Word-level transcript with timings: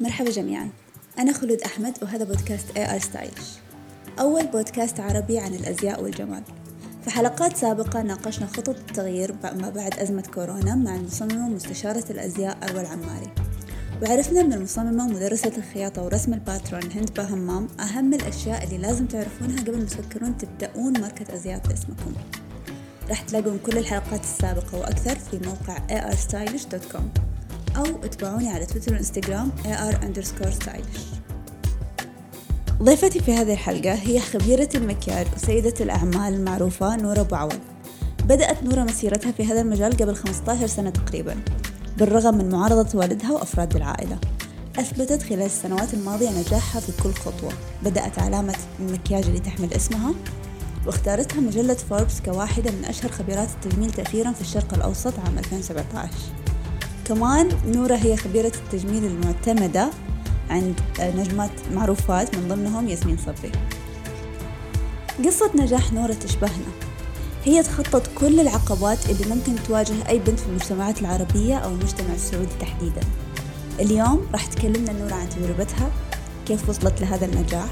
مرحبا 0.00 0.30
جميعا. 0.30 0.70
أنا 1.18 1.32
خلود 1.32 1.60
أحمد 1.60 1.98
وهذا 2.02 2.24
بودكاست 2.24 2.66
AR 2.78 2.98
Stylish 2.98 3.58
أول 4.20 4.46
بودكاست 4.46 5.00
عربي 5.00 5.38
عن 5.38 5.54
الأزياء 5.54 6.02
والجمال. 6.02 6.42
في 7.04 7.10
حلقات 7.10 7.56
سابقة 7.56 8.02
ناقشنا 8.02 8.46
خطط 8.46 8.68
التغيير 8.68 9.32
ما 9.42 9.70
بعد 9.70 9.98
أزمة 9.98 10.22
كورونا 10.34 10.74
مع 10.74 10.94
المصممة 10.94 11.46
ومستشارة 11.46 12.04
الأزياء 12.10 12.58
أول 12.70 12.86
عماري 12.86 13.30
وعرفنا 14.02 14.42
من 14.42 14.52
المصممة 14.52 15.04
ومدرسة 15.04 15.52
الخياطة 15.58 16.02
ورسم 16.02 16.34
ال 16.34 16.42
patron 16.42 16.92
هند 16.92 17.14
بهمام 17.14 17.68
أهم 17.80 18.14
الأشياء 18.14 18.64
اللي 18.64 18.78
لازم 18.78 19.06
تعرفونها 19.06 19.60
قبل 19.60 19.78
ما 19.78 19.84
تفكرون 19.84 20.36
تبدأون 20.38 21.00
ماركة 21.00 21.34
أزياء 21.34 21.62
باسمكم. 21.68 22.12
راح 23.08 23.20
تلاقون 23.20 23.58
كل 23.66 23.78
الحلقات 23.78 24.20
السابقة 24.20 24.78
وأكثر 24.78 25.18
في 25.18 25.40
موقع 25.46 25.76
arstylish.com 26.10 27.37
أو 27.78 27.84
اتبعوني 28.04 28.48
على 28.48 28.66
تويتر 28.66 28.92
وإنستغرام 28.92 29.50
ar 29.64 29.94
underscore 29.94 30.64
stylish. 30.64 31.18
ضيفتي 32.82 33.20
في 33.20 33.34
هذه 33.34 33.52
الحلقة 33.52 33.94
هي 33.94 34.20
خبيرة 34.20 34.68
المكياج 34.74 35.26
وسيدة 35.36 35.74
الأعمال 35.80 36.34
المعروفة 36.34 36.96
نورة 36.96 37.20
أبو 37.20 37.34
عوض. 37.34 37.58
بدأت 38.24 38.62
نورة 38.62 38.80
مسيرتها 38.80 39.32
في 39.32 39.44
هذا 39.44 39.60
المجال 39.60 39.96
قبل 39.96 40.16
15 40.16 40.66
سنة 40.66 40.90
تقريبا 40.90 41.36
بالرغم 41.98 42.38
من 42.38 42.48
معارضة 42.48 42.98
والدها 42.98 43.32
وأفراد 43.32 43.76
العائلة. 43.76 44.18
أثبتت 44.78 45.22
خلال 45.22 45.42
السنوات 45.42 45.94
الماضية 45.94 46.30
نجاحها 46.30 46.80
في 46.80 47.02
كل 47.02 47.12
خطوة. 47.12 47.52
بدأت 47.82 48.18
علامة 48.18 48.54
المكياج 48.80 49.24
اللي 49.24 49.40
تحمل 49.40 49.74
اسمها 49.74 50.14
واختارتها 50.86 51.40
مجلة 51.40 51.74
فوربس 51.74 52.20
كواحدة 52.20 52.70
من 52.70 52.84
أشهر 52.84 53.12
خبيرات 53.12 53.48
التجميل 53.50 53.92
تأثيرا 53.92 54.32
في 54.32 54.40
الشرق 54.40 54.74
الأوسط 54.74 55.18
عام 55.18 55.38
2017 55.38 56.08
كمان 57.08 57.48
نورة 57.66 57.94
هي 57.94 58.16
خبيرة 58.16 58.52
التجميل 58.54 59.04
المعتمدة 59.04 59.90
عند 60.50 60.80
نجمات 61.00 61.50
معروفات 61.72 62.36
من 62.36 62.48
ضمنهم 62.48 62.88
ياسمين 62.88 63.16
صبري. 63.16 63.52
قصة 65.24 65.50
نجاح 65.54 65.92
نورة 65.92 66.12
تشبهنا. 66.12 66.66
هي 67.44 67.62
تخطط 67.62 68.06
كل 68.14 68.40
العقبات 68.40 69.10
اللي 69.10 69.34
ممكن 69.34 69.54
تواجه 69.68 70.08
أي 70.08 70.18
بنت 70.18 70.40
في 70.40 70.46
المجتمعات 70.46 71.00
العربية 71.00 71.58
أو 71.58 71.70
المجتمع 71.70 72.14
السعودي 72.14 72.52
تحديدا. 72.60 73.00
اليوم 73.80 74.26
راح 74.32 74.46
تكلمنا 74.46 74.92
نورة 74.92 75.14
عن 75.14 75.28
تجربتها 75.28 75.90
كيف 76.46 76.68
وصلت 76.68 77.00
لهذا 77.00 77.26
النجاح 77.26 77.68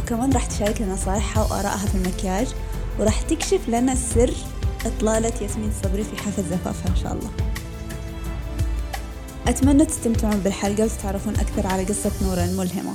وكمان 0.00 0.32
راح 0.32 0.46
تشاركنا 0.46 0.92
نصائحها 0.92 1.42
وآرائها 1.42 1.86
في 1.86 1.94
المكياج 1.94 2.46
وراح 2.98 3.20
تكشف 3.20 3.68
لنا 3.68 3.94
سر 3.94 4.34
إطلالة 4.86 5.32
ياسمين 5.42 5.72
صبري 5.82 6.04
في 6.04 6.16
حفل 6.16 6.42
زفافها 6.42 6.90
إن 6.90 6.96
شاء 6.96 7.12
الله. 7.12 7.45
أتمنى 9.48 9.84
تستمتعون 9.84 10.40
بالحلقة 10.40 10.84
وتتعرفون 10.84 11.34
أكثر 11.34 11.66
على 11.66 11.84
قصة 11.84 12.10
نورة 12.22 12.44
الملهمة 12.44 12.94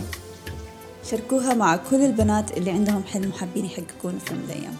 شاركوها 1.12 1.54
مع 1.54 1.76
كل 1.76 1.96
البنات 1.96 2.58
اللي 2.58 2.72
عندهم 2.72 3.04
حلم 3.04 3.30
وحابين 3.30 3.66
يحققونه 3.66 4.20
في 4.20 4.34
يوم 4.34 4.42
من 4.42 4.50
الأيام 4.50 4.76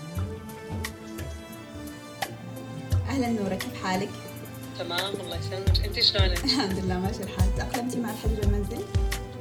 أهلا 3.10 3.30
نورة 3.30 3.56
كيف 3.56 3.84
حالك؟ 3.84 4.10
تمام 4.80 5.14
الله 5.14 5.38
يسلمك 5.38 5.86
أنت 5.86 6.00
شلونك؟ 6.00 6.44
الحمد 6.46 6.80
لله 6.84 7.00
ماشي 7.00 7.24
الحال 7.24 7.56
تأقلمتي 7.56 8.00
مع 8.00 8.12
الحجر 8.12 8.44
المنزلي؟ 8.44 8.86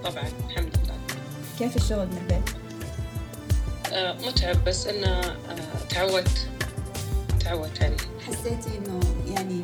طبعا 0.05 0.25
الحمد 0.48 0.77
لله 0.84 0.97
كيف 1.58 1.77
الشغل 1.77 2.06
من 2.06 2.19
البيت؟ 2.19 2.51
آه 3.92 4.12
متعب 4.12 4.64
بس 4.64 4.86
إنه 4.86 5.08
آه 5.08 5.89
تعودت 5.91 6.48
تعودت 7.41 7.83
عليه 7.83 7.97
حسيتي 8.27 8.78
إنه 8.78 9.01
يعني 9.34 9.62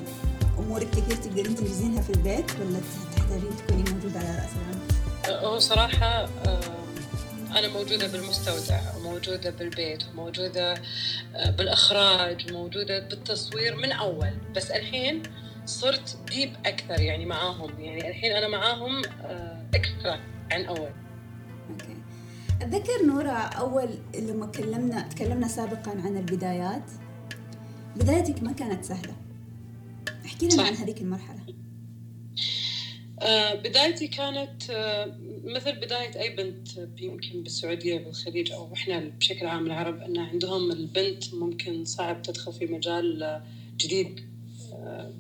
أمورك 0.66 0.90
كثير 0.90 1.16
تقدرين 1.16 1.54
تنجزينها 1.54 2.02
في 2.02 2.10
البيت 2.10 2.50
ولا 2.60 2.80
تحتاجين 3.16 3.56
تكوني 3.56 3.84
موجودة 3.92 4.18
على 4.18 4.28
رأس 4.28 4.50
العمل؟ 4.56 4.80
آه 5.28 5.46
هو 5.46 5.58
صراحة 5.58 6.06
آه 6.06 6.60
أنا 7.58 7.68
موجودة 7.68 8.06
بالمستودع 8.06 8.80
وموجودة 8.96 9.50
بالبيت 9.50 10.02
وموجودة 10.12 10.74
آه 11.34 11.50
بالإخراج 11.50 12.46
وموجودة 12.52 12.98
بالتصوير 12.98 13.76
من 13.76 13.92
أول. 13.92 14.30
بس 14.56 14.70
الحين 14.70 15.22
صرت 15.64 16.18
ديب 16.30 16.52
أكثر 16.66 17.00
يعني 17.00 17.26
معاهم. 17.26 17.80
يعني 17.80 18.08
الحين 18.08 18.32
أنا 18.32 18.48
معاهم 18.48 19.02
أكثر 19.74 20.20
عن 20.50 20.64
أول. 20.64 20.90
أوكي. 21.70 21.96
أتذكر 22.62 23.06
نورة 23.06 23.30
أول 23.32 23.88
لما 24.14 24.46
كلمنا 24.46 25.08
تكلمنا 25.08 25.48
سابقا 25.48 25.90
عن 25.90 26.16
البدايات. 26.16 26.90
بدايتك 27.96 28.42
ما 28.42 28.52
كانت 28.52 28.84
سهلة. 28.84 29.25
احكي 30.26 30.48
لنا. 30.48 30.62
عن 30.62 30.74
هذيك 30.74 31.00
المرحلة 31.00 31.40
آه، 33.20 33.54
بدايتي 33.54 34.08
كانت 34.08 34.70
آه، 34.70 35.16
مثل 35.44 35.72
بداية 35.72 36.20
أي 36.20 36.36
بنت 36.36 36.68
يمكن 36.98 37.42
بالسعودية 37.42 37.98
بالخليج 37.98 38.52
أو 38.52 38.72
إحنا 38.72 38.98
بشكل 39.20 39.46
عام 39.46 39.66
العرب 39.66 40.02
أن 40.02 40.18
عندهم 40.18 40.70
البنت 40.70 41.34
ممكن 41.34 41.84
صعب 41.84 42.22
تدخل 42.22 42.52
في 42.52 42.66
مجال 42.66 43.40
جديد 43.76 44.20
آه، 44.72 45.12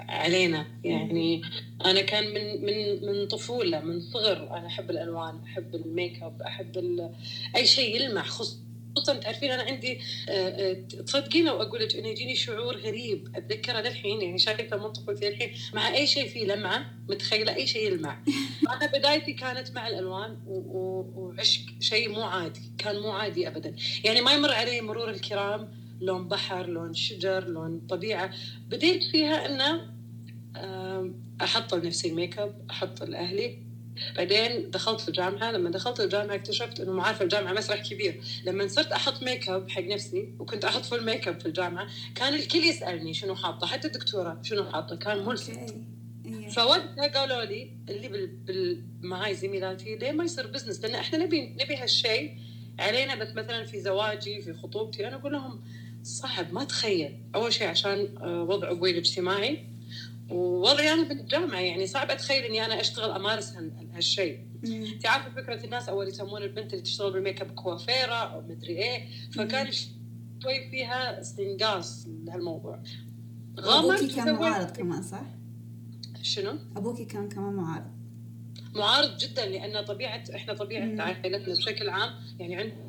علينا 0.00 0.66
يعني 0.84 1.42
أنا 1.84 2.00
كان 2.00 2.24
من 2.34 2.64
من 2.64 3.06
من 3.06 3.26
طفولة 3.26 3.80
من 3.80 4.00
صغر 4.00 4.50
أنا 4.50 4.66
أحب 4.66 4.90
الألوان 4.90 5.40
أحب 5.44 5.74
الميك 5.74 6.22
أب 6.22 6.42
أحب 6.42 7.10
أي 7.56 7.66
شيء 7.66 7.96
يلمع 7.96 8.22
خصوصا 8.22 8.61
تعرفين 9.00 9.50
أنا 9.50 9.62
عندي 9.62 9.98
آه، 10.28 10.32
آه، 10.48 10.72
تصدقين 11.06 11.44
لو 11.44 11.62
أقول 11.62 11.80
لك 11.82 11.96
إنه 11.96 12.08
يجيني 12.08 12.34
شعور 12.34 12.76
غريب. 12.76 13.28
أتذكره 13.36 13.80
للحين 13.80 14.22
يعني 14.22 14.38
شايفة 14.38 14.76
من 14.76 14.92
طفولتي 14.92 15.28
للحين 15.30 15.50
مع 15.74 15.94
أي 15.94 16.06
شيء 16.06 16.28
فيه 16.28 16.44
لمعة 16.46 16.90
متخيلة 17.08 17.54
أي 17.54 17.66
شيء 17.66 17.86
يلمع. 17.92 18.18
أنا 18.76 18.86
بدايتي 18.86 19.32
كانت 19.32 19.70
مع 19.70 19.88
و- 20.46 21.04
وعشق 21.16 21.62
شيء 21.80 22.08
مو 22.08 22.22
عادي 22.22 22.60
كان 22.78 22.98
مو 22.98 23.10
عادي 23.10 23.48
أبدا. 23.48 23.74
يعني 24.04 24.20
ما 24.20 24.32
يمر 24.32 24.52
علي 24.52 24.80
مرور 24.80 25.10
الكرام 25.10 25.68
لون 26.00 26.28
بحر 26.28 26.66
لون 26.66 26.94
شجر 26.94 27.44
لون 27.48 27.80
طبيعة. 27.88 28.30
بديت 28.68 29.02
فيها 29.04 29.46
أنه 29.46 29.92
آم، 30.56 31.14
أحط 31.42 31.74
لنفسي 31.74 32.08
الميك 32.08 32.38
أب 32.38 32.66
أحط 32.70 33.02
لأهلي. 33.02 33.58
بعدين 34.16 34.70
دخلت 34.70 35.08
الجامعة 35.08 35.52
لما 35.52 35.70
دخلت 35.70 36.00
الجامعة 36.00 36.34
اكتشفت 36.34 36.80
إنه 36.80 36.92
ما 36.92 37.02
عارفة 37.02 37.22
الجامعة 37.22 37.52
مسرح 37.52 37.88
كبير. 37.88 38.20
لما 38.44 38.68
صرت 38.68 38.92
أحط 38.92 39.22
ميك 39.22 39.48
اب 39.48 39.70
حق 39.70 39.82
نفسي 39.82 40.28
وكنت 40.38 40.64
أحط 40.64 40.84
full 40.84 41.04
makeup 41.04 41.40
في 41.40 41.46
الجامعة 41.46 41.88
كان 42.14 42.34
الكل 42.34 42.58
يسألني 42.58 43.14
شنو 43.14 43.34
حاطة؟ 43.34 43.66
حتى 43.66 43.86
الدكتورة 43.86 44.40
شنو 44.42 44.64
حاطة؟ 44.64 44.96
كان 44.96 45.24
ملفت 45.24 45.58
إيه. 46.26 46.48
فوقتها 46.48 47.08
قالوا 47.08 47.44
لي 47.44 47.70
اللي 47.88 48.08
بال... 48.08 48.26
بال... 48.26 48.82
معاي 49.02 49.34
زميلاتي 49.34 49.96
ليه 49.96 50.12
ما 50.12 50.24
يصير 50.24 50.46
business 50.46 50.80
لأن 50.84 50.94
إحنا 50.94 51.18
نبي 51.18 51.56
نبي 51.60 51.76
هالشيء 51.76 52.36
علينا 52.78 53.14
بس 53.14 53.28
مثلا 53.28 53.64
في 53.64 53.80
زواجي 53.80 54.42
في 54.42 54.52
خطوبتي. 54.54 55.08
أنا 55.08 55.16
أقول 55.16 55.32
لهم 55.32 55.60
صعب 56.02 56.52
ما 56.52 56.64
تخيل. 56.64 57.18
أول 57.34 57.52
شيء 57.52 57.66
عشان 57.66 58.08
آه، 58.20 58.42
وضع 58.42 58.70
أبوي 58.70 58.90
الاجتماعي. 58.90 59.71
ووضعي 60.32 60.92
أنا 60.92 61.02
بالجامعة 61.08 61.60
يعني 61.60 61.86
صعب 61.86 62.10
أتخيل 62.10 62.42
إني 62.44 62.64
أنا 62.64 62.80
أشتغل 62.80 63.10
أمارس 63.10 63.52
هال- 63.52 63.88
هالشيء. 63.94 64.46
انت 64.64 65.06
عارفة 65.06 65.30
فكرة 65.30 65.64
الناس 65.64 65.88
أول 65.88 66.08
يسمون 66.08 66.42
البنت 66.42 66.72
اللي 66.72 66.82
تشتغل 66.82 67.12
بالميك 67.12 67.40
اب 67.40 67.50
كوافيرة 67.50 68.14
أو 68.14 68.40
مدري 68.40 68.78
إيه 68.78 69.06
فكان 69.32 69.72
شوي 70.42 70.70
فيها 70.70 71.20
استنقاص 71.20 72.06
لهالموضوع 72.24 72.82
أبوكي 73.58 74.08
كان 74.14 74.34
معارض 74.34 74.70
كمان 74.76 75.02
صح؟ 75.02 75.22
شنو؟ 76.22 76.52
أبوكي 76.76 77.04
كان 77.04 77.28
كمان 77.28 77.52
معارض 77.52 77.92
معارض 78.74 79.18
جدا 79.18 79.46
لأن 79.46 79.84
طبيعة 79.84 80.24
إحنا. 80.34 80.54
طبيعة 80.54 81.02
عائلتنا 81.02 81.54
بشكل 81.54 81.88
عام 81.88 82.10
يعني 82.38 82.56
عندهم 82.56 82.81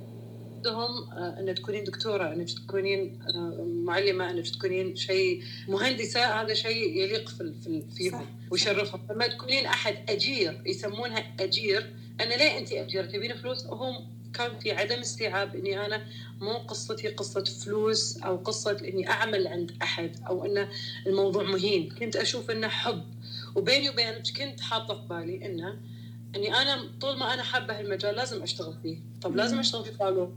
آه، 0.71 1.35
إنك 1.39 1.57
تكونين 1.57 1.83
دكتورة 1.83 2.33
إنك 2.33 2.51
تكونين 2.51 3.19
آه، 3.35 3.63
معلمة 3.83 4.31
إنك 4.31 4.49
تكونين 4.49 4.95
شيء 4.95 5.43
مهندسة. 5.67 6.41
هذا 6.41 6.53
شيء 6.53 6.97
يليق 6.97 7.29
في. 7.29 7.83
فيهم 7.95 8.25
ويشرفهم. 8.51 9.01
لما 9.11 9.27
تكونين 9.27 9.65
أحد 9.65 9.95
أجير 10.09 10.61
يسمونها 10.65 11.33
أجير. 11.39 11.93
أنا 12.21 12.33
ليه 12.33 12.57
انت 12.57 12.71
أجير 12.71 13.05
تبين 13.05 13.35
فلوس 13.35 13.65
وهم 13.65 14.13
كان 14.33 14.59
في 14.59 14.71
عدم 14.71 14.99
استيعاب 14.99 15.55
إني 15.55 15.85
أنا 15.85 16.05
مو 16.41 16.53
قصتي 16.57 17.07
قصة 17.07 17.43
فلوس 17.43 18.17
أو 18.17 18.37
قصة 18.37 18.77
إني 18.87 19.09
أعمل 19.09 19.47
عند 19.47 19.71
أحد 19.81 20.11
أو 20.27 20.45
إن 20.45 20.67
الموضوع 21.07 21.43
مهين. 21.43 21.89
كنت 21.89 22.15
أشوف 22.15 22.51
إنه 22.51 22.67
حب. 22.67 23.03
وبيني 23.55 23.89
وبينك 23.89 24.23
كنت 24.37 24.61
حاطة 24.61 24.93
في 25.01 25.07
بالي 25.07 25.45
إنه 25.45 25.77
إني 26.35 26.55
أنا 26.55 26.89
طول 27.01 27.17
ما 27.17 27.33
أنا 27.33 27.43
حابة 27.43 27.79
هالمجال 27.79 28.15
لازم 28.15 28.43
أشتغل 28.43 28.73
فيه. 28.83 28.97
طب 29.21 29.35
لازم. 29.35 29.59
أشتغل 29.59 29.85
في 29.85 29.91
صالون 29.99 30.35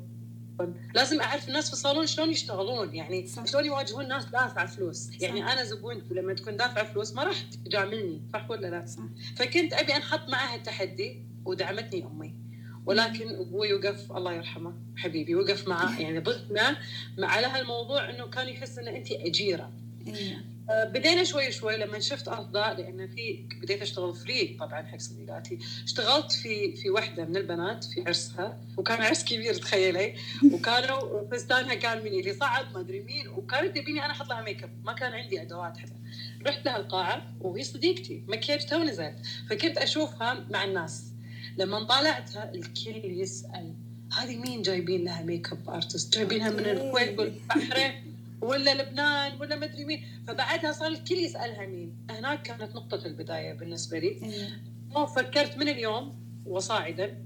لازم 0.94 1.20
أعرف 1.20 1.49
الناس 1.49 1.67
في 1.67 1.73
الصالون 1.73 2.06
شلون 2.06 2.31
يشتغلون. 2.31 2.94
يعني 2.94 3.26
صح. 3.26 3.47
شلون 3.47 3.64
يواجهون 3.64 4.08
ناس 4.08 4.25
دافعه 4.25 4.67
فلوس. 4.67 5.11
يعني 5.20 5.53
أنا 5.53 5.64
زبونتي 5.64 6.14
لما 6.14 6.35
تكون 6.35 6.56
دافعه 6.56 6.93
فلوس 6.93 7.12
ما 7.12 7.25
راح 7.25 7.43
تجاملني. 7.64 8.23
صح 8.32 8.50
ولا 8.50 8.67
لا؟ 8.67 8.87
صح. 8.87 9.03
فكنت 9.37 9.73
أبي 9.73 9.97
أنحط 9.97 10.29
معها 10.29 10.55
التحدي 10.55 11.23
ودعمتني 11.44 12.05
أمي. 12.06 12.35
ولكن 12.87 13.29
أبوي 13.29 13.75
وقف 13.75 14.12
الله 14.12 14.32
يرحمه 14.32 14.73
حبيبي 14.97 15.35
وقف 15.35 15.69
مع 15.69 16.00
يعني 16.00 16.19
ضدنا 16.19 16.76
على 17.19 17.47
هالموضوع 17.47 18.11
إنه 18.11 18.26
كان 18.26 18.49
يحس 18.49 18.79
ان 18.79 18.88
انت 18.88 19.12
أجيرة. 19.12 19.73
آه، 20.09 20.56
بدينا 20.70 21.24
شوي 21.24 21.52
شوي 21.52 21.76
لما 21.76 21.98
شفت 21.98 22.28
افضل 22.28 22.60
لأن 22.60 23.08
في 23.08 23.44
بديت 23.62 23.82
أشتغل 23.82 24.14
free 24.14 24.56
طبعا 24.60 24.82
حق 24.82 24.98
صديقاتي. 24.98 25.58
اشتغلت 25.84 26.32
في 26.32 26.76
في 26.76 26.90
وحدة 26.90 27.24
من 27.24 27.36
البنات 27.36 27.84
في 27.84 28.04
عرسها 28.06 28.60
وكان 28.76 29.02
عرس 29.02 29.24
كبير 29.24 29.54
تخيلي. 29.54 30.14
وكانوا 30.52 31.30
فستانها 31.30 31.74
كان 31.74 31.98
من 31.98 32.06
اللي 32.06 32.34
صعد 32.34 32.72
ما 32.74 32.80
أدري 32.80 33.00
مين. 33.00 33.28
وكانت 33.28 33.76
تبيني 33.76 34.04
أنا 34.04 34.12
أحط 34.12 34.28
لها 34.28 34.42
ميك 34.42 34.62
اب 34.62 34.70
ما 34.84 34.92
كان 34.92 35.12
عندي 35.12 35.42
أدوات 35.42 35.78
حتى. 35.78 35.92
رحت 36.46 36.66
لها 36.66 36.76
القاعة 36.76 37.34
وهي 37.40 37.64
صديقتي. 37.64 38.22
مكياج 38.28 38.66
تو 38.66 38.86
فكنت 39.50 39.78
أشوفها 39.78 40.46
مع 40.50 40.64
الناس. 40.64 41.04
لما 41.58 41.84
طالعتها 41.84 42.54
الكل 42.54 43.20
يسال 43.20 43.74
هذه 44.18 44.36
مين 44.36 44.62
جايبين 44.62 45.04
لها 45.04 45.22
makeup 45.23 45.70
artist 45.70 46.14
جايبينها 46.14 46.50
من 46.50 46.66
الكويت؟ 46.66 47.18
والبحرين 47.18 48.06
ولا 48.41 48.83
لبنان 48.83 49.41
ولا 49.41 49.56
مدري 49.56 49.85
مين. 49.85 50.23
فبعدها 50.27 50.73
صار 50.73 50.88
الكل 50.88 51.15
يسألها 51.15 51.67
مين. 51.67 51.97
هناك 52.11 52.43
كانت 52.43 52.75
نقطة 52.77 53.06
البداية 53.06 53.53
بالنسبة 53.53 53.99
لي. 53.99 54.21
أيوه. 54.23 55.06
فكرت 55.06 55.59
من 55.59 55.69
اليوم 55.69 56.19
وصاعدا 56.47 57.23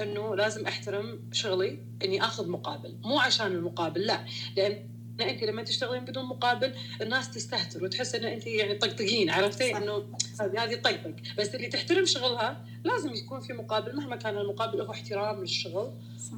إنه 0.00 0.36
لازم 0.36 0.66
أحترم 0.66 1.20
شغلي 1.32 1.78
إني 2.04 2.24
آخذ 2.24 2.48
مقابل. 2.48 2.96
مو 3.04 3.18
عشان 3.18 3.46
المقابل 3.46 4.00
لا. 4.00 4.24
لأن 4.56 4.88
أنت 5.20 5.44
لما 5.44 5.62
تشتغلين 5.62 6.04
بدون 6.04 6.24
مقابل 6.24 6.74
الناس 7.02 7.30
تستهتر 7.30 7.84
وتحس 7.84 8.14
إن 8.14 8.24
أنت 8.24 8.46
يعني 8.46 8.74
طقطقين 8.74 9.30
عرفتي؟ 9.30 9.76
إنه 9.76 10.04
هذه 10.40 10.74
طقطق. 10.74 11.14
بس 11.38 11.54
اللي 11.54 11.68
تحترم 11.68 12.04
شغلها 12.04 12.66
لازم 12.84 13.14
يكون 13.14 13.40
في 13.40 13.52
مقابل. 13.52 13.96
مهما 13.96 14.16
كان 14.16 14.36
المقابل 14.38 14.80
هو 14.80 14.92
احترام 14.92 15.40
للشغل. 15.40 15.92
صح. 16.18 16.36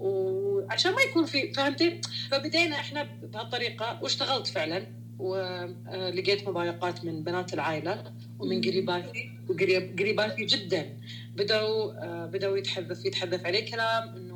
وعشان 0.00 0.92
ما 0.92 1.02
يكون 1.02 1.24
في 1.24 1.52
فهمتي؟ 1.52 2.00
فبدينا 2.30 2.76
إحنا 2.76 3.02
بهالطريقة 3.22 3.98
واشتغلت 4.02 4.46
فعلا 4.46 4.86
ولقيت 5.18 6.48
مضايقات 6.48 7.04
من 7.04 7.22
بنات 7.22 7.54
العائلة 7.54 8.14
ومن 8.38 8.60
قريباتي 8.60 9.30
وقريباتي 9.48 10.44
جدا. 10.44 10.96
بدأوا 11.36 12.26
بدأوا 12.26 12.56
يتحذف 12.56 13.04
يتحذف 13.04 13.46
عليه 13.46 13.70
كلام 13.70 14.29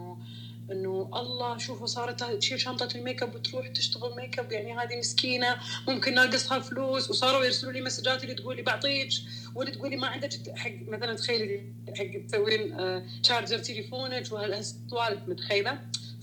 إنه 0.70 0.84
انه 0.94 1.20
الله 1.20 1.58
شوفوا 1.58 1.86
صارت 1.86 2.24
تشيل 2.24 2.60
شنطة 2.60 2.88
الميك 2.94 3.22
اب 3.22 3.34
وتروح 3.34 3.68
تشتغل 3.68 4.16
ميك 4.16 4.38
اب 4.38 4.52
يعني 4.52 4.76
هذه 4.76 4.98
مسكينة 4.98 5.56
ممكن 5.88 6.14
ناقصها 6.14 6.58
فلوس 6.58 7.10
وصاروا 7.10 7.44
يرسلوا 7.44 7.72
لي 7.72 7.80
مسجات 7.80 8.22
اللي 8.24 8.34
تقول 8.34 8.56
لي 8.56 8.62
بعطيك 8.62 9.08
واللي 9.54 9.72
تقول 9.72 9.90
لي 9.90 9.96
ما 9.96 10.06
عندك 10.06 10.56
حق. 10.56 10.70
مثلا 10.88 11.14
تخيلي 11.14 11.72
حق 11.98 12.26
تسوين 12.28 12.76
charger 13.22 13.58
تليفونك 13.58 14.32
وهالسوالف 14.32 15.28
متخيلة؟ 15.28 15.78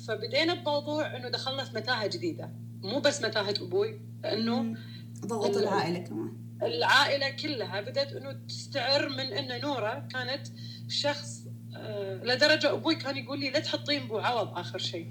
فبدينا 0.07 0.53
بموضوع 0.53 1.15
إنه 1.17 1.29
دخلنا 1.29 1.63
في 1.63 1.75
متاهة 1.75 2.07
جديدة. 2.07 2.49
مو 2.83 2.99
بس 2.99 3.21
متاهة 3.21 3.55
أبوي 3.61 3.99
لأنه 4.23 4.77
ضغط 5.25 5.57
العائلة 5.57 5.99
كمان. 5.99 6.33
العائلة 6.63 7.29
كلها 7.29 7.81
بدأت 7.81 8.13
إنه 8.13 8.31
تستعر 8.47 9.09
من 9.09 9.19
إن 9.19 9.61
نوره 9.61 10.07
كانت 10.13 10.47
شخص 10.89 11.43
آه، 11.47 11.50
لدرجة 12.23 12.71
أبوي 12.71 12.95
كان 12.95 13.17
يقول 13.17 13.39
لي 13.39 13.49
لا 13.49 13.59
تحطين 13.59 14.07
بو 14.07 14.17
عوض 14.17 14.57
آخر 14.57 14.79
شيء. 14.79 15.07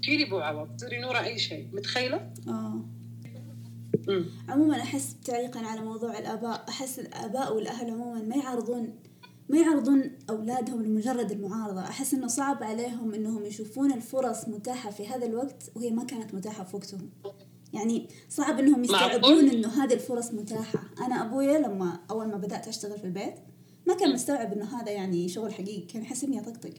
شيلي 0.00 0.24
بو 0.24 0.38
عوض 0.38 0.76
تصيري 0.76 1.00
نورة 1.00 1.18
أي 1.24 1.38
شيء. 1.38 1.68
متخيلة؟ 1.72 2.32
آه. 2.48 2.84
عموما 4.48 4.76
أحس 4.76 5.16
تعليقا 5.24 5.60
على 5.60 5.80
موضوع 5.80 6.18
الآباء 6.18 6.64
أحس 6.68 6.98
الآباء 6.98 7.54
والأهل 7.56 7.90
عموما 7.90 8.22
ما 8.22 8.36
يعرضون 8.36 8.94
ما 9.48 9.58
يعرضون 9.58 10.18
أولادهم 10.30 10.82
لمجرد 10.82 11.30
المعارضة. 11.30 11.80
أحس 11.80 12.14
إنه 12.14 12.26
صعب 12.26 12.62
عليهم 12.62 13.14
إنهم 13.14 13.44
يشوفون 13.44 13.92
الفرص 13.92 14.48
متاحة 14.48 14.90
في 14.90 15.06
هذا 15.06 15.26
الوقت 15.26 15.70
وهي 15.74 15.90
ما 15.90 16.04
كانت 16.04 16.34
متاحة 16.34 16.64
في 16.64 16.76
وقتهم. 16.76 17.10
يعني 17.72 18.08
صعب 18.28 18.58
إنهم 18.58 18.84
يستوعبون 18.84 19.48
إنه 19.48 19.84
هذه 19.84 19.94
الفرص 19.94 20.32
متاحة. 20.32 20.80
أنا 21.06 21.26
أبويا 21.26 21.58
لما 21.58 22.00
أول 22.10 22.28
ما 22.28 22.36
بدأت 22.36 22.68
أشتغل 22.68 22.98
في 22.98 23.04
البيت 23.04 23.34
ما 23.90 23.96
كان 23.96 24.12
مستوعب 24.12 24.52
إنه 24.52 24.80
هذا 24.80 24.90
يعني 24.90 25.28
شغل 25.28 25.54
حقيقي 25.54 25.80
كان 25.80 26.02
يحس 26.02 26.24
إني 26.24 26.40
أطقطق. 26.40 26.74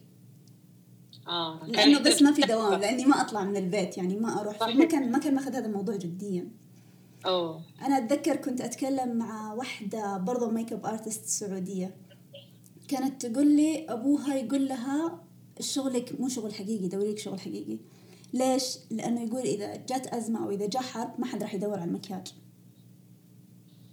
آه 1.27 1.67
لأنه 1.67 1.99
بس 1.99 2.21
ما 2.21 2.31
في 2.31 2.41
دوام 2.41 2.79
لأني 2.81 3.05
ما 3.05 3.21
أطلع 3.21 3.43
من 3.43 3.57
البيت 3.57 3.97
يعني 3.97 4.15
ما 4.15 4.41
أروح 4.41 4.61
ما 4.61 4.85
كان 4.85 5.11
ما 5.11 5.17
كان 5.17 5.35
ماخذ 5.35 5.55
هذا 5.55 5.65
الموضوع 5.65 5.95
جديا. 5.95 6.49
أوه. 7.25 7.61
أنا 7.81 7.97
أتذكر 7.97 8.35
كنت 8.35 8.61
أتكلم 8.61 9.17
مع 9.17 9.53
واحدة 9.53 10.17
برضو 10.17 10.49
makeup 10.50 10.85
artist 10.85 11.25
سعودية. 11.25 11.95
كانت 12.87 13.25
تقول 13.25 13.47
لي 13.47 13.85
أبوها 13.89 14.35
يقول 14.35 14.67
لها 14.67 15.23
شغلك 15.59 16.19
مو 16.19 16.29
شغل 16.29 16.53
حقيقي 16.53 16.87
دوري 16.87 17.11
لك 17.11 17.19
شغل 17.19 17.39
حقيقي. 17.39 17.77
ليش؟ 18.33 18.77
لأنه 18.91 19.21
يقول 19.21 19.41
إذا 19.41 19.75
جات 19.75 20.07
أزمة 20.07 20.45
أو 20.45 20.51
إذا 20.51 20.67
جاء 20.67 20.81
حرب 20.81 21.19
ما 21.19 21.25
حد 21.25 21.43
راح 21.43 21.53
يدور 21.53 21.79
على 21.79 21.83
المكياج. 21.83 22.33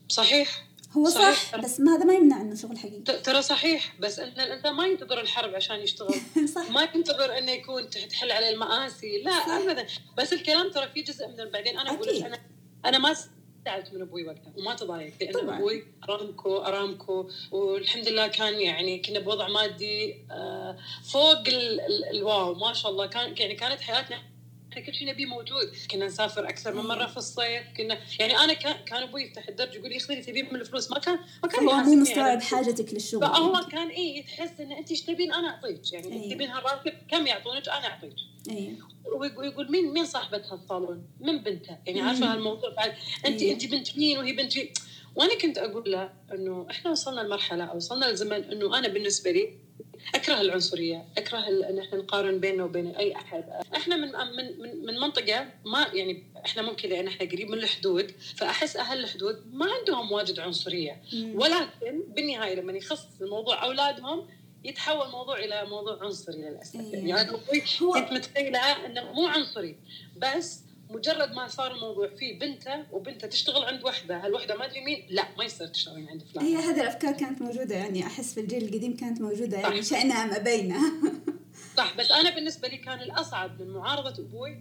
صحيح. 0.08 0.67
هو 0.92 1.08
صحيح. 1.08 1.52
صح 1.52 1.56
بس 1.56 1.80
ما 1.80 1.96
هذا 1.96 2.04
ما 2.04 2.14
يمنع 2.14 2.40
إنه 2.40 2.54
شغل 2.54 2.78
حقيقي 2.78 3.00
ترى 3.00 3.42
صحيح 3.42 3.94
بس 4.00 4.18
إن 4.18 4.40
الانسان 4.40 4.74
ما 4.74 4.86
ينتظر 4.86 5.20
الحرب 5.20 5.54
عشان 5.54 5.80
يشتغل 5.80 6.14
صح. 6.54 6.70
ما 6.70 6.88
ينتظر 6.94 7.38
إنه 7.38 7.52
يكون 7.52 7.90
تحل 7.90 8.32
عليه 8.32 8.50
المآسي 8.50 9.22
لا 9.22 9.32
ابدا 9.32 9.86
بس 10.18 10.32
الكلام 10.32 10.70
ترى 10.70 10.88
في 10.88 11.02
جزء 11.02 11.28
من 11.28 11.50
بعدين 11.50 11.78
أنا 11.78 11.90
أقول 11.90 12.08
أنا 12.08 12.38
أنا 12.84 12.98
ما 12.98 13.16
زعلت 13.66 13.94
من 13.94 14.00
أبوي 14.00 14.24
وقتها 14.24 14.52
وما 14.58 14.74
تضايقت 14.74 15.22
لأن 15.22 15.32
طبعا. 15.32 15.56
أبوي 15.58 15.84
أرامكو 16.08 16.56
أرامكو 16.56 17.28
والحمد 17.50 18.08
لله 18.08 18.26
كان 18.26 18.60
يعني 18.60 18.98
كنا 18.98 19.18
بوضع 19.18 19.48
مادي 19.48 20.16
آه، 20.30 20.78
فوق 21.12 21.42
الواو 22.10 22.54
ما 22.54 22.72
شاء 22.72 22.90
الله 22.92 23.06
كان 23.06 23.36
يعني 23.36 23.54
كانت 23.54 23.80
حياتنا 23.80 24.22
إحنا 24.72 24.82
كل 24.82 24.94
شيء 24.94 25.08
نبيه 25.08 25.26
موجود. 25.26 25.72
كنا 25.90 26.06
نسافر 26.06 26.48
أكثر 26.48 26.74
من 26.74 26.82
مرة 26.82 27.06
في 27.06 27.16
الصيف. 27.16 27.62
كنا 27.76 27.98
يعني 28.20 28.38
أنا 28.38 28.52
كان 28.52 28.76
كان 28.84 29.02
أبوي 29.02 29.22
يفتح 29.22 29.48
الدرج 29.48 29.74
يقول 29.74 29.88
لي 29.90 29.96
اخذي 29.96 30.22
تبين 30.22 30.44
من 30.44 30.60
الفلوس. 30.60 30.90
ما 30.90 30.98
كان 30.98 31.18
ما 31.42 31.48
كان 31.48 31.68
هو 31.68 31.74
مو 31.74 31.94
مستوعب 31.94 32.42
حاجتك 32.42 32.94
للشغل. 32.94 33.20
فهو 33.20 33.66
كان 33.72 33.88
اي 33.88 34.22
تحس 34.22 34.60
إن 34.60 34.72
أنت 34.72 34.90
إيش 34.90 35.02
تبين؟ 35.02 35.32
أنا 35.32 35.48
أعطيك. 35.48 35.92
يعني 35.92 36.12
أيه. 36.12 36.34
تبين 36.34 36.48
هالراتب 36.48 36.92
كم 37.10 37.26
يعطونك؟ 37.26 37.68
أنا 37.68 37.86
أعطيك. 37.86 38.14
إيه. 38.50 38.72
ويقول 39.36 39.70
مين 39.70 39.92
مين 39.92 40.06
صاحبه 40.06 40.42
هالصالون؟ 40.52 41.06
من 41.20 41.38
بنته؟ 41.38 41.78
يعني 41.86 42.00
عارفة 42.00 42.32
هالموضوع. 42.32 42.70
بعد 42.74 42.94
انت 43.26 43.42
أيه. 43.42 43.52
أنت 43.52 43.66
بنت 43.66 43.98
مين 43.98 44.18
وهي 44.18 44.32
بنت 44.32 44.58
مين؟ 44.58 44.72
وأنا 45.16 45.38
كنت 45.38 45.58
أقول 45.58 45.90
له 45.90 46.12
إنه 46.32 46.66
إحنا 46.70 46.90
وصلنا 46.90 47.20
لمرحلة 47.20 47.64
أو 47.64 47.76
وصلنا 47.76 48.04
لزمن 48.12 48.44
إنه 48.44 48.78
أنا 48.78 48.88
بالنسبة 48.88 49.30
لي 49.30 49.67
أكره 50.14 50.40
العنصرية 50.40 51.04
أكره 51.18 51.38
إن 51.48 51.78
إحنا 51.78 51.98
نقارن 51.98 52.40
بيننا 52.40 52.64
وبين 52.64 52.96
أي 52.96 53.16
أحد. 53.16 53.44
إحنا 53.76 53.96
من 53.96 54.12
من 54.36 54.60
من, 54.60 54.86
من 54.86 55.00
منطقة 55.00 55.46
ما 55.64 55.86
يعني 55.92 56.24
إحنا 56.46 56.62
ممكن 56.62 56.88
لأن 56.88 57.06
إحنا 57.06 57.26
قريب 57.30 57.50
من 57.50 57.58
الحدود 57.58 58.10
فأحس 58.36 58.76
أهل 58.76 58.98
الحدود 58.98 59.54
ما 59.54 59.66
عندهم 59.72 60.12
واجد 60.12 60.40
عنصرية. 60.40 61.02
ولكن 61.34 62.02
بالنهاية 62.08 62.54
لما 62.54 62.72
يخص 62.72 63.06
الموضوع 63.20 63.64
أولادهم 63.64 64.28
يتحول 64.64 65.06
الموضوع 65.06 65.38
إلى 65.38 65.64
موضوع 65.64 65.98
عنصري 66.04 66.36
للأسف. 66.42 66.74
يعني 66.92 67.20
أنا 67.20 67.32
كنت 67.32 68.12
متخيلة 68.12 68.86
إنه 68.86 69.12
مو 69.12 69.26
عنصري 69.26 69.76
بس 70.16 70.60
مجرد 70.90 71.32
ما 71.32 71.48
صار 71.48 71.74
الموضوع 71.74 72.08
فيه 72.18 72.38
بنته 72.38 72.84
وبنته 72.92 73.28
تشتغل 73.28 73.64
عند 73.64 73.84
وحدة 73.84 74.16
هالوحده 74.16 74.56
ما 74.56 74.64
أدري 74.64 74.80
مين؟ 74.80 75.02
لا 75.10 75.24
ما 75.38 75.44
يصير 75.44 75.66
تشتغلين 75.66 76.08
عند 76.08 76.22
فلان. 76.22 76.44
هي 76.44 76.56
هذه 76.56 76.80
الأفكار 76.80 77.12
كانت 77.12 77.42
موجودة 77.42 77.74
يعني 77.74 78.06
أحس 78.06 78.34
في 78.34 78.40
الجيل 78.40 78.64
القديم 78.64 78.96
كانت 78.96 79.20
موجودة 79.20 79.58
يعني 79.58 79.82
شئنا 79.82 80.14
أم 80.14 80.30
أبينا. 80.30 80.78
صح 81.76 81.96
بس 81.96 82.10
أنا 82.10 82.34
بالنسبة 82.34 82.68
لي 82.68 82.76
كان 82.76 83.00
الأصعب 83.00 83.62
من 83.62 83.70
معارضة 83.70 84.22
أبوي 84.22 84.58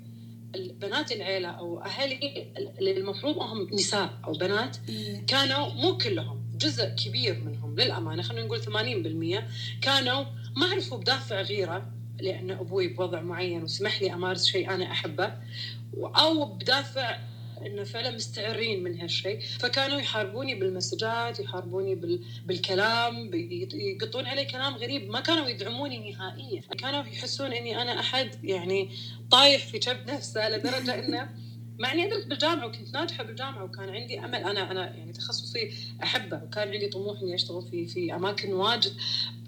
بنات 0.55 1.11
العيلة 1.11 1.49
أو 1.49 1.81
أهلي 1.81 2.47
اللي 2.79 2.97
المفروض 2.97 3.37
هم 3.37 3.69
نساء 3.73 4.13
أو 4.25 4.31
بنات 4.31 4.77
إيه. 4.89 5.25
كانوا 5.25 5.67
مو 5.67 5.97
كلهم 5.97 6.41
جزء 6.57 6.85
كبير 6.85 7.39
منهم 7.45 7.75
للأمانة 7.75 8.21
خلينا 8.21 8.45
نقول 8.45 9.41
80% 9.41 9.43
كانوا 9.81 10.25
ما 10.55 10.65
عرفوا 10.65 10.97
بدافع 10.97 11.41
غيره 11.41 11.91
لأن 12.19 12.51
أبوي 12.51 12.87
بوضع 12.87 13.21
معين 13.21 13.63
وسمح 13.63 14.01
لي 14.01 14.13
أمارس 14.13 14.45
شيء 14.45 14.69
أنا 14.69 14.91
أحبه. 14.91 15.33
أو 15.95 16.45
بدافع 16.45 17.19
إنه 17.65 17.83
فعلا 17.83 18.11
مستعرين 18.11 18.83
من 18.83 19.01
هالشيء. 19.01 19.39
فكانوا 19.59 19.99
يحاربوني 19.99 20.55
بالمسجات 20.55 21.39
يحاربوني 21.39 21.95
بال... 21.95 22.23
بالكلام 22.45 23.31
يقطون 23.73 24.25
علي 24.25 24.45
كلام 24.45 24.75
غريب. 24.75 25.09
ما 25.09 25.19
كانوا 25.19 25.47
يدعموني 25.47 26.11
نهائيا. 26.11 26.61
كانوا 26.61 27.03
يحسون 27.03 27.53
إني 27.53 27.81
أنا 27.81 27.99
أحد 27.99 28.29
يعني 28.43 28.89
طايح 29.31 29.65
في 29.65 29.79
كبد 29.79 30.11
نفسه 30.11 30.49
لدرجة 30.49 30.99
إنه 30.99 31.29
مع 31.79 31.91
إني 31.91 32.05
ادرس 32.05 32.23
بالجامعة 32.23 32.65
وكنت 32.67 32.93
ناجحة 32.93 33.23
بالجامعة 33.23 33.63
وكان 33.63 33.89
عندي 33.89 34.19
أمل. 34.19 34.35
أنا 34.35 34.71
أنا 34.71 34.95
يعني 34.95 35.13
تخصصي 35.13 35.73
أحبه. 36.03 36.43
وكان 36.43 36.69
عندي 36.69 36.87
طموح 36.87 37.21
إني 37.21 37.35
أشتغل 37.35 37.61
في 37.71 37.87
في 37.87 38.15
أماكن 38.15 38.53
واجد. 38.53 38.93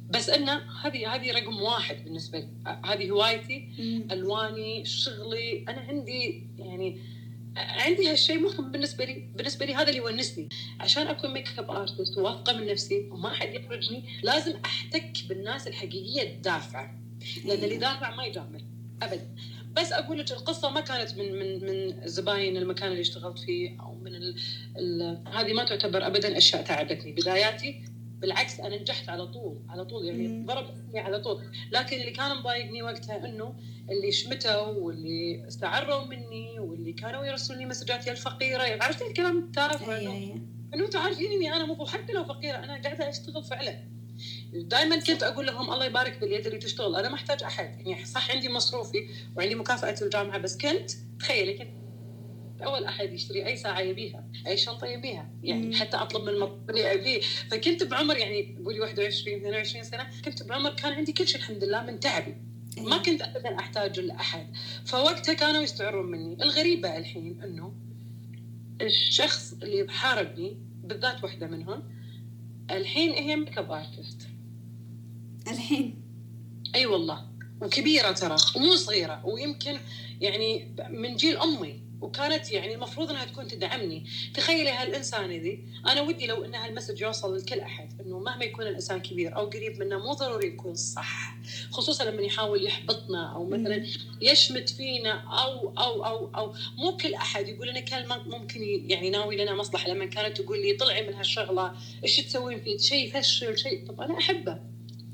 بس 0.09 0.29
انه 0.29 0.61
هذه 0.83 1.15
هذه 1.15 1.31
رقم 1.31 1.61
واحد 1.61 2.03
بالنسبة 2.03 2.39
لي. 2.39 2.47
هذه 2.85 3.09
هوايتي 3.09 3.69
ألواني 4.11 4.85
شغلي. 4.85 5.65
أنا 5.69 5.81
عندي 5.81 6.47
يعني 6.57 6.99
عندي 7.57 8.11
هالشيء 8.11 8.39
مهم 8.39 8.71
بالنسبة 8.71 9.05
لي 9.05 9.27
بالنسبة 9.35 9.65
لي 9.65 9.75
هذا 9.75 9.89
اللي 9.89 9.97
يونسني. 9.97 10.49
عشان 10.79 11.07
أكون 11.07 11.33
makeup 11.33 11.71
artist 11.71 12.17
وواثقة 12.17 12.53
من 12.57 12.67
نفسي 12.67 13.09
وما 13.11 13.29
حد 13.29 13.53
يحرجني 13.53 14.03
لازم 14.23 14.53
أحتك 14.65 15.11
بالناس 15.29 15.67
الحقيقية 15.67 16.21
الدافعة. 16.21 16.99
لأن 17.45 17.63
اللي 17.63 17.77
دافع 17.77 18.15
ما 18.15 18.25
يجامل 18.25 18.63
ابدا 19.01 19.35
بس 19.73 19.91
أقول 19.91 20.19
لك 20.19 20.31
القصة 20.31 20.69
ما 20.69 20.81
كانت 20.81 21.17
من 21.17 21.39
من 21.39 21.65
من 21.65 22.07
زباين 22.07 22.57
المكان 22.57 22.91
اللي 22.91 23.01
اشتغلت 23.01 23.39
فيه 23.39 23.81
أو 23.81 23.95
من 23.95 24.15
ال 24.15 24.35
ال 24.77 25.23
هذه 25.33 25.53
ما 25.53 25.63
تعتبر 25.63 26.07
ابدا 26.07 26.37
أشياء 26.37 26.63
تعبتني. 26.63 27.11
بداياتي 27.11 27.83
بالعكس 28.21 28.59
أنا 28.59 28.81
نجحت 28.81 29.09
على 29.09 29.25
طول 29.27 29.57
على 29.69 29.85
طول 29.85 30.05
يعني 30.05 30.45
ضربني 30.45 30.99
على 30.99 31.19
طول. 31.19 31.41
لكن 31.71 31.99
اللي 31.99 32.11
كان 32.11 32.37
مضايقني 32.37 32.83
وقتها 32.83 33.25
إنه 33.25 33.53
اللي 33.91 34.11
شمتوا 34.11 34.61
واللي 34.61 35.47
استعروا 35.47 36.05
مني 36.05 36.59
واللي 36.59 36.93
كانوا 36.93 37.25
يرسلوني 37.25 37.65
مسجات 37.65 38.07
يا 38.07 38.11
الفقيرة 38.11 38.63
يعني 38.63 38.81
عرفت 38.83 39.01
الكلام 39.01 39.37
التافه 39.37 39.97
إنه 39.97 40.41
إنه 40.73 40.85
أنتم 40.85 40.99
عارفين 40.99 41.31
إني 41.31 41.53
أنا 41.53 41.65
مو 41.65 41.85
حتى 41.85 42.13
لو 42.13 42.23
فقيرة 42.25 42.57
أنا 42.57 42.81
قاعدة 42.81 43.09
أشتغل 43.09 43.43
فعلا. 43.43 43.77
دائما 44.53 44.99
كنت 44.99 45.23
أقول 45.23 45.45
لهم 45.45 45.73
الله 45.73 45.85
يبارك 45.85 46.19
باليد 46.19 46.45
اللي 46.45 46.57
تشتغل 46.57 46.95
أنا 46.95 47.09
ما 47.09 47.15
أحتاج 47.15 47.43
أحد. 47.43 47.87
يعني 47.87 48.05
صح 48.05 48.31
عندي 48.31 48.49
مصروفي 48.49 49.07
وعندي 49.35 49.55
مكافأة 49.55 49.95
الجامعة 50.01 50.37
بس 50.37 50.57
كنت 50.57 50.91
تخيلي 51.19 51.53
كنت 51.53 51.78
أول 52.61 52.85
أحد 52.85 53.13
يشتري 53.13 53.45
أي 53.45 53.55
ساعة 53.55 53.79
يبيها 53.79 54.27
أي 54.47 54.57
شنطة 54.57 54.87
يبيها 54.87 55.29
يعني 55.43 55.67
مم. 55.67 55.73
حتى 55.73 55.97
أطلب 55.97 56.21
من 56.23 56.29
المطعم 56.29 56.77
أبيه. 56.77 57.21
فكنت 57.51 57.83
بعمر 57.83 58.17
يعني 58.17 58.57
قولي 58.65 58.79
21 58.79 59.37
22 59.37 59.83
سنة 59.83 60.07
كنت 60.25 60.43
بعمر 60.43 60.73
كان 60.73 60.93
عندي 60.93 61.11
كل 61.11 61.27
شيء 61.27 61.37
الحمد 61.41 61.63
لله 61.63 61.83
من 61.83 61.99
تعبي. 61.99 62.35
ما 62.77 62.97
كنت 62.97 63.21
ابدا 63.21 63.59
أحتاج 63.59 63.99
لأحد. 63.99 64.47
فوقتها 64.85 65.33
كانوا 65.33 65.61
يستعرون 65.61 66.11
مني. 66.11 66.43
الغريبة 66.43 66.97
الحين 66.97 67.41
إنه 67.43 67.73
الشخص 68.81 69.53
اللي 69.53 69.91
حاربني 69.91 70.57
بالذات 70.83 71.23
واحدة 71.23 71.47
منهم 71.47 71.83
الحين 72.71 73.11
هي 73.11 73.35
makeup 73.35 73.71
artist 73.71 74.27
الحين؟ 75.47 76.01
أي 76.75 76.85
والله. 76.85 77.29
وكبيرة 77.61 78.11
ترى 78.11 78.35
ومو 78.55 78.75
صغيرة. 78.75 79.25
ويمكن 79.25 79.77
يعني 80.21 80.75
من 80.89 81.15
جيل 81.15 81.37
أمي. 81.37 81.88
وكانت 82.01 82.51
يعني 82.51 82.75
المفروض 82.75 83.09
إنها 83.09 83.25
تكون 83.25 83.47
تدعمني. 83.47 84.05
تخيلي 84.33 84.69
هالانسانه 84.69 85.35
ذي. 85.35 85.63
أنا 85.87 86.01
ودي 86.01 86.27
لو 86.27 86.45
إن 86.45 86.55
هالمسج 86.55 87.01
يوصل 87.01 87.37
لكل 87.37 87.59
أحد 87.59 88.01
إنه 88.01 88.19
مهما 88.19 88.45
يكون 88.45 88.67
الإنسان 88.67 89.01
كبير 89.01 89.35
أو 89.35 89.45
قريب 89.45 89.79
منا 89.79 89.97
مو 89.97 90.13
ضروري 90.13 90.47
يكون 90.47 90.75
صح. 90.75 91.37
خصوصا 91.71 92.03
لما 92.03 92.21
يحاول 92.21 92.65
يحبطنا 92.65 93.33
أو 93.35 93.45
مثلا 93.45 93.85
يشمت 94.21 94.69
فينا 94.69 95.11
أو 95.11 95.69
أو 95.69 96.05
أو 96.05 96.29
أو. 96.35 96.55
مو 96.77 96.97
كل 96.97 97.13
أحد 97.13 97.47
يقول 97.47 97.67
لنا 97.67 97.79
كلمة 97.79 98.23
ممكن 98.27 98.63
يعني 98.63 99.09
ناوي 99.09 99.37
لنا 99.37 99.55
مصلحة. 99.55 99.89
لما 99.89 100.05
كانت 100.05 100.41
تقول 100.41 100.61
لي 100.61 100.73
طلعي 100.73 101.07
من 101.07 101.13
هالشغلة 101.13 101.75
إيش 102.03 102.17
تسوين 102.17 102.61
فيه 102.61 102.77
شيء 102.77 103.11
فشل 103.11 103.57
شيء. 103.57 103.87
طب 103.87 104.01
أنا 104.01 104.17
أحبه. 104.17 104.59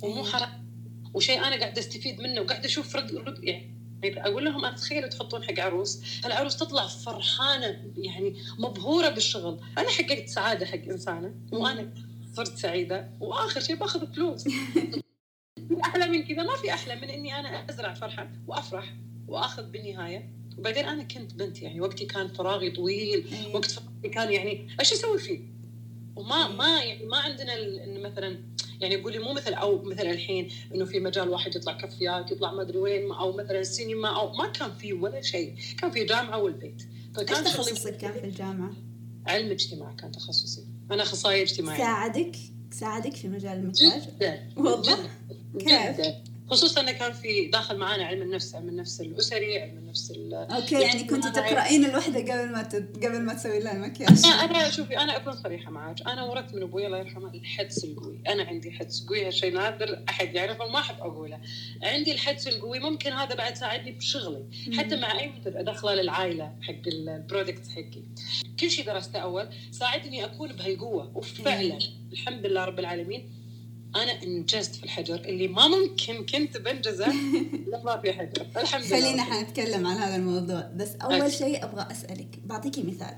ومو 0.01 0.23
حرام. 0.23 0.65
وشيء 1.13 1.39
أنا 1.39 1.59
قاعدة 1.59 1.79
أستفيد 1.79 2.21
منه 2.21 2.41
وقاعدة 2.41 2.65
أشوف 2.65 2.95
رد, 2.95 3.15
رد 3.15 3.43
يعني 3.43 3.75
أقول 4.07 4.45
لهم 4.45 4.65
أنا 4.65 4.75
تخيلوا 4.75 5.09
تحطون 5.09 5.43
حق 5.43 5.59
عروس؟ 5.59 6.01
العروس 6.25 6.57
تطلع 6.57 6.88
فرحانة 6.88 7.91
يعني 7.97 8.35
مبهورة 8.59 9.09
بالشغل. 9.09 9.59
أنا 9.77 9.89
حققت 9.89 10.27
سعادة 10.27 10.65
حق 10.65 10.83
إنسانة 10.89 11.33
وأنا 11.51 11.93
صرت 12.33 12.57
سعيدة 12.57 13.09
وآخر 13.19 13.59
شيء 13.59 13.75
باخذ 13.75 14.13
فلوس. 14.13 14.47
أحلى 15.85 16.07
من 16.07 16.24
كذا 16.24 16.43
ما 16.43 16.55
في 16.55 16.74
أحلى 16.74 16.95
من 16.95 17.09
إني 17.09 17.39
أنا 17.39 17.69
أزرع 17.69 17.93
فرحة 17.93 18.31
وأفرح 18.47 18.93
وآخذ 19.27 19.71
بالنهاية. 19.71 20.29
وبعدين 20.57 20.85
أنا 20.85 21.03
كنت 21.03 21.33
بنت 21.33 21.62
يعني 21.62 21.81
وقتي 21.81 22.05
كان 22.05 22.27
فراغي 22.27 22.71
طويل 22.71 23.25
إيه. 23.25 23.55
وقت 23.55 23.71
فراغي 23.71 24.09
كان 24.09 24.31
يعني 24.31 24.67
إيش 24.79 24.93
أسوي 24.93 25.19
فيه؟ 25.19 25.54
وما 26.15 26.48
إيه. 26.48 26.53
ما 26.55 26.84
يعني 26.84 27.05
ما 27.05 27.17
عندنا 27.17 27.53
إنه 27.84 28.00
مثلا 28.00 28.38
يعني 28.81 28.95
قولي 28.95 29.19
مو 29.19 29.34
مثل 29.34 29.53
أو 29.53 29.81
مثل 29.84 30.07
الحين 30.07 30.51
إنه 30.75 30.86
في 30.86 31.00
مجال 31.00 31.29
واحد 31.29 31.55
يطلع 31.55 31.74
كفيات 31.74 32.31
يطلع 32.31 32.51
ما 32.51 32.62
أدري 32.62 32.77
وين 32.77 33.12
أو 33.12 33.31
مثلا 33.31 33.63
سينما 33.63 34.19
أو 34.19 34.34
ما 34.34 34.48
كان 34.48 34.72
في 34.72 34.93
ولا 34.93 35.22
شيء. 35.22 35.55
كان 35.81 35.91
في 35.91 36.03
جامعة 36.03 36.38
والبيت. 36.38 36.84
فكان 37.15 37.43
تخصصك 37.43 37.98
كان 37.98 38.12
في 38.12 38.24
الجامعة؟ 38.24 38.74
علم 39.27 39.51
اجتماع 39.51 39.93
كان 39.93 40.12
تخصصي. 40.12 40.65
أنا 40.91 41.03
أخصائية 41.03 41.43
اجتماعية. 41.43 41.79
ساعدك 41.79 42.36
ساعدك 42.72 43.15
في 43.15 43.27
مجال 43.27 43.57
المكياج؟ 43.57 44.01
جدا. 44.01 44.50
والله؟ 44.57 44.98
كيف؟ 45.60 46.15
خصوصا 46.49 46.81
انه 46.81 46.91
كان 46.91 47.13
في 47.13 47.47
داخل 47.47 47.77
معانا 47.77 48.05
علم 48.05 48.21
النفس 48.21 48.55
علم 48.55 48.69
النفس 48.69 49.01
الأسري 49.01 49.59
علم 49.59 49.77
النفس 49.77 50.13
أوكي 50.33 50.81
يعني 50.81 51.03
كنت 51.03 51.27
تقرأين 51.27 51.85
الوحدة 51.85 52.19
قبل 52.19 52.51
ما 52.51 52.63
تد... 52.63 53.05
قبل 53.05 53.21
ما 53.21 53.33
تسوي 53.33 53.59
لها 53.59 53.73
المكياج؟ 53.73 54.25
أنا 54.25 54.69
شوفي 54.69 54.97
أنا 54.97 55.17
أكون 55.17 55.33
صريحة 55.43 55.71
معك 55.71 56.01
أنا 56.01 56.23
ورثت 56.23 56.53
من 56.53 56.61
أبوي 56.61 56.85
الله 56.85 56.97
يرحمه 56.97 57.33
الحدس 57.33 57.83
القوي. 57.83 58.19
أنا 58.27 58.43
عندي 58.43 58.71
حدس 58.71 59.05
قوي 59.05 59.27
هالشيء 59.27 59.53
نادر 59.53 60.03
أحد 60.09 60.35
يعرفه 60.35 60.65
وما 60.65 60.79
أحب 60.79 60.99
أقوله. 60.99 61.39
عندي 61.83 62.11
الحدس 62.11 62.47
القوي 62.47 62.79
ممكن 62.79 63.11
هذا 63.11 63.35
بعد 63.35 63.55
ساعدني 63.55 63.91
بشغلي. 63.91 64.45
حتى 64.77 64.95
مع 64.95 65.19
أي 65.19 65.29
منتج 65.29 65.55
ادخله 65.55 65.93
للعائلة 65.93 66.55
حق 66.61 66.87
البرودكت 66.87 67.67
حقي. 67.67 68.03
كل 68.59 68.71
شيء 68.71 68.85
درسته 68.85 69.19
أول 69.19 69.49
ساعدني 69.71 70.25
أكون 70.25 70.53
بهالقوة. 70.53 71.11
وفعلا 71.17 71.79
الحمد 72.11 72.45
لله 72.45 72.65
رب 72.65 72.79
العالمين 72.79 73.44
أنا 73.95 74.23
إنجزت 74.23 74.75
في 74.75 74.83
الحجر 74.83 75.15
اللي 75.15 75.47
ما 75.47 75.67
ممكن 75.67 76.25
كنت 76.25 76.57
بنجزه 76.57 77.13
لما 77.73 78.01
في 78.01 78.13
حجر. 78.13 78.45
الحمد 78.57 78.83
لله. 78.83 78.99
خلينا 78.99 79.23
حنتكلم 79.23 79.87
عن 79.87 79.97
هذا 79.97 80.15
الموضوع. 80.15 80.71
بس 80.75 80.95
أول 80.95 81.31
شيء 81.31 81.63
أبغى 81.63 81.87
أسألك 81.91 82.39
بعطيكي 82.45 82.83
مثال. 82.83 83.17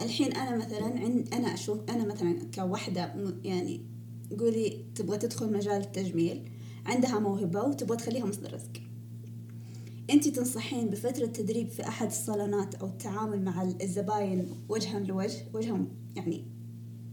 الحين 0.00 0.32
أنا 0.32 0.56
مثلا 0.56 0.84
عند 0.84 1.34
أنا 1.34 1.54
أشوف 1.54 1.78
أنا 1.88 2.04
مثلا 2.04 2.38
كوحدة 2.54 3.14
يعني 3.44 3.80
قولي 4.38 4.84
تبغى 4.94 5.18
تدخل 5.18 5.52
مجال 5.52 5.80
التجميل 5.80 6.50
عندها 6.86 7.18
موهبة 7.18 7.62
وتبغى 7.62 7.96
تخليها 7.96 8.24
مصدر 8.24 8.54
رزق. 8.54 8.82
أنت 10.10 10.28
تنصحين 10.28 10.88
بفترة 10.88 11.26
تدريب 11.26 11.68
في 11.68 11.88
أحد 11.88 12.06
الصالونات 12.06 12.74
أو 12.74 12.86
التعامل 12.86 13.44
مع 13.44 13.62
الزباين 13.62 14.64
وجها 14.68 15.00
لوجه 15.00 15.46
وجها 15.54 15.84
يعني 16.16 16.55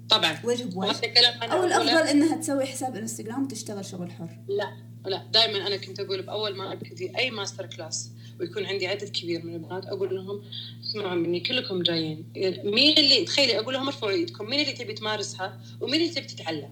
طبعا. 0.10 0.40
وجه 0.44 0.64
بوجه 0.64 1.02
أو 1.44 1.64
الأفضل 1.64 2.08
إنها 2.08 2.38
تسوي 2.38 2.66
حساب 2.66 2.96
إنستغرام 2.96 3.44
وتشتغل 3.44 3.86
شغل 3.86 4.12
حر. 4.12 4.40
لا 4.48 4.72
لا. 5.06 5.28
دائما 5.34 5.68
أنا 5.68 5.78
كنت 5.78 6.00
أقول 6.00 6.22
بأول 6.22 6.56
ما 6.56 6.74
ابتدي 6.74 7.18
أي 7.18 7.32
masterclass 7.32 8.12
ويكون 8.40 8.66
عندي 8.66 8.88
عدد 8.88 9.10
كبير 9.10 9.46
من 9.46 9.54
البنات 9.54 9.86
أقول 9.86 10.16
لهم 10.16 10.44
اسمعوا 10.84 11.16
مني 11.16 11.40
كلكم 11.40 11.84
جايين. 11.84 12.26
مين 12.64 12.98
اللي 12.98 13.26
تخيلي 13.26 13.60
أقول 13.60 13.74
لهم 13.74 13.88
ارفعوا 13.88 14.12
إيدكم. 14.12 14.46
مين 14.46 14.60
اللي 14.60 14.74
تبي 14.74 14.94
تمارسها 14.94 15.62
ومين 15.82 16.02
اللي 16.02 16.14
تبي 16.14 16.26
تتعلم؟ 16.28 16.70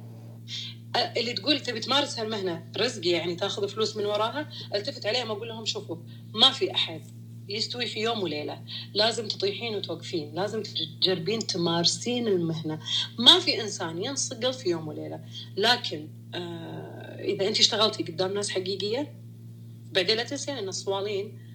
اللي 1.18 1.34
تقول 1.34 1.60
تبي 1.60 1.80
تمارس 1.80 2.20
هالمهنه 2.20 2.64
رزق 2.78 3.08
يعني 3.08 3.36
تاخذ 3.36 3.68
فلوس 3.68 3.98
من 3.98 4.06
وراها 4.06 4.50
ألتفت 4.76 5.06
عليهم 5.06 5.32
أقول 5.32 5.48
لهم 5.48 5.66
شوفوا 5.66 5.98
ما 6.34 6.52
في 6.52 6.76
أحد 6.76 7.02
يستوي 7.56 7.86
في 7.86 8.00
يوم 8.00 8.24
وليلة. 8.24 8.62
لازم 8.94 9.28
تطيحين 9.28 9.76
وتوقفين 9.76 10.36
لازم 10.36 10.64
تجربين 11.02 11.40
تمارسين 11.40 12.28
المهنة. 12.28 12.80
ما 13.20 13.40
في 13.40 13.62
إنسان 13.62 14.04
ينصقل 14.04 14.54
في 14.54 14.70
يوم 14.70 14.88
وليلة. 14.88 15.20
لكن 15.58 16.08
آه 16.36 16.72
إذا 17.20 17.48
أنت 17.48 17.60
اشتغلتي 17.60 18.04
قدام 18.04 18.34
ناس 18.34 18.50
حقيقية 18.50 19.14
بعدين 19.92 20.18
لا 20.18 20.24
تنسين 20.24 20.58
إن 20.58 20.68
الصوالين 20.68 21.26
آه، 21.28 21.51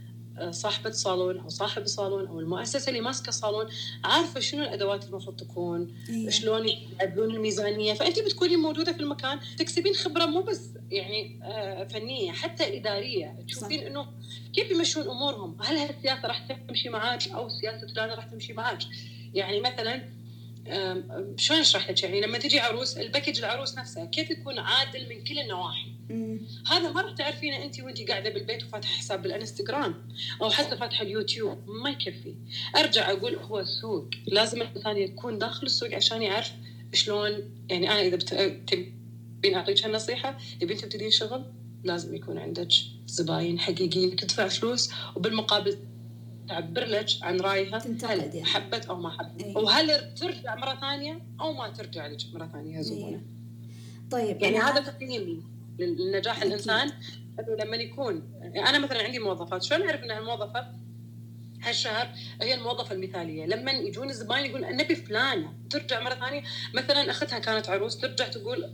صاحبة 0.50 0.90
صالون 0.90 1.38
أو 1.38 1.48
صاحب 1.48 1.82
الصالون 1.82 2.26
أو 2.26 2.40
المؤسسة 2.40 2.88
اللي 2.88 3.00
ماسكة 3.00 3.28
الصالون 3.28 3.66
عارفة 4.04 4.40
شنو 4.40 4.62
الأدوات 4.62 5.04
المفروض 5.04 5.36
تكون 5.36 5.94
إيه. 6.08 6.30
شلون 6.30 6.68
يعدلون 6.68 7.34
الميزانية. 7.34 7.94
فأنت 7.94 8.18
بتكوني 8.18 8.56
موجودة 8.56 8.92
في 8.92 9.00
المكان 9.00 9.38
تكسبين 9.58 9.94
خبرة 9.94 10.26
مو 10.26 10.40
بس 10.42 10.60
يعني 10.90 11.40
آه، 11.42 11.84
فنية 11.84 12.32
حتى 12.32 12.78
إدارية. 12.78 13.36
تشوفين 13.48 13.86
إنه 13.86 14.06
كيف 14.52 14.70
يمشون 14.70 15.02
أمورهم؟ 15.08 15.56
هل 15.62 15.76
هالسياسة 15.76 16.28
راح 16.28 16.52
تمشي 16.68 16.88
معاك 16.88 17.28
أو 17.28 17.48
سياسة 17.48 17.86
فلانة 17.86 18.14
راح 18.14 18.24
تمشي 18.24 18.52
معاك؟ 18.52 18.78
يعني 19.34 19.60
مثلا 19.60 20.15
شلون 21.36 21.60
أشرح 21.60 21.90
لك 21.90 22.02
يعني 22.02 22.20
لما 22.20 22.38
تجي 22.38 22.60
عروس 22.60 22.96
الباكج 22.96 23.38
العروس 23.38 23.78
نفسها 23.78 24.04
كيف 24.04 24.30
يكون 24.30 24.58
عادل 24.58 25.08
من 25.08 25.24
كل 25.24 25.38
النواحي؟ 25.38 25.92
هذا 26.66 26.92
ما 26.92 27.00
راح 27.00 27.14
تعرفينه 27.14 27.64
انت 27.64 27.80
وانت 27.80 28.10
قاعدة 28.10 28.30
بالبيت 28.30 28.64
وفاتحة 28.64 28.94
حساب 28.94 29.22
بالإنستغرام 29.22 30.08
أو 30.42 30.50
حتى 30.50 30.76
فاتحة 30.76 31.02
اليوتيوب 31.02 31.68
ما 31.68 31.90
يكفي. 31.90 32.34
أرجع 32.76 33.10
أقول 33.10 33.34
هو 33.34 33.60
السوق. 33.60 34.10
لازم 34.26 34.62
الانسان 34.62 34.96
يكون 34.96 35.38
داخل 35.38 35.66
السوق 35.66 35.94
عشان 35.94 36.22
يعرف 36.22 36.52
شلون 36.92 37.50
يعني 37.70 37.90
أنا 37.90 38.00
إذا 38.00 38.16
تبين 38.66 39.54
أعطيك 39.54 39.84
هالنصيحة 39.84 40.38
تبين 40.60 40.76
تبتدين 40.76 41.10
شغل 41.10 41.44
لازم 41.84 42.14
يكون 42.14 42.38
عندك 42.38 42.68
زباين 43.06 43.58
حقيقيين 43.58 44.16
تدفع 44.16 44.48
فلوس 44.48 44.90
وبالمقابل 45.16 45.78
تعبر 46.48 46.84
لك 46.84 47.06
عن 47.22 47.40
رأيها. 47.40 47.78
هل 48.04 48.20
يعني. 48.20 48.44
حبت 48.44 48.86
أو 48.86 48.96
ما 48.96 49.10
حبت. 49.10 49.42
أيه. 49.42 49.56
وهل 49.56 50.14
ترجع 50.14 50.54
مرة 50.54 50.80
ثانية 50.80 51.22
أو 51.40 51.52
ما 51.52 51.68
ترجع 51.68 52.06
لك 52.06 52.18
مرة 52.34 52.46
ثانية 52.46 52.80
زبونه 52.80 53.08
أيه. 53.08 53.26
طيب 54.10 54.42
يعني 54.42 54.58
هذا 54.58 54.80
تقييم 54.80 55.42
لنجاح 55.78 56.42
الإنسان. 56.42 56.92
أنه 57.40 57.64
لما 57.64 57.76
يكون 57.76 58.22
أنا 58.56 58.78
مثلا 58.78 59.02
عندي 59.02 59.18
موظفات. 59.18 59.62
شلون 59.62 59.88
اعرف 59.88 60.00
إن 60.02 60.10
الموظفة 60.10 60.66
هالشهر 61.62 62.08
هي 62.42 62.54
الموظفة 62.54 62.94
المثالية؟ 62.94 63.46
لما 63.46 63.72
يجون 63.72 64.10
الزباين 64.10 64.44
يقول 64.44 64.76
نبي 64.76 64.94
فلانة. 64.94 65.52
ترجع 65.70 66.00
مرة 66.00 66.14
ثانية. 66.14 66.42
مثلا 66.74 67.10
أختها 67.10 67.38
كانت 67.38 67.68
عروس 67.68 67.98
ترجع 67.98 68.28
تقول 68.28 68.72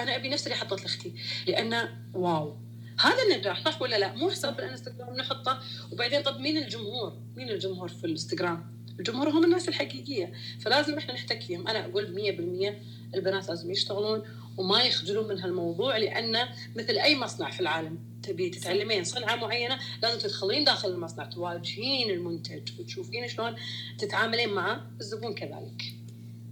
أنا 0.00 0.16
أبي 0.16 0.28
نفس 0.28 0.46
اللي 0.46 0.56
حطت 0.56 0.82
لأختي. 0.82 1.14
لأنه 1.46 1.88
واو. 2.14 2.67
هذا 3.00 3.22
النجاح 3.30 3.64
صح 3.64 3.82
ولا 3.82 3.98
لا؟ 3.98 4.14
مو 4.14 4.30
حساب 4.30 4.58
الانستغرام 4.58 5.16
نحطه. 5.16 5.60
وبعدين 5.92 6.22
طب 6.22 6.40
مين 6.40 6.56
الجمهور؟ 6.56 7.18
مين 7.36 7.50
الجمهور 7.50 7.88
في 7.88 8.04
الانستغرام؟ 8.04 8.78
الجمهور 8.98 9.28
هم 9.28 9.44
الناس 9.44 9.68
الحقيقية. 9.68 10.32
فلازم 10.60 10.98
إحنا 10.98 11.14
نحتك 11.14 11.42
فيهم 11.42 11.68
أنا 11.68 11.84
أقول 11.84 12.14
100% 12.14 13.14
البنات 13.14 13.48
لازم 13.48 13.70
يشتغلون 13.70 14.22
وما 14.56 14.82
يخجلون 14.82 15.28
من 15.28 15.38
هالموضوع 15.38 15.96
لأنه 15.96 16.48
مثل 16.76 16.98
أي 16.98 17.16
مصنع 17.16 17.50
في 17.50 17.60
العالم 17.60 17.98
تبي 18.22 18.50
تتعلمين 18.50 19.04
صنعة 19.04 19.36
معينة 19.36 19.78
لازم 20.02 20.18
تدخلين 20.18 20.64
داخل 20.64 20.88
المصنع 20.88 21.24
تواجهين 21.24 22.10
المنتج 22.10 22.80
وتشوفين 22.80 23.28
شلون 23.28 23.56
تتعاملين 23.98 24.48
مع 24.48 24.80
الزبون 25.00 25.34
كذلك. 25.34 25.82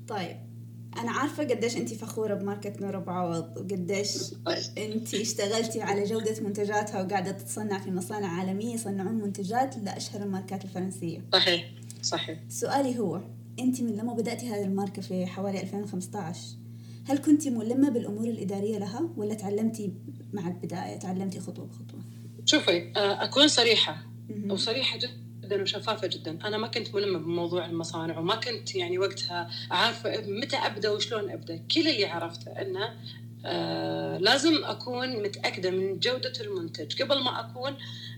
طيب. 0.08 0.36
أنا 0.98 1.10
عارفة 1.10 1.44
قديش 1.44 1.76
انت 1.76 1.94
فخورة 1.94 2.34
بماركة 2.34 2.72
نور 2.80 2.96
ابو 2.96 3.10
عوض 3.10 3.56
وقديش 3.56 4.16
انت 4.78 5.14
اشتغلتي 5.14 5.82
على 5.82 6.04
جودة 6.04 6.40
منتجاتها 6.40 7.02
وقاعدة 7.02 7.30
تتصنع 7.30 7.78
في 7.78 7.90
مصانع 7.90 8.28
عالمية 8.28 8.74
يصنعون 8.74 9.14
منتجات 9.14 9.76
لأشهر 9.78 10.22
الماركات 10.22 10.64
الفرنسية. 10.64 11.24
صحيح 11.32 11.70
صحيح. 12.02 12.38
سؤالي 12.48 12.98
هو 12.98 13.20
انت 13.58 13.80
من 13.80 13.96
لما 13.96 14.14
بداتي 14.14 14.48
هذه 14.48 14.64
الماركة 14.64 15.02
في 15.02 15.26
حوالي 15.26 15.60
2015 15.62 16.40
هل 17.08 17.18
كنت 17.18 17.48
ملمة 17.48 17.88
بالأمور 17.88 18.24
الإدارية 18.24 18.78
لها 18.78 19.08
ولا 19.16 19.34
تعلمتي 19.34 19.92
مع 20.32 20.48
البداية 20.48 20.96
تعلمتي 20.96 21.40
خطوة 21.40 21.66
بخطوة؟ 21.66 22.00
شوفي 22.44 22.92
آه، 22.96 23.24
أكون 23.24 23.48
صريحة. 23.48 24.06
وصريحه 24.50 24.98
جدا. 24.98 25.25
جدا 25.46 25.62
وشفافه 25.62 26.06
جدا. 26.06 26.38
أنا 26.44 26.56
ما 26.56 26.66
كنت 26.66 26.94
ملمة 26.94 27.18
بموضوع 27.18 27.66
المصانع 27.66 28.18
وما 28.18 28.34
كنت 28.34 28.74
يعني 28.74 28.98
وقتها 28.98 29.50
عارفة 29.70 30.20
متى 30.26 30.56
أبدأ 30.56 30.90
وشلون 30.90 31.30
أبدأ. 31.30 31.56
كل 31.74 31.88
اللي 31.88 32.04
عرفته 32.04 32.50
إنه 32.50 32.94
آه 33.44 34.18
لازم 34.18 34.64
أكون 34.64 35.22
متأكدة 35.22 35.70
من 35.70 35.98
جودة 35.98 36.32
المنتج. 36.40 37.02
قبل 37.02 37.22
ما 37.22 37.40
أكون 37.40 37.76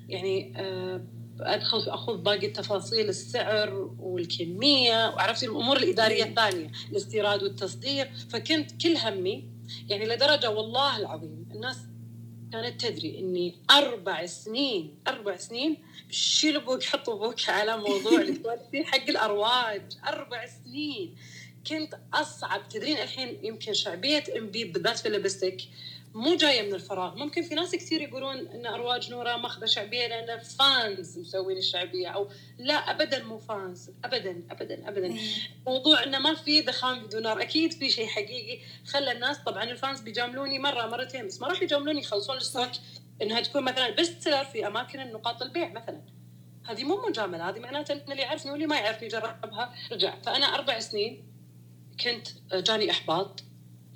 يعني 0.08 0.52
آه 0.56 1.04
أدخل 1.40 1.78
اخذ 1.90 2.16
باقي 2.16 2.46
التفاصيل 2.46 3.08
السعر 3.08 3.90
والكمية 4.00 5.08
وعرفتي 5.08 5.46
الأمور 5.46 5.76
الإدارية 5.76 6.24
الثانية 6.24 6.70
الاستيراد 6.90 7.42
والتصدير. 7.42 8.10
فكنت 8.30 8.82
كل 8.82 8.96
همي 8.96 9.44
يعني 9.88 10.06
لدرجة 10.06 10.50
والله 10.50 10.96
العظيم 10.98 11.46
الناس 11.54 11.76
كانت 12.52 12.80
تدري 12.80 13.18
إني 13.18 13.54
أربع 13.70 14.26
سنين 14.26 14.94
أربع 15.08 15.36
سنين 15.36 15.76
شيل 16.10 16.56
أبوك 16.56 16.82
حط 16.82 17.10
أبوك 17.10 17.48
على 17.48 17.76
موضوع 17.76 18.20
الكواليتي 18.20 18.84
حق 18.84 19.08
الأرواج. 19.08 19.82
أربع 20.06 20.46
سنين. 20.46 21.16
كنت 21.66 21.98
أصعب. 22.14 22.68
تدرين 22.68 22.96
الحين 22.96 23.44
يمكن 23.44 23.72
شعبية 23.72 24.24
MB 24.38 24.64
بالذات 24.64 24.98
في 24.98 25.08
ال 25.08 25.14
lipstick 25.14 25.56
مو 26.14 26.34
جاية 26.34 26.62
من 26.62 26.74
الفراغ. 26.74 27.16
ممكن 27.16 27.42
في 27.42 27.54
ناس 27.54 27.74
كثير 27.74 28.00
يقولون 28.00 28.36
إن 28.36 28.66
أرواج 28.66 29.10
نورة 29.10 29.36
ماخذة 29.36 29.66
شعبية 29.66 30.06
لأن 30.06 30.38
fans 30.38 31.18
مسوين 31.18 31.56
الشعبية 31.56 32.08
أو 32.08 32.28
لا 32.58 32.74
ابدا 32.74 33.24
مو 33.24 33.38
fans 33.38 33.90
ابدا 34.04 34.42
ابدا 34.50 34.88
ابدا. 34.88 35.06
إيه. 35.06 35.20
موضوع 35.66 36.04
إنه 36.04 36.18
ما 36.18 36.34
في 36.34 36.62
ضخام 36.62 37.06
بدون 37.06 37.22
نار. 37.22 37.42
أكيد 37.42 37.72
في 37.72 37.90
شيء 37.90 38.06
حقيقي 38.06 38.60
خلى 38.86 39.12
الناس 39.12 39.38
طبعا 39.38 39.64
ال 39.64 39.72
fans 39.72 40.00
بيجاملوني 40.00 40.58
مرة 40.58 40.86
مرتين 40.86 41.26
بس 41.26 41.40
ما 41.40 41.48
راح 41.48 41.62
يجاملوني 41.62 42.00
يخلصون 42.00 42.36
ال 42.36 42.42
stock 42.42 42.70
إنها 43.22 43.40
تكون 43.40 43.64
مثلا 43.64 43.90
best 43.90 44.22
seller 44.22 44.44
في 44.44 44.66
أماكن 44.66 45.00
النقاط 45.00 45.42
البيع 45.42 45.68
مثلا. 45.68 46.02
هذه 46.66 46.84
مو 46.84 47.06
مجاملة 47.08 47.48
هذه 47.48 47.58
معناته 47.58 47.92
إن 47.92 48.12
اللي 48.12 48.22
يعرفني 48.22 48.52
واللي 48.52 48.66
ما 48.66 48.76
يعرفني 48.76 49.08
جربها 49.08 49.74
رجع. 49.92 50.20
فأنا 50.20 50.46
أربع 50.46 50.78
سنين 50.78 51.24
كنت 52.00 52.28
جاني 52.52 52.90
إحباط. 52.90 53.47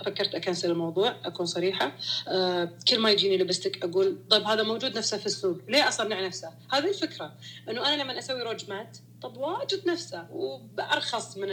فكرت 0.03 0.35
أكنسل 0.35 0.71
الموضوع 0.71 1.17
أكون 1.25 1.47
صريحة. 1.47 1.93
أه 2.29 2.79
كل 2.89 2.99
ما 2.99 3.11
يجيني 3.11 3.37
لبستك 3.39 3.85
أقول 3.85 4.19
طيب 4.31 4.43
هذا 4.43 4.63
موجود 4.63 4.99
نفسه 4.99 5.17
في 5.17 5.27
السوق 5.27 5.59
ليه 5.69 5.89
أصنع 5.89 6.27
نفسه؟ 6.27 6.53
هذه 6.73 6.89
الفكرة 6.89 7.33
إنه 7.69 7.95
أنا 7.95 8.03
لما 8.03 8.19
أسوي 8.19 8.43
روج 8.43 8.71
مات 8.71 8.99
طب 9.23 9.37
واجد 9.37 9.89
نفسه 9.89 10.27
وبأرخص 10.31 11.37
من 11.37 11.49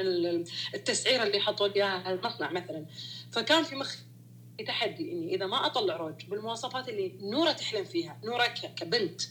التسعيره 0.73 1.23
اللي 1.23 1.39
حطوا 1.39 1.67
لي 1.67 1.75
اياها 1.75 2.11
المصنع 2.11 2.51
مثلا. 2.51 2.85
فكان 3.31 3.63
في 3.63 3.75
مخي 3.75 3.97
تحدي 4.67 5.11
إني 5.11 5.35
إذا 5.35 5.45
ما 5.45 5.65
أطلع 5.65 5.95
روج 5.95 6.25
بالمواصفات 6.25 6.89
اللي 6.89 7.15
نورة 7.21 7.51
تحلم 7.51 7.83
فيها 7.83 8.19
نورة 8.23 8.45
كبنت 8.75 9.21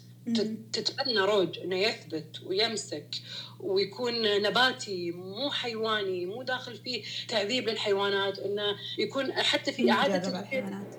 تتبنى 0.73 1.19
روج 1.19 1.59
إنه 1.59 1.77
يثبت 1.77 2.43
ويمسك 2.43 3.14
ويكون 3.61 4.43
نباتي 4.43 5.11
مو 5.11 5.51
حيواني 5.51 6.27
مو 6.27 6.43
داخل 6.43 6.77
فيه 6.77 7.03
تعذيب 7.29 7.69
للحيوانات 7.69 8.38
إنه 8.38 8.77
يكون 8.99 9.33
حتى 9.33 9.73
في 9.73 9.91
إعادة 9.91 10.41
الحيوانات. 10.41 10.95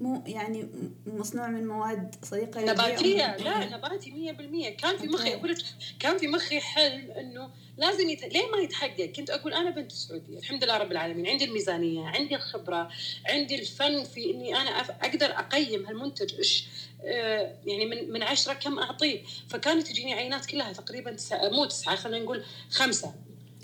مو 0.00 0.22
يعني 0.26 0.68
مصنوع 1.06 1.48
من 1.48 1.66
مواد 1.66 2.14
صديقة 2.22 2.60
نباتية. 2.60 3.36
لا 3.36 3.76
نباتي 3.76 4.34
100% 4.76 4.80
كان 4.80 4.98
في 4.98 5.06
مخي 5.06 5.34
أقول 5.34 5.56
كان 6.00 6.18
في 6.18 6.28
مخي 6.28 6.60
حلم 6.60 7.10
إنه 7.10 7.50
لازم 7.76 8.08
يت... 8.08 8.24
ليه 8.24 8.50
ما 8.50 8.58
يتحقق؟ 8.58 9.04
كنت 9.04 9.30
أقول 9.30 9.54
أنا 9.54 9.70
بنت 9.70 9.92
السعوديه 9.92 10.38
الحمد 10.38 10.64
لله 10.64 10.76
رب 10.76 10.92
العالمين. 10.92 11.26
عندي 11.26 11.44
الميزانية 11.44 12.06
عندي 12.06 12.36
الخبرة 12.36 12.90
عندي 13.26 13.54
الفن 13.60 14.04
في 14.04 14.30
إني 14.30 14.56
أنا 14.56 14.80
أف... 14.80 14.90
أقدر 14.90 15.38
أقيم 15.38 15.86
هالمنتج. 15.86 16.34
إيش 16.34 16.66
آه 17.04 17.54
يعني 17.66 17.86
من 17.86 18.12
من 18.12 18.22
عشرة 18.22 18.52
كم 18.52 18.78
أعطيه؟ 18.78 19.22
فكانت 19.48 19.86
تجيني 19.86 20.14
عينات 20.14 20.46
كلها 20.46 20.72
تقريبا 20.72 21.12
تسعة 21.12 21.48
مو 21.48 21.64
تسعة 21.64 21.96
خلينا 21.96 22.24
نقول 22.24 22.44
خمسة. 22.70 23.14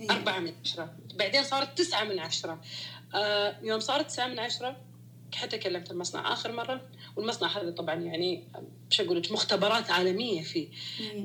إيه. 0.00 0.10
أربعة 0.10 0.38
من 0.38 0.52
عشرة. 0.64 0.94
بعدين 1.14 1.44
صارت 1.44 1.78
تسعة 1.78 2.04
من 2.04 2.18
عشرة. 2.18 2.60
آه 3.14 3.56
يوم 3.62 3.80
صارت 3.80 4.06
تسعة 4.06 4.26
من 4.26 4.38
عشرة 4.38 4.89
حتى 5.34 5.58
كلمت 5.58 5.90
المصنع 5.90 6.32
آخر 6.32 6.52
مرة 6.52 6.88
والمصنع 7.16 7.48
هذا 7.48 7.70
طبعا 7.70 7.94
يعني 7.94 8.44
شو 8.90 9.04
أقول 9.04 9.18
لك 9.22 9.32
مختبرات 9.32 9.90
عالمية 9.90 10.42
فيه. 10.42 10.68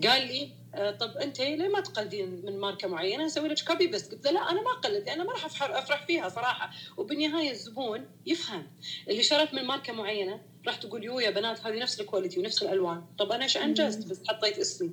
قال 0.04 0.28
لي 0.28 0.50
آه، 0.76 0.91
طب 0.91 1.18
أنت 1.18 1.39
ليه 1.39 1.68
ما 1.68 1.80
تقلدين 1.80 2.41
من 2.46 2.60
ماركة 2.60 2.88
معينة؟ 2.88 3.26
أسوي 3.26 3.50
لك 3.50 3.63
كوبي 3.68 3.88
بس 3.88 4.10
قلت 4.10 4.26
له 4.26 4.32
لا 4.32 4.52
أنا 4.52 4.62
ما 4.62 4.72
أقلد 4.72 5.10
أنا 5.10 5.24
ما 5.24 5.32
راح 5.32 5.46
أفرح 5.46 6.06
فيها 6.06 6.30
صراحة. 6.30 6.72
وبالنهاية 6.98 7.52
الزبون 7.52 8.06
يفهم. 8.26 8.68
اللي 9.10 9.24
شرت 9.24 9.54
من 9.54 9.63
ماركة 9.63 9.94
معينة 9.94 10.41
راح 10.68 10.76
تقول 10.76 11.04
يو 11.04 11.20
يا 11.20 11.30
بنات 11.30 11.65
هذه 11.65 11.80
نفس 11.80 12.02
ال 12.01 12.06
quality 12.06 12.39
ونفس 12.39 12.63
الألوان. 12.63 13.04
طب 13.20 13.32
أنا 13.32 13.44
إيش 13.44 13.58
أنجزت؟ 13.58 14.08
بس 14.08 14.22
حطيت 14.28 14.60
اسمي. 14.60 14.91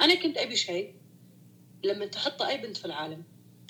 أنا 0.00 0.14
كنت 0.14 0.38
أبي 0.38 0.56
شيء 0.56 0.94
لما 1.84 2.06
تحط 2.06 2.42
أي 2.42 2.58
بنت 2.58 2.76
في 2.76 2.84
العالم 2.84 3.22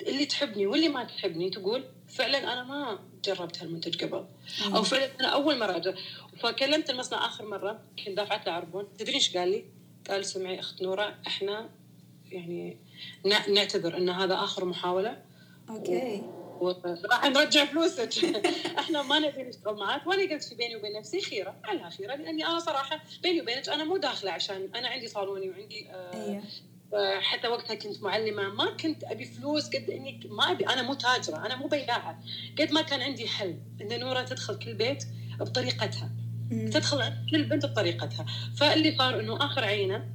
اللي 0.07 0.25
تحبني 0.25 0.67
واللي 0.67 0.89
ما 0.89 1.03
تحبني 1.03 1.49
تقول 1.49 1.83
فعلا 2.13 2.53
أنا 2.53 2.63
ما 2.63 2.99
جربت 3.25 3.63
هالمنتج 3.63 4.03
قبل. 4.03 4.25
أو 4.65 4.83
فعلا 4.83 5.09
أنا 5.19 5.27
أول 5.27 5.59
مرة 5.59 5.75
أجرب. 5.75 5.95
فكلمت 6.39 6.89
المصنع 6.89 7.25
آخر 7.25 7.45
مرة 7.45 7.81
كنت 8.05 8.17
دافعت 8.17 8.45
له 8.47 8.53
عربون. 8.53 8.87
تدري 8.97 9.15
إيش 9.15 9.37
قال 9.37 9.51
لي؟ 9.51 9.65
قال 10.09 10.25
سمعي 10.25 10.59
أخت 10.59 10.81
نورة 10.81 11.15
إحنا 11.27 11.69
يعني 12.31 12.77
نعتذر 13.25 13.97
إن 13.97 14.09
هذا 14.09 14.33
آخر 14.33 14.65
محاولة. 14.65 15.21
أوكي. 15.69 16.23
وراح 16.59 17.25
نرجع 17.25 17.65
فلوسك. 17.65 18.25
إحنا 18.79 19.01
ما 19.01 19.19
نبي 19.19 19.43
نشتغل 19.43 19.75
معك 19.75 20.07
وأنا 20.07 20.33
قلت 20.33 20.43
في 20.43 20.55
بيني 20.55 20.75
وبين 20.75 20.93
نفسي 20.93 21.21
خيرة. 21.21 21.55
على 21.63 21.91
خيرة 21.91 22.15
لأني 22.15 22.47
أنا 22.47 22.59
صراحة 22.59 23.03
بيني 23.23 23.41
وبينك 23.41 23.69
أنا 23.69 23.83
مو 23.83 23.97
داخلة 23.97 24.31
عشان 24.31 24.69
أنا 24.75 24.87
عندي 24.87 25.07
صالوني 25.07 25.49
وعندي 25.49 25.89
آه 25.89 26.27
أيه. 26.27 26.43
حتى 27.19 27.47
وقتها 27.47 27.75
كنت 27.75 28.01
معلمة 28.03 28.49
ما 28.49 28.77
كنت 28.77 29.03
أبي 29.03 29.25
فلوس 29.25 29.67
قد 29.67 29.89
إني 29.89 30.19
ما 30.29 30.51
أبي 30.51 30.67
أنا 30.67 30.81
مو 30.81 30.93
تاجرة 30.93 31.45
أنا 31.45 31.55
مو 31.55 31.67
بياعه 31.67 32.19
قد 32.59 32.71
ما 32.71 32.81
كان 32.81 33.01
عندي 33.01 33.27
حل 33.27 33.57
إن 33.81 33.99
نورة 33.99 34.21
تدخل 34.21 34.55
كل 34.59 34.73
بيت 34.73 35.03
بطريقتها. 35.39 36.11
تدخل 36.71 37.13
كل 37.31 37.43
بنت 37.43 37.65
بطريقتها. 37.65 38.25
فاللي 38.57 38.97
صار 38.97 39.19
إنه 39.19 39.45
آخر 39.45 39.63
عينة 39.63 40.09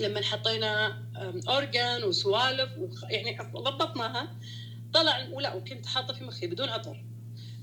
لما 0.00 0.22
حطينا 0.22 1.02
أورجان 1.48 2.04
وسوالف 2.04 2.70
يعني 3.10 3.38
ضبطناها 3.54 4.36
طلع 4.94 5.28
ولا 5.32 5.54
وكنت 5.54 5.86
حاطة 5.86 6.14
في 6.14 6.24
مخي 6.24 6.46
بدون 6.46 6.68
عطر 6.68 7.04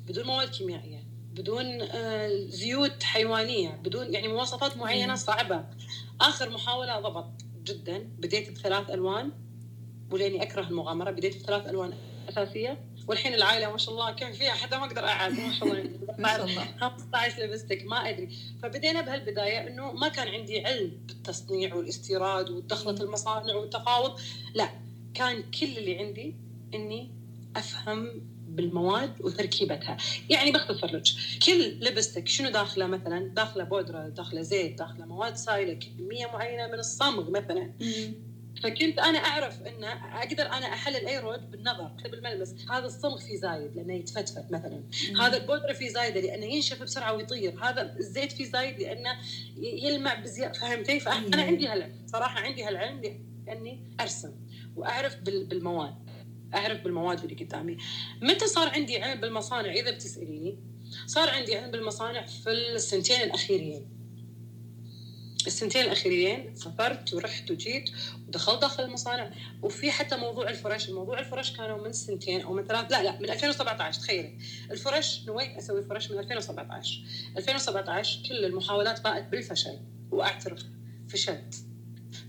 بدون 0.06 0.26
مواد 0.26 0.50
كيميائية 0.50 1.04
بدون 1.34 1.82
آه، 1.82 2.46
زيوت 2.48 3.04
حيوانية 3.04 3.70
بدون 3.70 4.14
يعني 4.14 4.28
مواصفات 4.28 4.78
معينة 4.78 5.16
صعبة. 5.16 5.66
آخر 6.22 6.50
محاولة 6.50 7.00
ضبط. 7.00 7.47
جدا. 7.68 7.98
بديت 7.98 8.52
بثلاث 8.52 8.90
ألوان. 8.90 9.32
ولأني 10.12 10.44
أكره 10.44 10.68
المغامرة 10.68 11.12
بديت 11.12 11.44
بثلاث 11.44 11.70
ألوان 11.70 11.94
أساسية. 12.30 12.78
والحين 13.08 13.34
العائلة 13.34 13.72
ما 13.72 13.78
شاء 13.78 13.94
الله 13.94 14.12
كم 14.12 14.34
فيها؟ 14.34 14.52
حتى 14.52 14.78
ما 14.78 14.86
أقدر 14.86 15.06
اقعد 15.06 15.32
ما 15.32 15.54
شاء 15.54 15.68
الله. 15.68 15.90
ما 16.20 16.28
شاء 16.28 16.46
الله. 16.46 16.66
15 16.82 17.44
لبستك. 17.44 17.84
ما 17.86 18.10
أدري. 18.10 18.30
فبدينا 18.64 19.02
بهالبداية 19.02 19.68
إنه 19.68 19.92
ما 19.92 20.08
كان 20.08 20.28
عندي 20.28 20.66
علم 20.66 20.92
بالتصنيع 21.08 21.76
والاستيراد 21.76 22.50
ودخلة 22.50 23.02
المصانع 23.04 23.56
والتفاوض. 23.56 24.20
لا 24.54 24.70
كان 25.14 25.44
كل 25.60 25.78
اللي 25.78 25.98
عندي 26.00 26.36
إني 26.74 27.12
أفهم 27.56 28.22
بالمواد 28.58 29.22
وتركيبتها. 29.22 29.98
يعني 30.30 30.52
باختصر 30.52 30.88
لك 30.88 31.04
كل 31.46 31.80
لبستك 31.82 32.28
شنو 32.28 32.50
داخله 32.50 32.88
مثلا؟ 32.88 33.20
داخله 33.20 33.64
بودرة 33.64 34.08
داخله 34.08 34.42
زيت 34.42 34.78
داخله 34.78 35.06
مواد 35.06 35.36
سائله 35.36 35.74
كمية 35.74 36.26
معينة 36.26 36.68
من 36.68 36.80
الصمغ 36.80 37.30
مثلا. 37.30 37.72
فكنت 38.64 39.00
أنا 39.00 39.18
أعرف 39.18 39.62
إن 39.62 39.84
أقدر 39.84 40.46
أنا 40.46 40.66
أحلل 40.66 41.08
أي 41.08 41.20
رود 41.20 41.52
بالنظر 41.52 41.92
بالملمس 42.12 42.56
هذا 42.72 42.86
الصمغ 42.86 43.18
فيه 43.18 43.38
زايد 43.38 43.76
لأنه 43.76 43.94
يتفتفت 43.94 44.52
مثلا. 44.52 44.84
هذا 45.22 45.38
البودرة 45.38 45.74
فيه 45.74 45.90
زايدة 45.90 46.22
لأنه 46.22 46.46
ينشف 46.46 46.84
بسرعة 46.84 47.14
ويطير. 47.14 47.64
هذا 47.64 47.96
الزيت 48.00 48.32
فيه 48.32 48.46
زايد 48.46 48.80
لأنه 48.80 49.18
يلمع 49.58 50.14
بزيادة. 50.14 50.54
فهمتي؟ 50.54 51.00
فأنا 51.00 51.42
عندي 51.42 51.68
هالعلم. 51.68 51.96
صراحة 52.08 52.40
عندي 52.40 52.64
هالعلم 52.64 53.02
لأني 53.48 53.80
أرسم 54.00 54.32
وأعرف 54.76 55.16
بالمواد. 55.22 55.96
أعرف 56.56 56.82
بالمواد 56.82 57.24
اللي 57.24 57.46
قدامي. 57.46 57.78
متى 58.22 58.48
صار 58.48 58.70
عندي 58.70 59.04
علم 59.04 59.22
بالمصانع؟ 59.22 59.74
إذا 59.74 59.92
بتسأليني. 59.92 60.60
صار 61.06 61.30
عندي 61.30 61.58
علم 61.58 61.72
بالمصانع 61.72 62.26
في 62.26 62.50
السنتين 62.50 63.22
الأخيرين. 63.22 63.90
السنتين 65.48 65.82
الأخيرين 65.82 66.56
سافرت 66.56 67.14
ورحت 67.14 67.52
وجيت 67.52 67.90
ودخلت 68.28 68.62
داخل 68.62 68.84
المصانع. 68.84 69.32
وفي 69.62 69.92
حتى 69.92 70.18
موضوع 70.18 70.50
الفرش. 70.50 70.90
الموضوع 70.90 71.20
الفرش 71.20 71.52
كانوا 71.52 71.84
من 71.84 71.94
سنتين 71.94 72.42
أو 72.42 72.54
من 72.54 72.66
ثلاث 72.66 72.92
لا 72.92 73.04
لا 73.04 73.20
من 73.20 73.30
2017 73.30 74.02
تخيلي. 74.02 74.38
الفرش 74.72 75.24
نويت 75.28 75.58
أسوي 75.58 75.84
فرش 75.84 76.12
من 76.12 76.20
2017 76.20 77.02
2017 77.38 78.30
كل 78.30 78.46
المحاولات 78.46 79.04
باءت 79.04 79.24
بالفشل. 79.24 79.80
وأعترف 80.12 80.64
فشلت. 81.10 81.67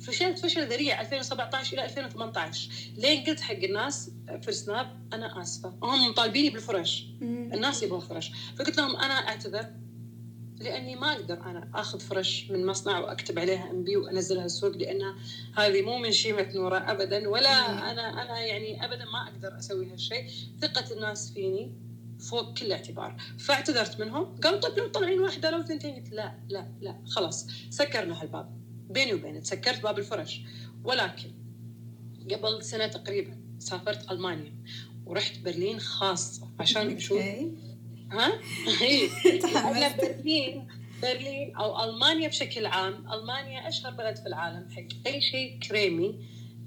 فشلت 0.01 0.39
فشل 0.39 0.69
ذريع 0.69 1.01
2017 1.01 1.75
إلى 1.75 1.85
2018 1.85 2.71
لين 2.97 3.25
قلت 3.25 3.41
حق 3.41 3.55
الناس 3.55 4.11
في 4.43 4.49
السناب 4.49 5.07
أنا 5.13 5.43
آسفة. 5.43 5.75
هم 5.83 6.09
مطالبيني 6.09 6.51
بالفرش. 6.51 7.07
الناس 7.23 7.83
يبغون 7.83 8.01
فرش. 8.01 8.31
فقلت 8.57 8.79
لهم 8.79 8.97
أنا 8.97 9.15
أعتذر 9.15 9.67
لأني 10.61 10.97
ما 10.97 11.13
أقدر 11.13 11.35
أنا 11.35 11.71
آخذ 11.75 12.01
فرش 12.01 12.47
من 12.51 12.67
مصنع 12.67 12.99
وأكتب 12.99 13.39
عليها 13.39 13.71
MB 13.71 13.97
وأنزلها 13.97 14.45
السوق 14.45 14.77
لأن 14.77 15.15
هذه 15.57 15.83
مو 15.83 15.99
من 15.99 16.13
شيمة 16.13 16.53
نورة 16.55 16.79
ابدا 16.79 17.29
ولا 17.29 17.91
أنا 17.91 18.23
أنا 18.23 18.41
يعني 18.41 18.85
ابدا 18.85 19.05
ما 19.05 19.29
أقدر 19.29 19.59
أسوي 19.59 19.93
هالشيء. 19.93 20.31
ثقة 20.61 20.95
الناس 20.95 21.33
فيني 21.33 21.73
فوق 22.31 22.59
كل 22.59 22.73
اعتبار. 22.73 23.17
فاعتذرت 23.39 24.01
منهم 24.01 24.41
قالوا 24.41 24.61
طيب 24.61 24.79
لو 24.79 24.89
طالعين 24.89 25.21
واحدة 25.21 25.51
لو 25.51 25.63
ثنتين 25.63 25.95
قلت 25.95 26.13
لا 26.13 26.35
لا 26.49 26.67
لا 26.81 26.97
خلاص 27.07 27.47
سكرنا 27.71 28.23
هالباب. 28.23 28.68
بيني 28.91 29.15
وبينك 29.15 29.45
سكرت 29.45 29.83
باب 29.83 29.99
الفرش. 29.99 30.41
ولكن 30.85 31.31
قبل 32.31 32.65
سنة 32.65 32.87
تقريبا 32.87 33.37
سافرت 33.59 34.11
ألمانيا 34.11 34.53
ورحت 35.07 35.39
برلين 35.39 35.81
خاصة. 35.81 36.49
عشان 36.61 36.97
أشوف. 36.97 37.23
ها؟ 38.13 38.33
اي 38.83 39.11
برلين 39.99 40.69
برلين 41.03 41.57
أو 41.57 41.85
ألمانيا 41.85 42.29
بشكل 42.29 42.67
عام، 42.67 43.13
ألمانيا 43.13 43.69
أشهر 43.69 43.93
بلد 43.93 44.17
في 44.17 44.27
العالم 44.27 44.69
حق 44.71 45.07
أي 45.07 45.21
شيء 45.21 45.59
كريمي 45.59 46.21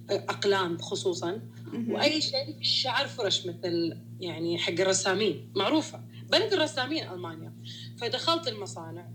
أقلام 0.09 0.77
خصوصا. 0.77 1.41
وأي 1.89 2.21
شيء 2.21 2.57
شعر 2.61 3.07
فرش 3.07 3.45
مثل 3.45 3.97
يعني 4.19 4.57
حق 4.57 4.71
الرسامين. 4.71 5.51
معروفة. 5.55 6.01
بلد 6.29 6.53
الرسامين 6.53 7.09
ألمانيا. 7.09 7.53
فدخلت 7.97 8.47
المصانع. 8.47 9.07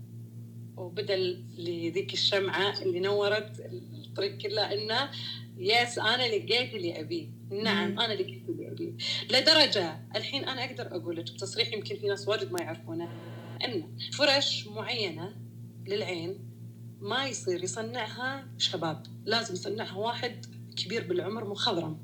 وبدل 0.77 1.43
لذيك 1.57 2.13
الشمعة 2.13 2.81
اللي 2.81 2.99
نورت 2.99 3.59
الطريق 3.59 4.37
كله 4.37 4.73
إنه 4.73 5.09
يس 5.57 5.97
أنا 5.97 6.27
لقيت 6.27 6.73
اللي 6.73 6.99
أبيه. 6.99 7.27
نعم 7.49 7.99
أنا 7.99 8.13
لقيت 8.13 8.49
اللي 8.49 8.71
أبيه. 8.71 8.91
لدرجة 9.29 9.99
الحين 10.15 10.43
أنا 10.45 10.65
أقدر 10.65 10.95
أقول 10.95 11.17
لك 11.17 11.23
بتصريح 11.23 11.73
يمكن 11.73 11.95
في 11.95 12.07
ناس 12.07 12.27
واجد 12.27 12.51
ما 12.51 12.61
يعرفونه 12.61 13.09
إن 13.65 13.97
فرش 14.13 14.67
معينة 14.67 15.35
للعين 15.87 16.39
ما 16.99 17.25
يصير 17.25 17.63
يصنعها 17.63 18.47
شباب 18.57 19.03
لازم 19.25 19.53
يصنعها 19.53 19.97
واحد 19.97 20.45
كبير 20.75 21.07
بالعمر 21.07 21.49
مخضرم. 21.49 21.97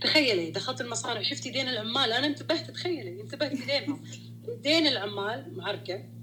تخيلي 0.00 0.50
دخلت 0.50 0.80
المصانع 0.80 1.22
شفتي 1.22 1.50
دين 1.50 1.68
العمال. 1.68 2.12
أنا 2.12 2.26
انتبهت 2.26 2.70
تخيلي 2.70 3.20
انتبهت 3.20 3.52
دينهم 3.52 4.04
دين 4.64 4.86
العمال 4.86 5.56
معركة. 5.56 6.19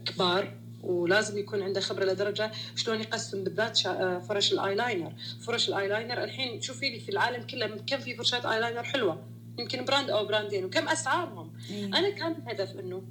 وكبار 0.00 0.54
ولازم 0.82 1.38
يكون 1.38 1.62
عنده 1.62 1.80
خبرة 1.80 2.04
لدرجة 2.04 2.50
شلون 2.76 3.00
يقسم 3.00 3.44
بالذات 3.44 3.86
آه، 3.86 4.18
فرش 4.18 4.52
الايلاينر. 4.52 5.12
فرش 5.40 5.68
الايلاينر 5.68 6.24
الحين 6.24 6.60
شوفي 6.60 6.90
لي 6.90 7.00
في 7.00 7.08
العالم 7.08 7.46
كله 7.46 7.66
كم 7.66 7.98
في 7.98 8.16
فرشات 8.16 8.44
ايلاينر 8.46 8.82
حلوة. 8.82 9.22
يمكن 9.58 9.84
brand 9.84 10.10
أو 10.10 10.26
براندين 10.26 10.64
وكم 10.64 10.88
اسعارهم. 10.88 11.52
مم. 11.70 11.94
أنا 11.94 12.10
كان 12.10 12.32
الهدف 12.32 12.78
إنه 12.78 13.02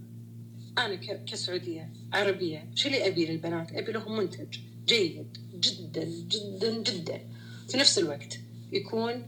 أنا 0.78 0.96
كسعودية 1.26 1.90
عربية 2.14 2.70
شو 2.76 2.88
اللي 2.90 3.08
أبي 3.08 3.26
للبنات؟ 3.26 3.74
أبي 3.74 3.92
لهم 3.92 4.18
منتج 4.18 4.60
جيد 4.86 5.38
جدا 5.54 6.04
جدا 6.04 6.72
جدا. 6.82 7.22
في 7.70 7.78
نفس 7.78 8.00
الوقت 8.00 8.40
يكون 8.72 9.28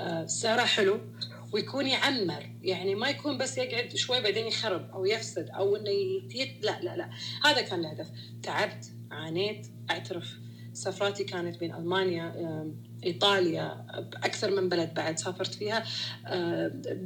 آه، 0.00 0.26
سعره 0.26 0.62
حلو 0.64 1.00
ويكون 1.54 1.86
يعمر. 1.86 2.50
يعني 2.62 2.94
ما 2.94 3.08
يكون 3.08 3.38
بس 3.38 3.58
يقعد 3.58 3.96
شوي 3.96 4.20
بعدين 4.20 4.46
يخرب 4.46 4.90
أو 4.90 5.04
يفسد 5.04 5.50
أو 5.50 5.76
إنه 5.76 5.90
يت... 6.34 6.64
لا 6.64 6.80
لا 6.82 6.96
لا. 6.96 7.10
هذا 7.44 7.60
كان 7.60 7.80
الهدف. 7.80 8.08
تعبت 8.42 8.92
عانيت. 9.10 9.66
أعترف 9.90 10.38
سفراتي 10.72 11.24
كانت 11.24 11.60
بين 11.60 11.74
ألمانيا 11.74 12.34
إيطاليا 13.04 13.86
أكثر 14.24 14.50
من 14.50 14.68
بلد 14.68 14.94
بعد 14.94 15.18
سافرت 15.18 15.54
فيها 15.54 15.84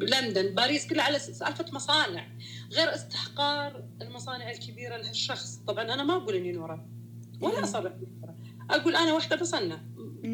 لندن 0.01 0.55
باريس 0.55 0.87
كلها 0.87 1.05
على 1.05 1.19
سالفه 1.19 1.65
مصانع. 1.73 2.27
غير 2.73 2.95
استحقار 2.95 3.85
المصانع 4.03 4.51
الكبيرة 4.51 4.97
لهالشخص. 4.97 5.57
طبعا 5.57 5.95
أنا 5.95 6.03
ما 6.03 6.17
أقول 6.17 6.35
إني 6.35 6.53
نورة. 6.53 6.87
ولا 7.41 7.65
أصرح 7.65 7.93
أقول 8.71 8.97
أنا 8.97 9.13
واحدة 9.13 9.37
بصنع. 9.37 9.81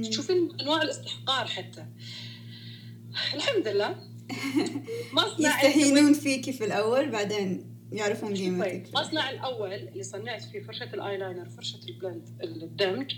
تشوفين 0.03 0.49
أنواع 0.61 0.83
الاستحقار 0.83 1.47
حتى. 1.47 1.87
الحمد 3.35 3.69
لله. 3.69 3.97
مصنع 5.13 5.65
يستهينون 5.65 6.13
فيكي 6.13 6.53
في 6.53 6.65
الأول 6.65 7.11
بعدين 7.11 7.75
يعرفون 7.93 8.35
قيمتك 8.35 8.87
المصنع 8.89 9.31
الأول 9.31 9.73
اللي 9.73 10.03
صنعت 10.03 10.43
فيه 10.43 10.61
فرشة 10.61 10.95
الأيلاينر 10.95 11.49
فرشة 11.49 11.81
ال 11.89 11.95
blend 11.95 12.29
الدمج 12.43 13.13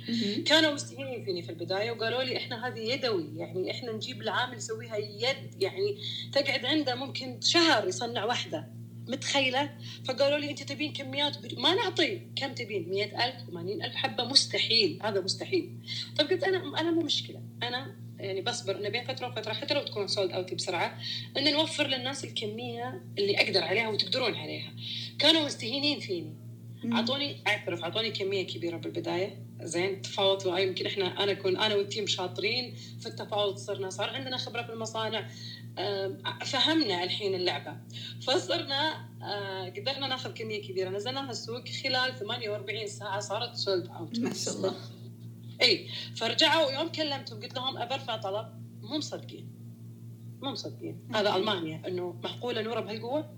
كانوا 0.47 0.75
مستهينين 0.75 1.25
فيني 1.25 1.43
في 1.43 1.51
البداية 1.51 1.91
وقالوا 1.91 2.23
لي 2.23 2.37
إحنا 2.37 2.69
هذه 2.69 2.79
يدوي 2.79 3.31
يعني 3.37 3.71
إحنا 3.71 3.93
نجيب 3.93 4.23
العامل 4.23 4.57
يسويها 4.57 4.97
يد 4.97 5.63
يعني 5.63 5.99
تقعد 6.33 6.65
عنده 6.65 6.95
ممكن 6.95 7.41
شهر 7.41 7.89
يصنع 7.89 8.25
واحدة. 8.25 8.69
متخيلة؟ 9.09 9.71
فقالوا 10.05 10.39
لي 10.39 10.51
أنت 10.51 10.63
تبين 10.63 10.93
كميات 10.93 11.55
ما 11.59 11.75
نعطي. 11.75 12.21
كم 12.37 12.55
تبين؟ 12.55 12.89
100000 12.89 13.35
80000 13.51 13.95
حبة. 13.95 14.25
مستحيل. 14.25 14.99
هذا 15.03 15.21
مستحيل. 15.21 15.79
طيب 16.19 16.29
قلت 16.31 16.45
أنا 16.45 16.81
أنا 16.81 16.91
مو 16.91 17.01
مشكلة. 17.01 17.43
أنا 17.63 18.06
يعني 18.19 18.41
بصبر 18.41 18.77
انه 18.77 18.89
بين 18.89 19.05
فترة 19.05 19.29
وفترة 19.29 19.53
حتى 19.53 19.75
لو 19.75 19.83
تكون 19.83 20.09
sold 20.09 20.33
out 20.33 20.55
بسرعة 20.55 20.99
ان 21.37 21.53
نوفر 21.53 21.87
للناس 21.87 22.25
الكمية 22.25 23.03
اللي 23.19 23.41
أقدر 23.41 23.63
عليها 23.65 23.89
وتقدرون 23.89 24.35
عليها. 24.35 24.73
كانوا 25.19 25.47
مستهينين 25.47 26.01
فيني. 26.01 26.35
أعطوني 26.93 27.37
أعترف 27.47 27.83
أعطوني 27.85 28.11
كمية 28.11 28.47
كبيرة 28.47 28.77
بالبداية. 28.77 29.43
زين 29.63 30.03
تفاوضوا 30.03 30.59
يمكن 30.59 30.87
إحنا 30.87 31.23
أنا 31.23 31.33
أكون 31.33 31.57
أنا 31.57 31.75
وال 31.75 31.86
team 31.86 32.07
شاطرين 32.07 32.75
في 33.01 33.07
التفاوض 33.07 33.57
صرنا 33.57 33.91
صار 33.91 34.11
عندنا 34.11 34.37
خبرة 34.37 34.63
في 34.63 34.73
المصانع. 34.73 35.29
فهمنا 36.45 37.05
الحين 37.05 37.35
اللعبة. 37.35 37.77
فصرنا 38.23 39.07
آه، 39.23 39.69
قدرنا 39.69 40.07
ناخذ 40.07 40.35
كمية 40.35 40.63
كبيرة. 40.69 40.89
نزلناها 40.91 41.31
السوق 41.31 41.69
خلال 41.69 42.19
48 42.19 42.87
ساعة 42.87 43.21
صارت 43.21 43.55
sold 43.57 43.89
out 43.89 44.19
ما 44.19 44.35
شاء 44.35 44.55
الله. 44.55 44.75
إي 45.67 45.89
فرجعوا 46.17 46.73
يوم 46.73 46.89
كلمتهم 46.89 47.43
قلت 47.43 47.55
لهم 47.55 47.79
ابرفع 47.79 48.17
طلب 48.17 48.47
مو 48.83 48.99
مصدقين 48.99 49.49
مو 50.43 50.51
مصدقين. 50.51 51.09
هذا 51.15 51.37
ألمانيا 51.37 51.83
إنه 51.87 52.15
معقولة 52.25 52.63
نوره 52.63 52.81
بهالقوه 52.81 53.31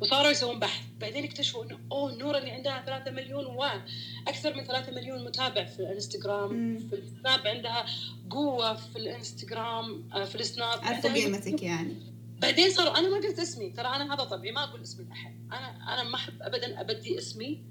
وصاروا 0.00 0.30
يسوون 0.30 0.58
بحث. 0.58 0.84
بعدين 1.00 1.24
اكتشفوا 1.24 1.64
إنه 1.64 1.78
أوه 1.92 2.14
نوره 2.14 2.38
اللي 2.38 2.50
عندها 2.50 2.82
3 2.86 3.10
مليون 3.10 3.46
وأكثر 3.46 4.54
من 4.56 4.64
3 4.64 4.92
مليون 4.92 5.24
متابع 5.24 5.64
في 5.64 5.80
الإنستغرام 5.80 6.78
في 6.78 6.96
السناب 6.96 7.46
عندها 7.46 7.86
قوة 8.30 8.74
في 8.74 8.96
الإنستغرام 8.96 10.08
آه، 10.12 10.24
في 10.24 10.34
السناب. 10.34 10.78
عرفوا 10.82 11.12
قيمتك 11.12 11.62
يعني. 11.62 11.96
بعدين 12.42 12.70
صاروا 12.70 12.98
أنا 12.98 13.08
ما 13.08 13.16
قلت 13.16 13.38
اسمي 13.38 13.70
ترى 13.70 13.86
أنا 13.86 14.14
هذا 14.14 14.24
طبيعي 14.24 14.54
ما 14.54 14.64
أقول 14.64 14.82
اسمي 14.82 15.04
لاحد 15.04 15.34
أنا 15.52 15.94
أنا 15.94 16.02
ما 16.02 16.14
أحب 16.14 16.42
ابدا 16.42 16.80
أبدي 16.80 17.18
اسمي 17.18 17.62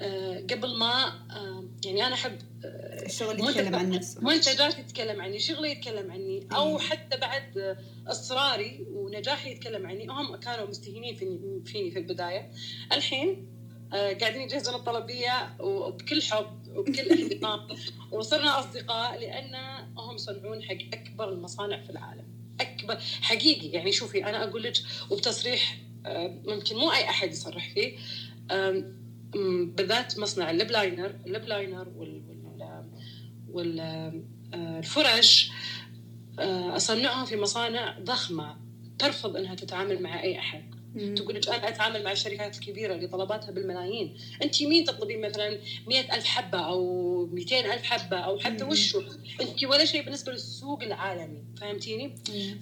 آه، 0.00 0.38
قبل 0.50 0.76
ما 0.76 1.06
آه، 1.30 1.64
يعني 1.84 2.06
أنا 2.06 2.14
أحب 2.14 2.38
الشغل 2.64 3.40
يتكلم 3.40 3.74
عن 3.74 3.90
نفسه. 3.90 4.20
منتجات 4.20 4.78
يتكلم 4.78 5.20
عني 5.20 5.38
شغلي 5.38 5.70
يتكلم 5.70 6.10
عني 6.10 6.46
أو 6.52 6.78
حتى 6.78 7.16
بعد 7.16 7.76
إصراري 8.06 8.86
ونجاحي 8.90 9.50
يتكلم 9.50 9.86
عني. 9.86 10.06
هم 10.06 10.36
كانوا 10.36 10.66
مستهينين 10.66 11.14
فيني, 11.14 11.62
فيني 11.64 11.90
في 11.90 11.98
البداية. 11.98 12.50
الحين 12.92 13.46
قاعدين 13.92 14.42
يجهزون 14.42 14.74
الطلبية 14.74 15.56
وبكل 15.60 16.22
حب 16.22 16.68
وبكل 16.68 17.12
احترام 17.12 17.60
وصرنا 18.12 18.58
أصدقاء 18.58 19.18
لأن 19.18 19.54
هم 19.96 20.14
يصنعون 20.14 20.62
حق 20.62 20.76
أكبر 20.92 21.28
المصانع 21.28 21.82
في 21.82 21.90
العالم. 21.90 22.24
اكبر 22.60 22.98
حقيقي. 23.20 23.68
يعني 23.68 23.92
شوفي 23.92 24.24
أنا 24.24 24.44
أقول 24.44 24.62
لك 24.62 24.76
وبتصريح 25.10 25.78
ممكن 26.46 26.76
مو 26.76 26.92
أي 26.92 27.04
أحد 27.04 27.32
يصرح 27.32 27.74
فيه. 27.74 27.96
بالذات 29.76 30.18
مصنع 30.18 30.50
ال 30.50 30.55
lip 30.55 30.70
liner 30.70 31.14
ال 31.26 31.30
lip 31.30 31.44
liner 31.44 31.88
وال 31.96 32.31
والفرش 33.52 35.50
اصنعهم 36.38 37.24
في 37.24 37.36
مصانع 37.36 37.98
ضخمة 37.98 38.56
ترفض 38.98 39.36
إنها 39.36 39.54
تتعامل 39.54 40.02
مع 40.02 40.22
أي 40.22 40.38
أحد. 40.38 40.62
تقول 41.16 41.34
لك 41.34 41.48
أنا 41.48 41.68
أتعامل 41.68 42.04
مع 42.04 42.12
الشركات 42.12 42.54
الكبيرة 42.58 42.94
اللي 42.94 43.06
طلباتها 43.06 43.50
بالملايين. 43.50 44.16
أنت 44.42 44.62
مين 44.62 44.84
تطلبين 44.84 45.20
مثلا 45.20 45.58
مئة 45.86 46.14
ألف 46.14 46.24
حبة 46.24 46.58
أو 46.58 47.26
200 47.26 47.74
ألف 47.74 47.82
حبة 47.82 48.16
أو 48.16 48.38
حتى 48.38 48.64
وشو؟ 48.64 49.02
أنت 49.40 49.64
ولا 49.64 49.84
شيء 49.84 50.04
بالنسبة 50.04 50.32
للسوق 50.32 50.82
العالمي 50.82 51.44
فهمتيني؟ 51.60 52.14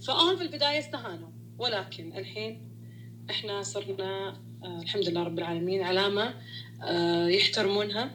فهم 0.02 0.36
في 0.36 0.42
البداية 0.42 0.78
استهانوا. 0.78 1.28
ولكن 1.58 2.16
الحين 2.16 2.70
إحنا 3.30 3.62
صرنا 3.62 4.40
آه 4.64 4.80
الحمد 4.82 5.08
لله 5.08 5.22
رب 5.22 5.38
العالمين 5.38 5.82
علامة 5.82 6.34
آه 6.82 7.28
يحترمونها. 7.28 8.10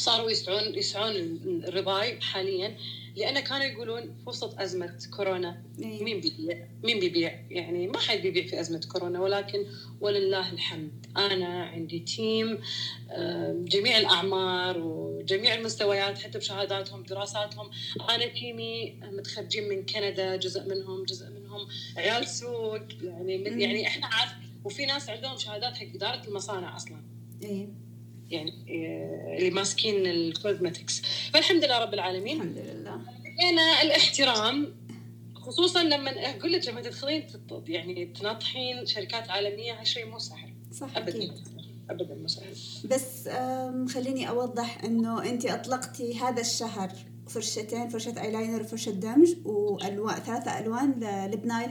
صاروا 0.00 0.30
يسعون 0.30 0.74
يسعون 0.74 1.14
الرضاي 1.68 2.20
حاليا 2.20 2.76
لأن 3.16 3.40
كانوا 3.40 3.64
يقولون 3.64 4.02
في 4.02 4.28
وسط 4.28 4.60
أزمة 4.60 4.98
كورونا 5.16 5.62
إيه. 5.78 6.02
مين 6.04 6.20
بيبيع؟ 6.20 6.68
مين 6.84 7.00
بيبيع؟ 7.00 7.40
يعني 7.50 7.86
ما 7.86 7.98
حد 7.98 8.18
بيبيع 8.18 8.46
في 8.46 8.60
أزمة 8.60 8.80
كورونا 8.92 9.20
ولكن 9.20 9.66
ولله 10.00 10.52
الحمد 10.52 11.06
أنا 11.16 11.64
عندي 11.64 11.98
team 11.98 12.58
جميع 13.52 13.98
الأعمار 13.98 14.78
وجميع 14.78 15.54
المستويات 15.54 16.18
حتى 16.18 16.38
بشهاداتهم 16.38 17.02
دراساتهم 17.02 17.70
أنا 18.10 18.26
team 18.26 18.85
ي 18.85 19.00
متخرجين 19.02 19.68
من 19.68 19.86
كندا 19.86 20.36
جزء 20.36 20.68
منهم 20.68 21.04
جزء 21.04 21.30
منهم 21.30 21.68
عيال 21.96 22.28
سوق 22.28 22.80
يعني 23.02 23.34
يعني 23.44 23.86
إحنا 23.86 24.06
عارف 24.06 24.32
وفي 24.64 24.86
ناس 24.86 25.10
عندهم 25.10 25.38
شهادات 25.38 25.76
حق 25.76 25.86
إدارة 25.94 26.28
المصانع 26.28 26.76
أصلا. 26.76 27.02
إيه 27.42 27.89
يعني 28.30 28.50
آه، 28.68 29.38
اللي 29.38 29.50
ماسكين 29.50 30.06
ال 30.06 30.16
cosmetics 30.16 31.02
فالحمد 31.32 31.64
لله 31.64 31.78
رب 31.78 31.94
العالمين. 31.94 32.36
الحمد 32.36 32.58
لله. 32.58 33.00
لقينا 33.24 33.82
الاحترام 33.82 34.68
خصوصا 35.34 35.82
لما 35.82 36.10
أقول 36.10 36.52
لك 36.52 36.68
لما 36.68 36.80
تدخلين 36.80 37.26
يعني 37.66 38.06
تناطحين 38.06 38.86
شركات 38.86 39.30
عالمية 39.30 39.80
هالشيء 39.80 40.06
مو 40.06 40.18
سهل. 40.18 40.54
صح 40.72 40.96
ابدا. 40.96 41.16
أكيد. 41.16 41.32
ابدا 41.90 42.14
مو 42.14 42.28
سهل. 42.28 42.54
بس 42.84 43.28
خليني 43.94 44.28
أوضح 44.28 44.84
إنه 44.84 45.24
أنت 45.24 45.46
أطلقتي 45.46 46.18
هذا 46.18 46.40
الشهر 46.40 46.92
فرشتين 47.28 47.88
فرشة 47.88 48.22
ايلاينر 48.22 48.60
وفرشة 48.60 48.90
دمج 48.90 49.28
وألوان 49.44 50.14
ثلاثة 50.14 50.58
ألوان 50.58 50.90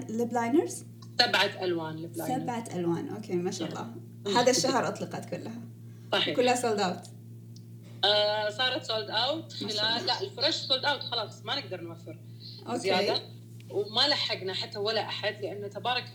lip 0.10 0.34
liners 0.34 0.84
سبعة 1.19 1.63
ألوان 1.63 1.95
lip 1.95 2.17
liners 2.17 2.41
سبعة 2.41 2.63
ألوان. 2.76 3.10
okay 3.10 3.34
ما 3.34 3.52
شاء 3.52 3.69
الله. 3.69 3.95
هذا 4.41 4.52
الشهر 4.52 4.88
أطلقت 4.88 5.30
كلها. 5.30 5.62
صحيح. 6.12 6.36
كلها 6.36 6.56
sold 6.55 6.79
out 6.79 6.99
آه 8.04 8.50
صارت 8.50 8.84
sold 8.84 9.10
out 9.10 9.53
خلال 9.54 10.06
لا 10.06 10.22
الفرش 10.21 10.55
sold 10.55 10.86
out 10.86 11.03
خلاص 11.04 11.45
ما 11.45 11.56
نقدر 11.56 11.82
نوفر 11.82 12.17
okay. 12.67 12.79
زيادة. 12.80 13.22
وما 13.69 14.08
لحقنا 14.08 14.54
حتى 14.54 14.80
ولا 14.80 15.02
أحد 15.02 15.41
لأنه 15.41 15.67
تبارك 15.67 16.06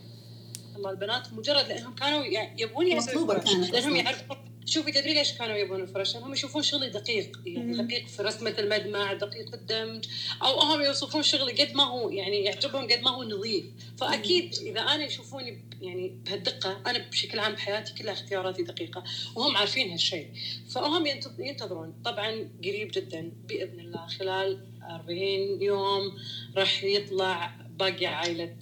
الله 0.75 0.89
البنات 0.91 1.33
مجرد 1.33 1.67
لأنهم 1.67 1.95
كانوا 1.95 2.25
يبون 2.57 2.87
يسووا 2.87 3.33
لأنهم 3.33 3.95
يعرفون 3.95 4.37
شوفي 4.65 4.91
تدري 4.91 5.13
ليش 5.13 5.33
كانوا 5.33 5.55
يبون 5.55 5.81
الفرش؟ 5.81 6.15
هم 6.15 6.33
يشوفون 6.33 6.63
شغلي 6.63 6.89
دقيق 6.89 7.39
يعني 7.45 7.73
مم. 7.73 7.81
دقيق 7.81 8.07
في 8.07 8.21
رسمة 8.21 8.55
المدمع، 8.59 9.13
دقيق 9.13 9.53
الدمج، 9.53 10.05
أو 10.41 10.59
هم 10.59 10.81
يوصفون 10.81 11.23
شغلي 11.23 11.53
قد 11.53 11.75
ما 11.75 11.83
هو 11.83 12.09
يعني 12.09 12.43
يعجبهم 12.43 12.87
قد 12.87 12.99
ما 13.01 13.09
هو 13.11 13.23
نظيف، 13.23 13.65
فأكيد 13.97 14.53
إذا 14.61 14.81
أنا 14.81 15.03
يشوفوني 15.03 15.61
يعني 15.81 16.15
بهالدقة 16.25 16.81
أنا 16.87 16.99
بشكل 17.09 17.39
عام 17.39 17.53
بحياتي 17.53 17.93
كلها 17.93 18.13
اختياراتي 18.13 18.63
دقيقة، 18.63 19.03
وهم 19.35 19.57
عارفين 19.57 19.91
هالشيء، 19.91 20.27
فهم 20.69 21.05
ينتظرون، 21.39 21.93
طبعا 22.05 22.49
قريب 22.63 22.91
جدا 22.91 23.31
بإذن 23.47 23.79
الله 23.79 24.07
خلال 24.07 24.59
40 24.81 25.61
يوم 25.61 26.17
راح 26.55 26.83
يطلع 26.83 27.55
باقي 27.69 28.05
عائلة 28.05 28.55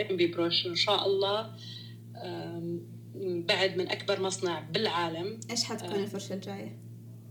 ام 0.00 0.16
بي 0.16 0.26
بروش 0.26 0.66
إن 0.66 0.76
شاء 0.76 1.06
الله. 1.06 1.50
بعد 3.22 3.76
من 3.76 3.90
أكبر 3.90 4.20
مصنع 4.20 4.60
بالعالم. 4.60 5.40
إيش 5.50 5.64
حتكون 5.64 5.94
آه. 5.94 6.04
الفرشه 6.04 6.32
الجاية؟ 6.32 6.78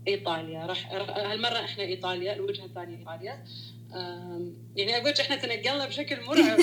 إيطاليا. 0.08 0.66
راح 0.66 0.92
هالمرة 0.92 1.64
إحنا 1.64 1.84
إيطاليا 1.84 2.32
الوجهة 2.32 2.64
الثانية 2.64 2.98
إيطاليا. 2.98 3.44
يعني 4.76 4.96
أقول 4.96 5.12
إحنا 5.20 5.36
تنقلنا 5.36 5.86
بشكل 5.86 6.20
مرعب 6.24 6.58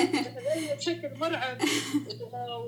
بشكل 0.78 1.18
مرعب. 1.20 1.58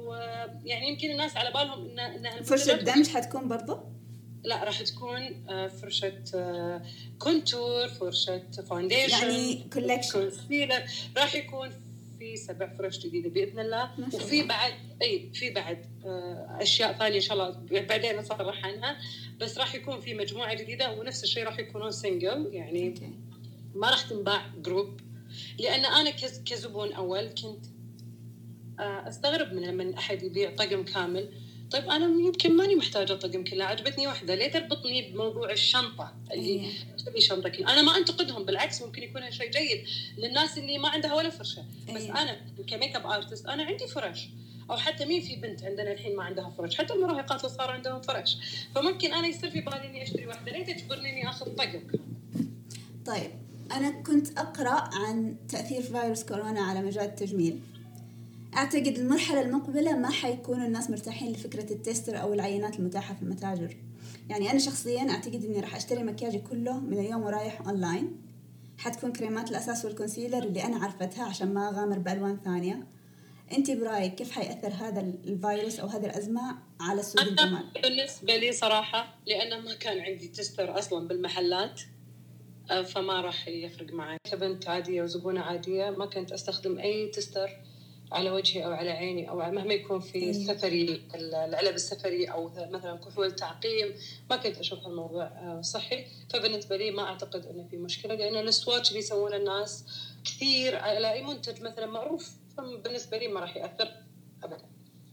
ويعني 0.07 0.87
يمكن 0.87 1.11
الناس 1.11 1.37
على 1.37 1.51
بالهم 1.51 1.89
ان 1.89 2.25
إن 2.25 2.43
فرشه 2.43 2.73
دمج 2.73 3.07
حتكون 3.07 3.47
برضه؟ 3.47 3.83
لا 4.43 4.63
راح 4.63 4.81
تكون 4.81 5.45
آه، 5.49 5.67
فرشة 5.67 6.23
contour 7.19 7.87
فرشة 7.87 8.41
foundation 8.69 9.29
يعني 9.29 9.63
collection 9.73 10.31
راح 11.17 11.35
يكون 11.35 11.69
في 12.21 12.35
سبع 12.35 12.73
فرش 12.77 12.99
جديدة 12.99 13.29
بإذن 13.29 13.59
الله. 13.59 13.91
وفي 14.13 14.43
بعد 14.43 14.73
إي 15.01 15.29
في 15.33 15.49
بعد 15.49 15.85
آه، 16.05 16.57
أشياء 16.61 16.93
ثانية 16.93 17.15
إن 17.15 17.21
شاء 17.21 17.33
الله 17.33 17.81
بعدين 17.81 18.19
اصرح 18.19 18.65
عنها. 18.65 18.97
بس 19.39 19.57
راح 19.57 19.75
يكون 19.75 19.99
في 19.99 20.13
مجموعة 20.13 20.53
جديدة 20.53 20.91
ونفس 20.91 21.23
الشيء 21.23 21.43
راح 21.43 21.59
يكونون 21.59 21.91
single 21.91 22.49
يعني 22.51 22.93
ما 23.75 23.89
راح 23.89 24.01
تنباع 24.01 24.47
group 24.57 24.99
لأن 25.59 25.85
أنا 25.85 26.09
كزبون 26.45 26.93
أول 26.93 27.27
كنت 27.27 27.65
آه، 28.79 29.07
أستغرب 29.07 29.53
من 29.53 29.61
لما 29.61 29.97
أحد 29.97 30.23
يبيع 30.23 30.55
طقم 30.55 30.83
كامل. 30.83 31.29
طيب 31.71 31.89
أنا 31.89 32.05
يمكن 32.05 32.57
ماني 32.57 32.75
محتاجة 32.75 33.13
طقم 33.13 33.43
كله 33.43 33.65
عجبتني 33.65 34.07
واحدة 34.07 34.35
ليه 34.35 34.51
تربطني 34.51 35.11
بموضوع 35.11 35.51
الشنطة 35.51 36.13
اللي 36.31 36.71
تبي 37.05 37.15
إيه. 37.15 37.21
شنطة 37.21 37.49
كلها 37.49 37.73
أنا 37.73 37.81
ما 37.81 37.97
أنتقدهم 37.97 38.43
بالعكس 38.43 38.81
ممكن 38.81 39.03
يكون 39.03 39.31
شيء 39.31 39.51
جيد 39.51 39.85
للناس 40.17 40.57
اللي 40.57 40.77
ما 40.77 40.89
عندها 40.89 41.13
ولا 41.13 41.29
فرشة. 41.29 41.65
بس 41.95 42.01
إيه. 42.01 42.21
أنا 42.21 42.37
ك 42.67 42.95
make-up 42.95 43.05
artist 43.05 43.45
أنا 43.45 43.63
عندي 43.63 43.87
فرش. 43.87 44.29
أو 44.69 44.77
حتى 44.77 45.05
مين 45.05 45.21
في 45.21 45.35
بنت 45.35 45.63
عندنا 45.63 45.91
الحين 45.91 46.15
ما 46.15 46.23
عندها 46.23 46.53
فرش؟ 46.57 46.77
حتى 46.77 46.93
المراهقات 46.93 47.45
اللي 47.45 47.55
صار 47.55 47.71
عندهم 47.71 48.01
فرش. 48.01 48.37
فممكن 48.75 49.13
أنا 49.13 49.27
يصير 49.27 49.49
في 49.49 49.61
بالي 49.61 49.85
إني 49.85 50.03
أشتري 50.03 50.27
واحدة. 50.27 50.51
ليه 50.51 50.65
تجبرني 50.65 51.09
إني 51.09 51.29
آخذ 51.29 51.55
طقم؟ 51.55 51.81
طيب 53.05 53.31
أنا 53.71 53.91
كنت 53.91 54.39
أقرأ 54.39 54.89
عن 54.93 55.35
تأثير 55.49 55.81
فيروس 55.81 56.23
كورونا 56.23 56.61
على 56.61 56.81
مجال 56.81 57.05
التجميل. 57.05 57.59
أعتقد 58.57 58.97
المرحلة 58.97 59.41
المقبلة 59.41 59.97
ما 59.97 60.09
حيكونوا 60.09 60.65
الناس 60.67 60.89
مرتاحين 60.89 61.31
لفكرة 61.31 61.73
ال 61.73 61.80
tester 61.80 62.21
أو 62.21 62.33
العينات 62.33 62.79
المتاحة 62.79 63.13
في 63.13 63.21
المتاجر. 63.21 63.77
يعني 64.29 64.51
أنا 64.51 64.59
شخصيا 64.59 65.09
أعتقد 65.09 65.45
إني 65.45 65.59
راح 65.59 65.75
أشتري 65.75 66.03
مكياجي 66.03 66.39
كله 66.39 66.79
من 66.79 66.99
اليوم 66.99 67.23
ورايح 67.23 67.61
أونلاين. 67.61 68.21
حتكون 68.77 69.11
كريمات 69.11 69.51
الأساس 69.51 69.85
وال 69.85 69.96
concealer 69.96 70.43
اللي 70.43 70.63
أنا 70.63 70.77
عرفتها 70.83 71.23
عشان 71.23 71.53
ما 71.53 71.69
أغامر 71.69 71.99
بألوان 71.99 72.37
ثانية. 72.45 72.87
أنت 73.51 73.71
برأيك 73.71 74.15
كيف 74.15 74.31
حيأثر 74.31 74.69
هذا 74.69 75.01
الفيروس 75.01 75.79
أو 75.79 75.87
هذه 75.87 76.05
الأزمة 76.05 76.57
على 76.79 77.03
سوق 77.03 77.21
الجمال؟ 77.21 77.63
بالنسبة 77.83 78.37
لي 78.37 78.51
صراحة 78.51 79.15
لأنه 79.27 79.59
ما 79.59 79.73
كان 79.73 79.99
عندي 79.99 80.27
tester 80.27 80.79
أصلا 80.79 81.07
بالمحلات 81.07 81.81
آه، 82.71 82.81
فما 82.81 83.21
راح 83.21 83.47
يفرق 83.47 83.93
معي. 83.93 84.17
كبنت 84.23 84.67
عادية 84.67 85.01
وزبونة 85.01 85.41
عادية 85.41 85.89
ما 85.89 86.05
كنت 86.05 86.31
أستخدم 86.31 86.79
أي 86.79 87.07
tester 87.07 87.49
على 88.11 88.31
وجهي 88.31 88.65
أو 88.65 88.71
على 88.71 88.91
عيني 88.91 89.29
أو 89.29 89.37
مهما 89.37 89.73
يكون 89.73 89.99
في 89.99 90.29
السفري 90.29 91.01
العلب 91.15 91.75
السفري 91.75 92.25
أو 92.25 92.51
مثلا 92.57 92.97
كحول 92.97 93.35
تعقيم 93.35 93.93
ما 94.29 94.35
كنت 94.35 94.57
أشوف 94.57 94.87
الموضوع 94.87 95.23
آه، 95.23 95.61
صحي. 95.61 96.05
فبالنسبة 96.29 96.77
لي 96.77 96.91
ما 96.91 97.03
أعتقد 97.03 97.45
إنه 97.45 97.67
في 97.71 97.77
مشكلة 97.77 98.15
لأن 98.15 98.47
ال 98.47 98.53
swatch 98.53 98.89
اللي 98.89 98.99
يسوونه 98.99 99.35
الناس 99.35 99.85
كثير 100.25 100.75
على 100.75 101.11
أي 101.11 101.23
منتج 101.23 101.61
مثلا 101.61 101.85
معروف 101.85 102.31
فبالنسبة 102.57 103.17
لي 103.17 103.27
ما 103.27 103.39
راح 103.39 103.57
يأثر 103.57 103.91
ابدا. 104.43 104.65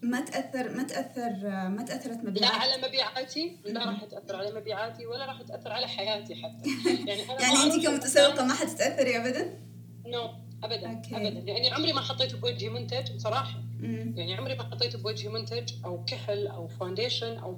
ما 0.02 0.20
تاثر 0.20 0.68
ما 0.68 0.82
تأثر 0.82 1.32
ما 1.68 1.84
تأثرت 1.88 2.16
مبيعاتي 2.16 2.40
لا 2.40 2.48
على 2.48 2.88
مبيعاتي 2.88 3.56
لا 3.64 3.84
راح 3.84 4.04
تأثر 4.04 4.36
على 4.36 4.52
مبيعاتي 4.52 5.06
ولا 5.06 5.26
راح 5.26 5.42
تأثر 5.42 5.72
على 5.72 5.88
حياتي 5.88 6.34
حتى. 6.34 6.70
يعني 7.08 7.20
يعني 7.20 7.74
أنت 7.74 7.86
كمتسوقة 7.86 8.44
ما 8.44 8.54
حتتأثري 8.54 9.16
ابدا؟ 9.16 9.58
no 10.06 10.26
no. 10.26 10.47
ابدا 10.64 10.96
okay. 10.96 11.16
ابدا. 11.16 11.52
يعني 11.52 11.70
عمري 11.70 11.92
ما 11.92 12.00
حطيت 12.00 12.34
بوجهي 12.36 12.68
منتج 12.68 13.12
بصراحة. 13.12 13.60
مم. 13.80 14.14
يعني 14.16 14.34
عمري 14.34 14.54
ما 14.54 14.62
حطيت 14.62 14.96
بوجهي 14.96 15.28
منتج 15.28 15.72
أو 15.84 16.04
كحل 16.04 16.46
أو 16.46 16.68
foundation 16.68 17.38
أو 17.38 17.56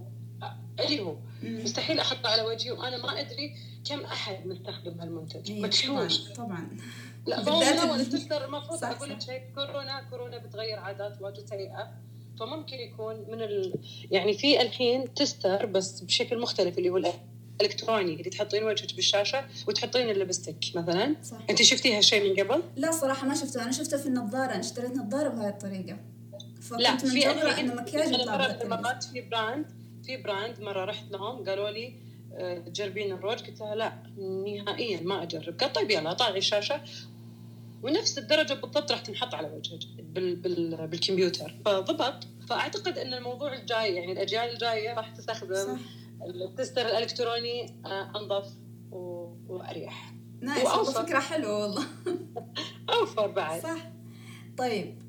اللي 0.81 1.01
هو. 1.01 1.17
مم. 1.43 1.65
مستحيل 1.65 1.99
أحطه 1.99 2.29
على 2.29 2.43
وجهي 2.43 2.71
وأنا 2.71 2.97
ما 2.97 3.21
أدري 3.21 3.57
كم 3.85 4.01
أحد 4.01 4.47
مستخدم 4.47 5.01
هالمنتج. 5.01 5.51
إيه 5.51 5.63
مدشوش 5.63 6.29
طبعا 6.29 6.69
لا 7.27 7.43
فهو 7.45 7.59
ولا 7.93 8.05
تستر 8.05 8.45
المفروض 8.45 8.85
أقول 8.85 9.11
لك 9.11 9.21
شيء 9.21 9.43
كورونا 9.55 10.03
كورونا 10.11 10.39
بتغير 10.39 10.79
عادات 10.79 11.23
واجد 11.23 11.49
سيئة. 11.49 11.91
فممكن 12.41 12.77
يكون 12.77 13.15
من 13.15 13.43
ال... 13.43 13.75
يعني 14.11 14.33
في 14.35 14.63
الحين 14.63 15.15
تستر 15.15 15.67
بس 15.67 16.01
بشكل 16.01 16.39
مختلف 16.39 16.79
اللي 16.79 16.91
هو 16.91 16.97
إلكتروني 17.61 18.13
اللي 18.13 18.31
تحطين 18.31 18.65
وجهك 18.65 18.95
بالشاشة 18.95 19.45
وتحطين 19.69 20.11
اللبستك 20.11 20.65
مثلا. 20.75 21.17
صح. 21.23 21.37
أنت 21.51 21.63
شفتي 21.63 21.97
هالشيء 21.97 22.31
من 22.31 22.45
قبل؟ 22.45 22.63
لا 22.77 22.93
صراحة 22.93 23.27
ما 23.27 23.35
شفته 23.35 23.63
أنا 23.63 23.73
شفته 23.73 23.97
في 23.97 24.07
النظارة. 24.07 24.51
أنا 24.51 24.61
اشتريت 24.61 24.97
نظارة 24.97 25.29
بهذه 25.29 25.49
الطريقة. 25.49 25.97
فكنت 26.63 27.05
منتظرة 27.05 27.61
إنه 27.61 27.75
مكياج 27.75 28.29
مرات 28.65 29.05
في 29.05 29.21
brand 29.21 29.67
في 30.07 30.17
brand 30.17 30.61
مرة 30.61 30.85
رحت 30.85 31.05
لهم 31.11 31.45
قالوا 31.45 31.71
لي 31.71 31.93
آه، 32.35 32.59
تجربين 32.59 33.13
الروج. 33.13 33.39
قلت 33.39 33.61
لها 33.61 33.75
لا 33.75 33.93
نهائيا 34.19 35.01
ما 35.01 35.23
أجرب. 35.23 35.61
قالت 35.61 35.75
طيب 35.75 35.91
يلا 35.91 36.13
طالعي 36.13 36.39
الشاشة. 36.39 36.81
ونفس 37.83 38.19
الدرجة 38.19 38.55
بالضبط 38.55 38.93
راح 38.93 39.01
تنحط 39.01 39.35
على 39.35 39.49
وجهك 39.49 39.81
بال 39.99 40.37
بال 40.37 40.87
بالكمبيوتر. 40.87 41.55
فضبط. 41.65 42.27
فأعتقد 42.49 42.99
إن 42.99 43.15
الموضوع 43.15 43.55
الجاي 43.55 43.95
يعني 43.95 44.13
الأجيال 44.13 44.53
الجاية 44.53 44.95
راح 44.95 45.11
تستخدم 45.11 45.79
ال 46.23 46.32
tester 46.32 46.83
الإلكتروني 46.83 47.75
آه، 47.87 48.13
أنظف 48.17 48.53
وأريح. 49.49 50.15
nice 50.41 50.65
والله 50.65 50.93
فكرة 50.93 51.19
حلوة 51.19 51.63
والله. 51.63 51.87
أوفر 53.01 53.27
بعد. 53.27 53.63
صح. 53.63 53.91
طيب. 54.57 55.03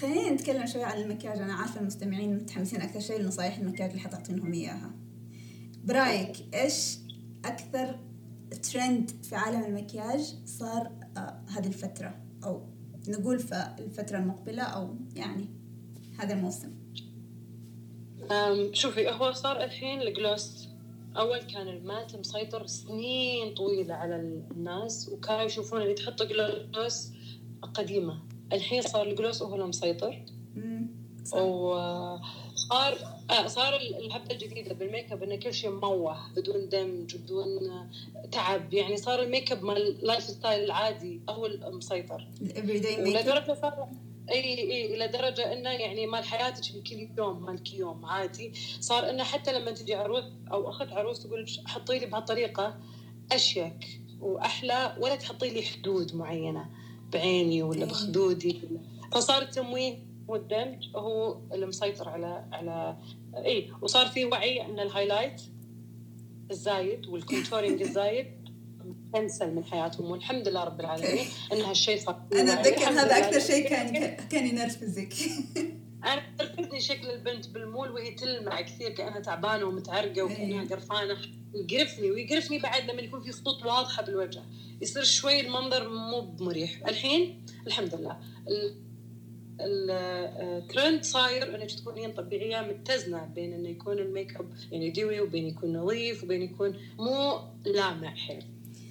خلينا 0.00 0.30
نتكلم 0.30 0.66
شوي 0.66 0.84
عن 0.84 1.00
المكياج. 1.02 1.38
أنا 1.38 1.54
عارفة 1.54 1.80
المستمعين 1.80 2.36
متحمسين 2.36 2.80
أكثر 2.80 3.00
شيء 3.00 3.20
لنصايح 3.20 3.58
المكياج 3.58 3.90
اللي 3.90 4.02
حتعطينهم 4.02 4.52
إياها. 4.52 4.90
برأيك 5.84 6.54
إيش 6.54 6.98
أكثر 7.44 7.98
ترند 8.72 9.10
في 9.22 9.36
عالم 9.36 9.64
المكياج 9.64 10.34
صار 10.44 10.90
آه 11.16 11.42
هذه 11.48 11.66
الفترة؟ 11.66 12.14
أو 12.44 12.66
نقول 13.08 13.38
في 13.38 13.74
الفترة 13.78 14.18
المقبلة 14.18 14.62
أو 14.62 14.96
يعني 15.14 15.46
هذا 16.18 16.34
الموسم. 16.34 16.79
شوفي 18.72 19.10
هو 19.10 19.32
صار 19.32 19.64
الحين 19.64 20.02
الجلوس 20.02 20.68
أول 21.16 21.38
كان 21.38 21.68
ال 21.68 21.76
matte 21.76 22.16
مسيطر 22.16 22.66
سنين 22.66 23.54
طويلة 23.54 23.94
على 23.94 24.16
الناس 24.16 25.08
وكانوا 25.08 25.42
يشوفون 25.42 25.82
اللي 25.82 25.94
تحط 25.94 26.22
gloss 26.22 27.08
قديمة. 27.74 28.18
الحين 28.52 28.82
صار 28.82 29.06
ال 29.06 29.12
gloss 29.12 29.42
هو 29.42 29.54
المسيطر 29.54 30.22
وصار 31.34 32.98
آه 33.30 33.46
صار 33.46 33.76
الهبه 33.76 34.30
الجديدة 34.34 34.74
بالميك 34.74 35.12
اب 35.12 35.22
إنه 35.22 35.36
كل 35.36 35.54
شيء 35.54 35.70
موه 35.70 36.32
بدون 36.36 36.68
دمج 36.68 37.16
بدون 37.16 37.48
تعب. 38.32 38.74
يعني 38.74 38.96
صار 38.96 39.22
الميك 39.22 39.52
اب 39.52 39.64
مال 39.64 39.88
ال 39.88 40.24
lifestyle 40.24 40.64
العادي 40.64 41.20
هو 41.28 41.46
المسيطر 41.46 42.28
ولدرجة 42.98 43.54
صار 43.60 43.88
إي 44.30 44.58
إي 44.72 44.94
إلى 44.94 45.08
درجة 45.08 45.52
إنه 45.52 45.70
يعني 45.70 46.06
مال 46.06 46.24
حياتك 46.24 46.82
كل 46.90 47.08
يوم 47.18 47.42
مال 47.42 47.62
كل 47.62 47.74
يوم 47.74 48.04
عادي. 48.06 48.52
صار 48.80 49.10
إنه 49.10 49.24
حتى 49.24 49.52
لما 49.52 49.70
تجي 49.70 49.94
عروس 49.94 50.24
أو 50.52 50.70
أخت 50.70 50.92
عروس 50.92 51.22
تقول 51.22 51.46
حطي 51.66 51.98
لي 51.98 52.06
بهالطريقة 52.06 52.80
أشيك 53.32 54.00
وأحلى 54.20 54.96
ولا 55.00 55.16
تحطي 55.16 55.50
لي 55.50 55.62
حدود 55.62 56.14
معينة 56.14 56.70
بعيني 57.12 57.62
ولا 57.62 57.84
بخدودي. 57.84 58.60
فصار 59.12 59.42
التمويه 59.42 59.98
والدمج 60.28 60.96
هو 60.96 61.36
اللي 61.52 61.66
مسيطر 61.66 62.08
على 62.08 62.44
على 62.52 62.96
إي 63.36 63.70
وصار 63.82 64.06
في 64.06 64.24
وعي 64.24 64.64
إن 64.66 64.80
ال 64.80 64.86
highlight 64.86 65.42
الزايد 66.50 67.06
وال 67.06 67.19
contouring 67.19 67.82
الزايد 67.82 68.26
cancel 69.14 69.54
من 69.54 69.64
حياتهم 69.64 70.10
والحمد 70.10 70.48
لله 70.48 70.64
رب 70.64 70.80
العالمين 70.80 71.26
ان 71.52 71.60
هالشيء 71.60 72.00
صار 72.00 72.22
أنا 72.32 72.60
أتذكر 72.60 72.88
هذا 72.88 73.18
أكثر 73.18 73.40
شيء 73.40 73.68
كان 73.68 74.16
كان 74.16 74.46
ينرفزك. 74.46 75.14
أنا 76.04 76.22
ينرفزني 76.40 76.80
شكل 76.80 77.10
البنت 77.10 77.48
بالمول 77.48 77.90
وهي 77.90 78.10
تلمع 78.10 78.60
كثير 78.60 78.90
كأنها 78.90 79.20
تعبانة 79.20 79.64
ومتعرقة 79.64 80.22
وكأنها 80.22 80.64
قرفانة. 80.64 81.16
يقرفني 81.54 82.10
ويقرفني 82.10 82.58
بعد 82.58 82.90
لما 82.90 83.02
يكون 83.02 83.20
في 83.20 83.32
خطوط 83.32 83.64
واضحة 83.64 84.02
بالوجه. 84.02 84.42
يصير 84.80 85.02
شوي 85.02 85.40
المنظر 85.40 85.88
مو 85.88 86.36
مريح. 86.40 86.80
الحين 86.88 87.44
الحمد 87.66 87.94
لله. 87.94 88.16
الترند 89.60 91.04
صاير 91.04 91.54
انك 91.54 91.72
تكونين 91.72 92.12
طبيعية 92.12 92.60
متزنة 92.60 93.24
بين 93.24 93.52
إنه 93.52 93.68
يكون 93.68 93.98
الميك 93.98 94.36
اب 94.36 94.52
يعني 94.72 94.90
dewy 94.90 95.20
وبين 95.20 95.46
يكون 95.46 95.76
نظيف 95.76 96.24
وبين 96.24 96.42
يكون 96.42 96.76
مو 96.98 97.40
لامع 97.66 98.14
حيل. 98.14 98.44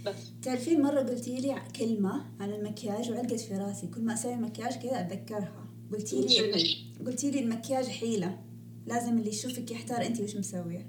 بس. 0.06 0.16
تعرفين 0.42 0.82
مرة 0.82 1.00
قلتي 1.00 1.36
لي 1.36 1.62
كلمة 1.80 2.26
عن 2.40 2.52
المكياج 2.52 3.12
وعلقت 3.12 3.40
في 3.40 3.54
راسي. 3.54 3.88
كل 3.88 4.02
ما 4.02 4.14
أسوي 4.14 4.36
مكياج 4.36 4.74
كذا 4.74 5.00
أتذكرها. 5.00 5.66
قلتي 5.92 6.22
لي 6.22 6.76
قلتي 7.06 7.32
لي 7.32 7.40
المكياج 7.40 7.86
حيلة. 7.88 8.38
لازم 8.86 9.18
اللي 9.18 9.30
يشوفك 9.30 9.72
يحتار 9.72 10.06
أنت 10.06 10.22
وش 10.22 10.36
مسوية. 10.36 10.88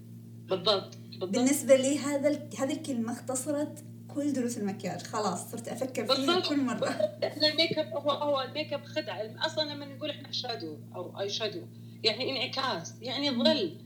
بالضبط 0.49 0.97
بالضبط. 1.11 1.31
بالنسبة 1.31 1.77
لي 1.77 1.99
هذا 1.99 2.49
هذه 2.59 2.73
الكلمة 2.73 3.13
اختصرت 3.13 3.85
كل 4.15 4.33
دروس 4.33 4.59
المكياج. 4.59 5.03
خلاص 5.03 5.51
صرت 5.51 5.69
أفكر 5.69 6.15
فيها 6.15 6.41
كل 6.41 6.61
مرة. 6.61 6.89
إحنا 7.25 7.49
الميك 7.49 7.79
اب 7.79 7.93
هو 7.93 8.11
هو 8.11 8.41
الميك 8.41 8.73
اب 8.73 8.85
خدعه 8.85 9.47
أصلا 9.47 9.75
لما 9.75 9.87
نقول 9.87 10.11
إحنا 10.11 10.33
shadow 10.33 10.77
أو 10.95 11.21
eye 11.21 11.29
shadow 11.29 11.61
يعني 12.05 12.31
انعكاس 12.31 12.95
يعني 13.03 13.31
ظل. 13.31 13.77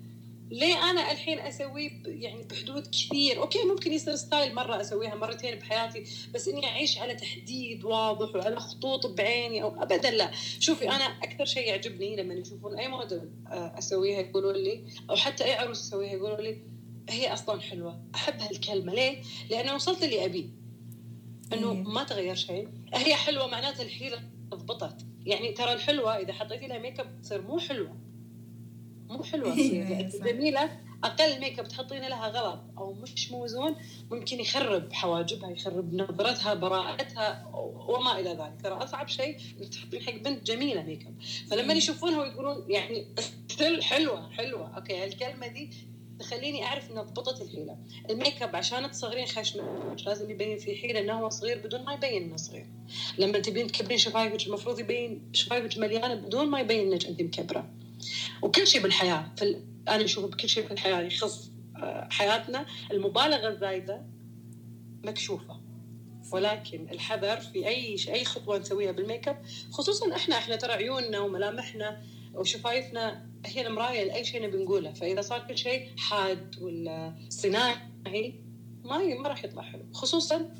ليه 0.50 0.90
أنا 0.90 1.12
الحين 1.12 1.38
أسويه 1.38 1.90
يعني 2.06 2.42
بحدود 2.42 2.86
كثير؟ 2.86 3.38
okay 3.38 3.64
ممكن 3.64 3.92
يصير 3.92 4.16
style 4.16 4.54
مرة 4.54 4.80
أسويها 4.80 5.14
مرتين 5.14 5.54
بحياتي 5.54 6.04
بس 6.34 6.48
إني 6.48 6.66
أعيش 6.66 6.98
على 6.98 7.14
تحديد 7.14 7.84
واضح 7.84 8.36
وعلى 8.36 8.60
خطوط 8.60 9.06
بعيني 9.06 9.62
أو 9.62 9.82
ابدا 9.82 10.10
لا. 10.10 10.30
شوفي 10.60 10.88
أنا 10.88 11.04
أكثر 11.04 11.44
شيء 11.44 11.68
يعجبني 11.68 12.16
لما 12.16 12.34
يشوفون 12.34 12.78
أي 12.78 12.88
موديل 12.88 13.30
آه، 13.46 13.74
أسويها 13.78 14.20
يقولوا 14.20 14.52
لي 14.52 14.84
أو 15.10 15.16
حتى 15.16 15.44
أي 15.44 15.52
عروس 15.52 15.80
اسويها 15.80 16.12
يقولوا 16.12 16.40
لي 16.40 16.58
هي 17.08 17.32
أصلا 17.32 17.60
حلوة. 17.60 18.02
أحب 18.14 18.40
هالكلمة. 18.40 18.94
ليه؟ 18.94 19.22
لأنه 19.50 19.74
وصلت 19.74 20.02
اللي 20.04 20.24
ابيه 20.24 20.46
إنه 21.52 21.72
إيه. 21.72 21.82
ما 21.82 22.04
تغير 22.04 22.34
شيء. 22.34 22.68
هي 22.94 23.14
حلوة 23.14 23.46
معناتها 23.46 23.82
الحيله 23.82 24.20
ضبطت 24.48 25.06
يعني 25.26 25.52
ترى 25.52 25.72
الحلوة 25.72 26.16
إذا 26.16 26.32
حطيتي 26.32 26.66
لها 26.66 26.78
ميك 26.78 27.00
أب 27.00 27.22
تصير 27.22 27.42
مو 27.42 27.58
حلوة. 27.58 28.03
مو 29.16 29.22
حلوة 29.22 29.52
تصير 29.52 29.74
يعني 29.74 30.10
جميله 30.24 30.70
أقل 31.04 31.40
ميك 31.40 31.58
اب 31.58 31.68
تحطين 31.68 32.02
لها 32.02 32.28
غلط 32.28 32.60
أو 32.78 32.92
مش 32.92 33.32
موزون 33.32 33.76
ممكن 34.10 34.40
يخرب 34.40 34.92
حواجبها 34.92 35.50
يخرب 35.50 35.94
نظرتها 35.94 36.54
براءتها 36.54 37.50
وما 37.88 38.20
إلى 38.20 38.30
ذلك. 38.30 38.54
ترى 38.62 38.74
أصعب 38.74 39.08
شيء 39.08 39.36
إنك 39.60 39.68
تحطين 39.68 40.02
حق 40.02 40.14
بنت 40.14 40.46
جميلة 40.46 40.82
ميك 40.82 41.06
اب 41.06 41.14
فلما 41.50 41.74
يشوفونها 41.74 42.20
ويقولون 42.20 42.64
يعني 42.68 43.06
حلوة 43.80 44.30
حلوة. 44.30 44.76
okay 44.76 45.04
الكلمة 45.04 45.46
دي 45.46 45.70
تخليني 46.18 46.64
أعرف 46.64 46.90
ان 46.90 47.02
ضبطت 47.02 47.40
الحيلة. 47.42 47.76
الميك 48.10 48.42
اب 48.42 48.56
عشان 48.56 48.90
تصغرين 48.90 49.26
خشمك 49.26 49.64
لازم 50.06 50.30
يبين 50.30 50.58
في 50.58 50.76
حيلة 50.76 51.00
إنه 51.00 51.12
هو 51.12 51.28
صغير 51.28 51.58
بدون 51.58 51.84
ما 51.84 51.92
يبين 51.92 52.22
إنه 52.22 52.36
صغير. 52.36 52.66
لما 53.18 53.38
تبين 53.38 53.66
تكبرين 53.66 53.98
شفايفك 53.98 54.46
المفروض 54.46 54.78
يبين 54.78 55.30
شفايفك 55.32 55.78
مليانة 55.78 56.14
بدون 56.14 56.46
ما 56.46 56.60
يبين 56.60 56.92
إنك 56.92 57.06
انت 57.06 57.22
مكبرة. 57.22 57.70
وكل 58.42 58.66
شيء 58.66 58.82
بالحياة. 58.82 59.32
في 59.36 59.60
أنا 59.88 60.04
أشوف 60.04 60.24
بكل 60.24 60.48
شيء 60.48 60.66
في 60.66 60.72
الحياة. 60.72 61.00
يخص 61.00 61.50
آه، 61.76 62.08
حياتنا. 62.10 62.66
المبالغة 62.92 63.48
الزايدة 63.48 64.06
مكشوفة. 65.04 65.60
ولكن 66.32 66.86
الحذر 66.92 67.40
في 67.40 67.66
أي 67.68 67.96
أي 68.08 68.24
خطوة 68.24 68.58
نسويها 68.58 68.92
بالميك 68.92 69.28
أب 69.28 69.42
خصوصا 69.70 70.16
إحنا 70.16 70.38
إحنا 70.38 70.56
ترى 70.56 70.72
عيوننا 70.72 71.18
وملامحنا 71.20 72.02
وشفايفنا 72.34 73.26
هي 73.46 73.66
المراية 73.66 74.04
لأي 74.04 74.24
شيء 74.24 74.42
نبي 74.42 74.64
نقوله. 74.64 74.92
فإذا 74.92 75.20
صار 75.20 75.46
كل 75.48 75.58
شيء 75.58 75.88
حاد 75.98 76.62
ولا 76.62 77.14
صناعي 77.28 78.34
ما 78.84 78.98
ما 78.98 79.28
راح 79.28 79.44
يطلع 79.44 79.62
حلو. 79.62 79.84
خصوصا 79.92 80.54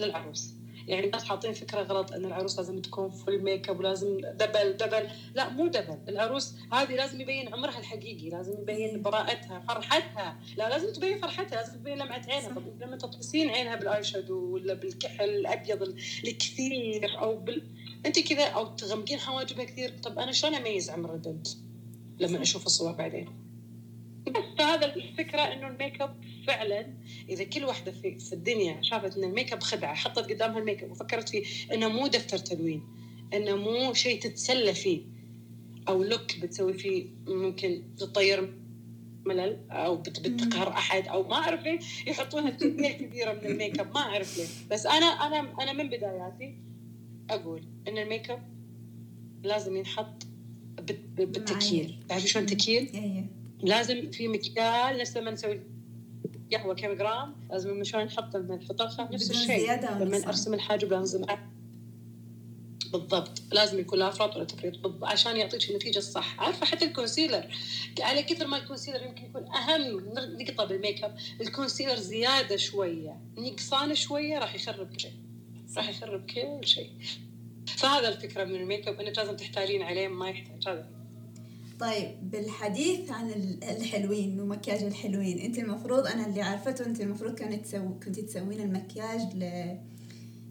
للعروس. 0.00 0.54
يعني 0.88 1.06
الناس 1.06 1.24
حاطين 1.24 1.52
فكرة 1.52 1.82
غلط 1.82 2.12
إن 2.12 2.24
العروس 2.24 2.56
لازم 2.58 2.80
تكون 2.80 3.10
full 3.10 3.42
make-up 3.42 3.78
ولازم 3.78 4.20
double 4.20 4.72
double 4.72 5.08
لا 5.34 5.48
مو 5.48 5.66
دبل 5.66 5.98
العروس 6.08 6.54
هذه 6.72 6.94
لازم 6.94 7.20
يبين 7.20 7.54
عمرها 7.54 7.78
الحقيقي 7.78 8.30
لازم 8.30 8.52
يبين 8.62 9.02
براءتها 9.02 9.64
فرحتها. 9.68 10.40
لا 10.56 10.68
لازم 10.68 10.92
تبين 10.92 11.18
فرحتها 11.18 11.56
لازم 11.56 11.78
تبين 11.78 11.98
لمعة 11.98 12.22
عينها. 12.28 12.48
طب 12.48 12.82
لما 12.82 12.96
تطمسين 12.96 13.50
عينها 13.50 13.76
بال 13.76 14.04
eye 14.04 14.21
shadow 14.21 14.54
ولا 14.54 14.74
بالكحل 14.74 15.28
الأبيض 15.30 15.82
الكثير 16.24 17.18
أو 17.18 17.36
بال 17.36 17.62
أنت 18.06 18.18
كذا 18.18 18.44
أو 18.44 18.66
تغمقين 18.66 19.18
حواجبها 19.18 19.64
كثير. 19.64 19.98
طب 20.02 20.18
أنا 20.18 20.32
شلون 20.32 20.54
أميز 20.54 20.90
عمر 20.90 21.14
البنت 21.14 21.48
لما 22.18 22.42
أشوف 22.42 22.66
الصور 22.66 22.92
بعدين؟ 22.92 23.43
فهذا 24.58 24.94
الفكرة 24.94 25.40
إنه 25.40 25.66
الميك 25.66 26.00
أب 26.00 26.16
فعلا 26.46 26.94
إذا 27.28 27.44
كل 27.44 27.64
واحدة 27.64 27.92
في, 27.92 28.18
في 28.18 28.32
الدنيا 28.32 28.82
شافت 28.82 29.16
إن 29.16 29.24
الميك 29.24 29.52
أب 29.52 29.62
خدعة 29.62 29.94
حطت 29.94 30.32
قدامها 30.32 30.58
الميك 30.58 30.82
أب 30.82 30.90
وفكرت 30.90 31.28
فيه 31.28 31.44
إنه 31.72 31.88
مو 31.88 32.06
دفتر 32.06 32.38
تلوين 32.38 32.82
إنه 33.34 33.56
مو 33.56 33.92
شيء 33.92 34.20
تتسلى 34.20 34.74
فيه 34.74 35.00
أو 35.88 36.02
look 36.02 36.38
بتسوي 36.42 36.74
فيه 36.74 37.06
ممكن 37.26 37.82
تطير 37.98 38.54
ملل 39.26 39.58
أو 39.70 39.96
بتقهر 39.96 40.68
أحد 40.68 41.08
أو 41.08 41.28
ما 41.28 41.34
أعرف 41.34 41.62
ليه 41.62 41.78
يحطونها 42.06 42.50
كميه 42.50 42.92
كبيره 42.92 43.32
من 43.32 43.46
الميك 43.46 43.78
أب 43.80 43.94
ما 43.94 44.00
أعرف 44.00 44.38
ليه. 44.38 44.46
بس 44.70 44.86
أنا 44.86 45.06
أنا 45.06 45.54
أنا 45.62 45.72
من 45.72 45.88
بداياتي 45.88 46.54
أقول 47.30 47.62
إن 47.88 47.98
الميك 47.98 48.30
أب 48.30 48.42
لازم 49.42 49.76
ينحط 49.76 50.26
بالتكييل. 51.16 51.98
تعرفي 52.08 52.28
شلون 52.28 52.46
تكييل؟ 52.46 52.88
لازم 53.64 54.10
في 54.10 54.28
مكيال 54.28 54.98
نفس 54.98 55.16
لما 55.16 55.30
نسوي 55.30 55.60
قهوة 56.52 56.74
كم 56.74 56.92
جرام 56.92 57.36
لازم 57.50 57.84
شلون 57.84 58.04
نحط 58.04 58.36
الملح 58.36 58.64
نفس 59.12 59.30
الشيء. 59.30 59.72
لما 60.00 60.26
ارسم 60.26 60.54
الحاجب 60.54 60.92
لازم 60.92 61.24
بالضبط. 62.92 63.42
لازم 63.52 63.78
يكون 63.78 63.98
لا 63.98 64.08
افراط 64.08 64.36
ولا 64.36 64.44
تفريط 64.44 65.04
عشان 65.04 65.36
يعطيك 65.36 65.70
النتيجة 65.70 65.98
الصح. 65.98 66.40
عارفة 66.40 66.66
حتى 66.66 66.84
ال 66.84 66.89
concealer؟ 66.89 67.44
على 68.00 68.22
كثر 68.22 68.46
ما 68.46 68.56
ال 68.56 68.61
concealer 68.61 69.02
يمكن 69.02 69.24
يكون 69.24 69.46
أهم 69.54 70.14
نقطة 70.40 70.64
بال 70.64 70.74
makeup 70.74 71.04
ال 71.04 71.16
concealer 71.40 71.96
زيادة 71.96 72.56
شوية 72.56 73.20
نقصان 73.38 73.94
شوية 73.94 74.38
راح 74.38 74.54
يخرب 74.54 74.90
كل 74.92 75.00
شيء. 75.00 75.12
راح 75.76 75.88
يخرب 75.88 76.30
كل 76.30 76.66
شيء. 76.66 76.90
فهذا 77.66 78.08
الفكرة 78.08 78.44
من 78.44 78.54
الميك 78.54 78.88
اب 78.88 79.00
إنك 79.00 79.18
لازم 79.18 79.36
تحتالين 79.36 79.82
عليه 79.82 80.08
ما 80.08 80.30
يحتاج. 80.30 80.68
هذا 80.68 81.03
طيب 81.80 82.30
بالحديث 82.30 83.10
عن 83.10 83.30
الحلوين 83.62 84.40
ومكياج 84.40 84.82
الحلوين 84.82 85.38
أنت 85.38 85.58
المفروض 85.58 86.06
أنا 86.06 86.26
اللي 86.26 86.42
عرفته 86.42 86.86
أنت 86.86 87.00
المفروض 87.00 87.34
كانت 87.34 87.66
تسوي 87.66 87.94
كنت 88.04 88.20
تسوين 88.20 88.60
المكياج 88.60 89.20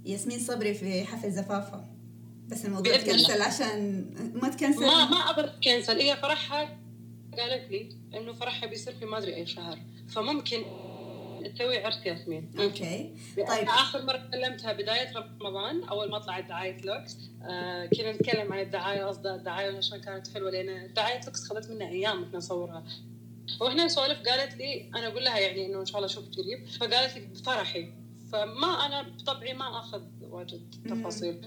لياسمين 0.05 0.39
صبري 0.39 0.73
في 0.73 1.03
حفل 1.03 1.31
زفافها 1.31 1.89
بس 2.47 2.65
الموضوع 2.65 2.97
تكنسل 2.97 3.41
عشان 3.41 4.05
ما 4.41 4.49
تكنسل. 4.49 4.81
ما 4.81 5.09
ما 5.09 5.29
أبغى 5.29 5.51
تكنسل 5.61 5.99
هي 5.99 6.17
فرحها 6.17 6.79
قالت 7.37 7.71
لي 7.71 7.89
إنه 8.13 8.33
فرحها 8.33 8.69
بيصير 8.69 8.93
في 8.93 9.05
ما 9.05 9.17
أدري 9.17 9.35
اي 9.35 9.45
شهر. 9.45 9.79
فممكن 10.07 10.63
تسوي 11.47 11.85
عرس 11.85 12.05
ياسمين. 12.05 12.51
أوكي. 12.59 13.15
طيب. 13.37 13.67
آخر 13.67 14.05
مرة 14.05 14.29
كلمتها 14.31 14.73
بداية 14.73 15.13
رمضان 15.41 15.83
أول 15.83 16.11
ما 16.11 16.19
طلعت 16.19 16.45
دعايه 16.45 16.81
لوكس. 16.81 17.17
آه 17.43 17.85
كنا 17.85 18.11
نتكلم 18.11 18.53
عن 18.53 18.59
الدعاية 18.59 19.03
قصدها 19.03 19.35
الدعاية 19.35 19.77
عشان 19.77 20.01
كانت 20.01 20.27
حلوة 20.33 20.51
لأن 20.51 20.93
دعايه 20.93 21.21
لوكس 21.25 21.47
خذت 21.47 21.69
منا 21.69 21.87
أيام 21.87 22.23
إحنا 22.23 22.37
نصورها. 22.37 22.83
وإحنا 23.59 23.85
نسولف 23.85 24.17
قالت 24.29 24.55
لي 24.55 24.89
أنا 24.95 25.07
أقول 25.07 25.23
لها 25.23 25.39
يعني 25.39 25.65
إنه 25.65 25.79
إن 25.79 25.85
شاء 25.85 25.95
الله 25.95 26.05
أشوف 26.05 26.25
قريب 26.37 26.67
فقالت 26.67 27.17
لي 27.17 27.25
بفرحي 27.25 27.89
فما 28.31 28.85
أنا 28.85 29.01
بطبعي 29.01 29.53
ما 29.53 29.79
أخذ 29.79 30.01
واجد 30.21 30.75
تفاصيل 30.89 31.41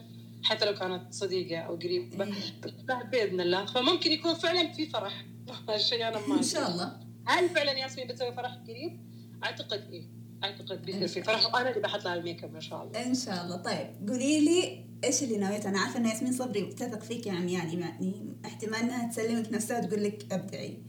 حتى 0.45 0.65
لو 0.65 0.75
كانت 0.75 1.15
صديقة 1.15 1.59
أو 1.59 1.75
قريبه 1.77 2.25
إيه. 2.25 3.03
بإذن 3.11 3.41
الله. 3.41 3.65
فممكن 3.65 4.13
يكون 4.13 4.35
فعلا 4.35 4.73
في 4.73 4.87
فرح. 4.87 5.25
هالشيء 5.69 6.09
أنا 6.09 6.27
ما 6.27 6.39
إن 6.39 6.43
شاء 6.43 6.71
الله. 6.71 6.93
هل 7.27 7.49
فعلا 7.49 7.73
ياسمين 7.73 8.07
بتسوي 8.07 8.33
فرح 8.33 8.55
قريب؟ 8.69 9.01
أعتقد 9.45 9.91
إيه 9.91 10.17
أعتقد 10.45 10.83
بيصير 10.83 11.09
في 11.09 11.23
فرح 11.23 11.55
وأنا 11.55 11.71
اللي 11.71 11.81
بحط 11.81 12.05
لها 12.05 12.15
الميك 12.15 12.45
أب 12.45 12.55
إن 12.55 12.61
شاء 12.61 12.83
الله. 12.83 13.07
إن 13.07 13.15
شاء 13.15 13.45
الله. 13.45 13.57
طيب 13.57 14.09
قولي 14.09 14.41
لي 14.41 14.85
إيش 15.05 15.23
اللي 15.23 15.37
نويت 15.39 15.67
أنا 15.67 15.79
عارفة 15.79 15.99
ان 15.99 16.07
ياسمين 16.07 16.33
صبري 16.33 16.63
تثق 16.63 17.03
فيك 17.03 17.27
يعني 17.27 17.53
يعني 17.53 17.81
يعني 17.81 18.37
احتمال 18.45 18.75
إنها 18.75 19.09
تسلمك 19.09 19.53
نفسها 19.53 19.85
وتقول 19.85 20.05
لك 20.05 20.33
أبدعي. 20.33 20.83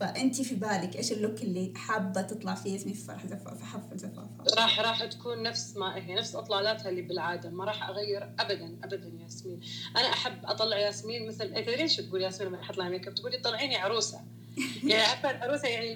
فأنت 0.00 0.42
في 0.42 0.54
بالك 0.54 0.96
إيش 0.96 1.12
ال 1.12 1.18
look 1.18 1.42
اللي 1.42 1.72
حابة 1.76 2.22
تطلع 2.22 2.54
فيه 2.54 2.72
ياسمين 2.72 2.94
في 2.94 3.04
فرح 3.04 3.26
زفاف 3.26 3.58
في 3.58 3.64
حفل 3.64 3.98
زفافها 3.98 4.44
راح 4.56 4.80
راح 4.80 5.04
تكون 5.04 5.42
نفس 5.42 5.76
ما 5.76 5.96
هي 5.96 6.14
نفس 6.14 6.34
إطلالاتها 6.34 6.88
اللي 6.88 7.02
بالعادة 7.02 7.50
ما 7.50 7.64
راح 7.64 7.88
أغير 7.88 8.22
ابدا 8.38 8.76
ابدا 8.84 9.12
ياسمين. 9.22 9.60
أنا 9.96 10.12
أحب 10.12 10.44
أطلع 10.44 10.78
ياسمين 10.78 11.26
مثل 11.26 11.44
أنت 11.44 11.68
ليش 11.68 11.96
تقول 11.96 12.22
ياسمين 12.22 12.48
لما 12.48 12.60
أحط 12.60 12.78
لها 12.78 12.88
ميك 12.88 13.08
أب؟ 13.08 13.14
تقولي 13.14 13.38
طلعيني 13.38 13.76
عروسة. 13.76 14.20
يعني 14.88 15.02
عارفة 15.02 15.30
العروسة 15.30 15.68
يعني 15.68 15.94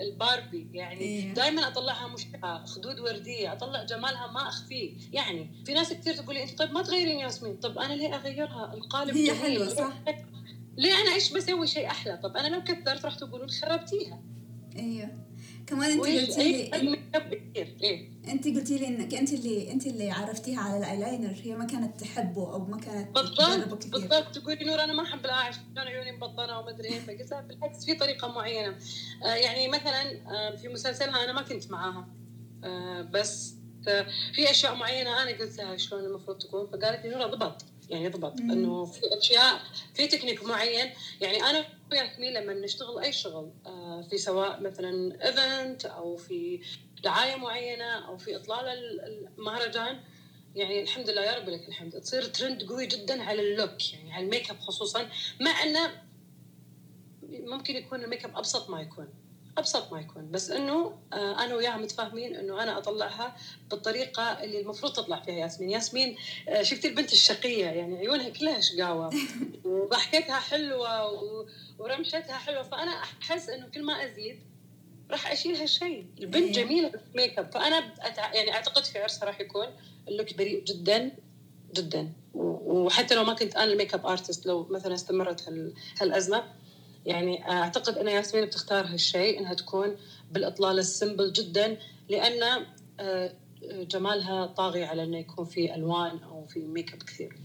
الباربي 0.00 0.68
يعني 0.72 1.00
إيه. 1.00 1.34
دائما 1.34 1.68
أطلعها 1.68 2.08
مشعة 2.08 2.64
خدود 2.64 3.00
وردية 3.00 3.52
أطلع 3.52 3.84
جمالها 3.84 4.26
ما 4.26 4.48
اخفيه 4.48 4.92
يعني 5.12 5.50
في 5.64 5.74
ناس 5.74 5.92
كثير 5.92 6.14
تقول 6.14 6.34
لي 6.34 6.42
أنت 6.42 6.58
طيب 6.58 6.72
ما 6.72 6.82
تغيرين 6.82 7.18
ياسمين. 7.18 7.56
طب 7.56 7.78
أنا 7.78 7.92
ليه 7.92 8.14
أغيرها؟ 8.14 8.74
القالب 8.74 9.16
هي 9.16 9.34
حلوة 9.34 9.68
صح؟ 9.68 9.92
ليه 10.76 10.94
أنا 10.94 11.14
إيش 11.14 11.32
بسوي 11.32 11.66
شيء 11.66 11.86
أحلى؟ 11.86 12.20
طب 12.22 12.36
أنا 12.36 12.48
لو 12.56 12.64
كثرت 12.64 13.04
راح 13.04 13.14
تقولون 13.14 13.50
خربتيها. 13.50 14.22
أيوه 14.76 15.27
كمان 15.68 15.90
انت 15.90 16.00
قلتي 16.06 16.52
لي 16.52 16.72
إيه؟ 17.82 18.08
انت 18.28 18.44
قلتي 18.48 18.78
لي 18.78 18.88
انك 18.88 19.14
انت 19.14 19.32
اللي 19.32 19.72
انت 19.72 19.86
اللي 19.86 20.10
عرفتيها 20.10 20.60
على 20.60 20.78
الايلاينر 20.78 21.34
هي 21.42 21.54
ما 21.56 21.64
كانت 21.64 22.00
تحبه 22.00 22.52
أو 22.52 22.64
ما 22.64 22.76
كانت 22.80 23.14
بالضبط 23.14 23.86
بالضبط. 23.86 24.38
تقولي 24.38 24.64
نور 24.64 24.84
أنا 24.84 24.92
ما 24.92 25.02
أحب 25.02 25.24
الاعش 25.24 25.54
شلون 25.54 25.86
عيوني 25.88 26.12
مبطنة 26.12 26.58
وما 26.58 26.70
أدري 26.70 26.88
إيه. 26.88 27.00
فقلت 27.00 27.30
لها 27.30 27.40
بالعكس 27.40 27.84
في 27.84 27.94
طريقة 27.94 28.28
معينة. 28.28 28.76
آه 29.24 29.34
يعني 29.34 29.68
مثلا 29.68 30.02
آه 30.30 30.56
في 30.56 30.68
مسلسلها 30.68 31.24
أنا 31.24 31.32
ما 31.32 31.42
كنت 31.42 31.70
معاها. 31.70 32.08
آه 32.64 33.02
بس 33.02 33.54
في 34.34 34.50
أشياء 34.50 34.74
معينة 34.74 35.22
أنا 35.22 35.30
قلت 35.30 35.58
لها 35.58 35.76
شلون 35.76 36.04
المفروض 36.04 36.38
تكون. 36.38 36.66
فقالت 36.66 37.06
لي 37.06 37.10
نور 37.10 37.26
ضبط 37.26 37.64
يعني 37.90 38.04
يضبط. 38.04 38.40
إنه 38.40 38.84
في 38.84 39.00
أشياء 39.18 39.60
في 39.94 40.06
تكنيك 40.06 40.44
معين. 40.44 40.90
يعني 41.20 41.42
أنا 41.42 41.64
وياسمين 41.92 42.32
لما 42.34 42.54
نشتغل 42.54 42.98
أي 42.98 43.12
شغل 43.12 43.50
آه، 43.66 44.06
في 44.10 44.18
سواء 44.18 44.60
مثلا 44.60 45.18
event 45.26 45.84
أو 45.84 46.16
في 46.16 46.60
دعاية 47.04 47.36
معينة 47.36 48.08
أو 48.08 48.18
في 48.18 48.36
إطلال 48.36 48.68
المهرجان 49.38 50.00
يعني 50.56 50.82
الحمد 50.82 51.10
لله 51.10 51.22
يا 51.22 51.38
رب 51.38 51.48
لك 51.48 51.68
الحمد. 51.68 52.00
تصير 52.00 52.24
ترند 52.24 52.62
قوي 52.62 52.86
جدا 52.86 53.22
على 53.22 53.42
ال 53.42 53.52
look 53.52 53.92
يعني 53.92 54.12
على 54.12 54.24
الميك 54.24 54.50
أب 54.50 54.58
خصوصا 54.58 55.08
مع 55.40 55.62
إنه 55.62 56.02
ممكن 57.30 57.76
يكون 57.76 58.04
الميك 58.04 58.24
أب 58.24 58.36
أبسط 58.36 58.70
ما 58.70 58.80
يكون. 58.80 59.08
أبسط 59.58 59.92
ما 59.92 60.00
يكون 60.00 60.30
بس 60.30 60.50
إنه 60.50 60.98
آه، 61.12 61.44
أنا 61.44 61.54
وياها 61.54 61.76
متفاهمين 61.76 62.36
إنه 62.36 62.62
أنا 62.62 62.78
أطلعها 62.78 63.36
بالطريقة 63.70 64.22
اللي 64.22 64.60
المفروض 64.60 64.92
تطلع 64.92 65.20
فيها 65.20 65.34
ياسمين. 65.34 65.70
ياسمين 65.70 66.16
آه، 66.48 66.62
شفتي 66.62 66.88
البنت 66.88 67.12
الشقية 67.12 67.66
يعني 67.66 67.98
عيونها 67.98 68.28
كلها 68.28 68.60
شقاوه 68.60 69.10
وضحكتها 69.64 70.40
حلوة 70.40 71.12
ورمشتها 71.78 72.38
حلوة. 72.38 72.62
فأنا 72.62 72.90
أحس 73.22 73.48
إنه 73.48 73.66
كل 73.66 73.82
ما 73.82 74.04
أزيد 74.04 74.40
راح 75.10 75.32
أشيل 75.32 75.56
هالشيء 75.56 76.06
البنت 76.20 76.56
إيه. 76.56 76.64
جميلة 76.64 76.88
بالميك 76.88 77.38
اب 77.38 77.52
فأنا 77.52 77.76
أتع... 78.00 78.34
يعني 78.34 78.52
أعتقد 78.52 78.84
في 78.84 78.98
عرسها 78.98 79.24
راح 79.24 79.40
يكون 79.40 79.66
ال 80.08 80.13
look 80.13 80.34
بريء 80.34 80.64
جدا 80.64 81.10
جدا. 81.74 82.12
وحتى 82.34 83.14
لو 83.14 83.24
ما 83.24 83.34
كنت 83.34 83.56
أنا 83.56 83.72
ال 83.72 83.94
makeup 83.94 84.06
artist 84.06 84.46
لو 84.46 84.66
مثلا 84.70 84.94
استمرت 84.94 85.48
هال... 85.48 85.74
هالأزمة 86.00 86.44
يعني 87.06 87.50
أعتقد 87.50 87.98
أن 87.98 88.08
ياسمين 88.08 88.44
بتختار 88.44 88.86
هالشيء 88.86 89.40
إنها 89.40 89.54
تكون 89.54 89.96
بالاطلال 90.32 90.78
ال 90.78 90.86
simple 90.86 91.32
جدا 91.32 91.76
لأن 92.08 92.66
آه، 93.00 93.32
جمالها 93.62 94.46
طاغي 94.46 94.84
على 94.84 95.04
إنه 95.04 95.18
يكون 95.18 95.44
في 95.44 95.74
ألوان 95.74 96.18
أو 96.18 96.46
في 96.46 96.60
ميك 96.60 96.92
اب 96.92 97.02
كثير. 97.02 97.38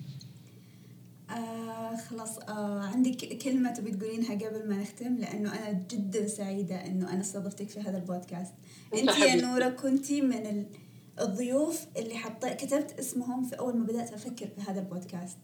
آه 1.29 1.95
خلاص 1.95 2.37
آه 2.37 2.79
عندك 2.79 3.37
كلمة 3.37 3.73
تبي 3.73 3.91
تقولينها 3.91 4.35
قبل 4.35 4.69
ما 4.69 4.81
نختم 4.81 5.17
لأنه 5.17 5.53
أنا 5.59 5.85
جدا 5.91 6.27
سعيدة 6.27 6.85
إنه 6.85 7.13
أنا 7.13 7.21
استضفتك 7.21 7.69
في 7.69 7.79
هذا 7.79 7.97
البودكاست. 7.97 8.53
أنت 8.93 9.17
يا 9.17 9.35
نورة 9.35 9.69
كنتي 9.69 10.21
من 10.21 10.65
الضيوف 11.19 11.85
اللي 11.97 12.17
حطيت 12.17 12.65
كتبت 12.65 12.91
اسمهم 12.99 13.43
في 13.43 13.59
أول 13.59 13.77
ما 13.77 13.85
بدأت 13.85 14.13
أفكر 14.13 14.47
في 14.47 14.61
هذا 14.67 14.79
البودكاست. 14.79 15.37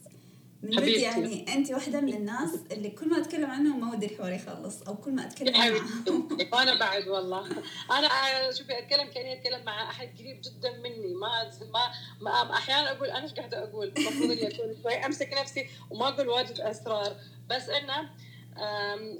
من 0.64 0.70
جد 0.70 0.88
يعني 0.88 1.54
انت 1.54 1.72
واحدة 1.72 2.02
من 2.02 2.14
الناس 2.14 2.50
اللي 2.72 2.90
كل 2.90 3.10
ما 3.10 3.18
أتكلم 3.18 3.52
عنهم 3.52 3.80
ما 3.80 3.92
ودي 3.92 4.06
الحوار 4.06 4.32
يخلص 4.32 4.82
أو 4.82 4.96
كل 4.96 5.12
ما 5.12 5.28
أتكلم 5.28 5.56
عنهم 5.56 6.28
وأنا 6.54 6.80
بعد 6.80 7.08
والله. 7.08 7.48
أنا 7.92 8.52
شوفي 8.52 8.80
أتكلم 8.80 9.08
كأني 9.08 9.34
أتكلم 9.34 9.66
مع 9.66 9.90
أحد 9.90 10.10
قريب 10.20 10.42
جدا 10.42 10.78
مني. 10.78 11.14
ما 11.14 11.52
ما, 11.72 12.44
ما 12.44 12.54
أحيانا 12.54 12.92
أقول 12.92 13.10
أنا 13.10 13.24
إيش 13.24 13.34
قاعدة 13.34 13.64
أقول؟ 13.64 13.94
المفروض 13.98 14.32
إني 14.32 14.48
أكون 14.48 14.76
شوي 14.84 14.94
أمسك 14.94 15.34
نفسي 15.42 15.68
وما 15.90 16.08
أقول 16.08 16.28
واجد 16.28 16.60
أسرار. 16.60 17.16
بس 17.50 17.70
إنه 17.70 18.10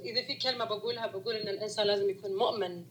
إذا 0.04 0.26
في 0.26 0.34
كلمة 0.34 0.64
بقولها 0.64 1.06
بقول 1.06 1.34
إن 1.34 1.48
الإنسان 1.48 1.86
لازم 1.86 2.10
يكون 2.10 2.36
مؤمن 2.36 2.84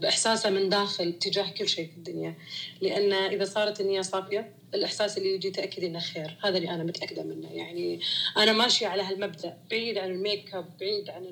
بإحساسه 0.00 0.50
من 0.50 0.68
داخل 0.68 1.18
تجاه 1.18 1.50
كل 1.50 1.68
شيء 1.68 1.86
في 1.86 1.96
الدنيا. 1.96 2.34
لأن 2.80 3.12
إذا 3.12 3.44
صارت 3.44 3.80
النية 3.80 4.02
صافية 4.02 4.57
الإحساس 4.74 5.18
اللي 5.18 5.34
يجي 5.34 5.50
تأكد 5.50 5.84
إنه 5.84 5.98
خير. 5.98 6.38
هذا 6.44 6.58
اللي 6.58 6.70
أنا 6.70 6.84
متأكدة 6.84 7.22
منه. 7.22 7.52
يعني 7.52 8.00
أنا 8.36 8.52
ماشية 8.52 8.86
على 8.86 9.02
هالمبدأ 9.02 9.58
بعيد 9.70 9.98
عن 9.98 10.10
الميك 10.10 10.54
اب 10.54 10.78
بعيد 10.80 11.10
عن 11.10 11.26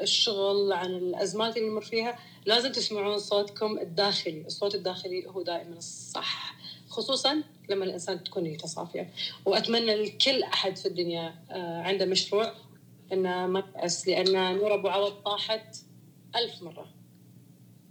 الشغل 0.00 0.72
عن 0.72 0.90
الأزمات 0.90 1.56
اللي 1.56 1.68
نمر 1.68 1.80
فيها. 1.80 2.18
لازم 2.46 2.72
تسمعون 2.72 3.18
صوتكم 3.18 3.78
الداخلي. 3.78 4.46
الصوت 4.46 4.74
الداخلي 4.74 5.26
هو 5.26 5.42
دائما 5.42 5.76
الصح 5.76 6.54
خصوصا 6.88 7.42
لما 7.68 7.84
الإنسان 7.84 8.24
تكون 8.24 8.42
نيته 8.42 8.66
صافيه 8.66 9.10
وأتمنى 9.44 9.94
لكل 9.94 10.42
أحد 10.42 10.76
في 10.76 10.86
الدنيا 10.86 11.34
آه، 11.50 11.82
عنده 11.82 12.04
مشروع 12.04 12.52
إنه 13.12 13.46
ما 13.46 13.64
لأن 14.06 14.56
نور 14.56 14.74
أبو 14.74 14.88
عوض 14.88 15.12
طاحت 15.12 15.76
ألف 16.36 16.62
مرة. 16.62 17.01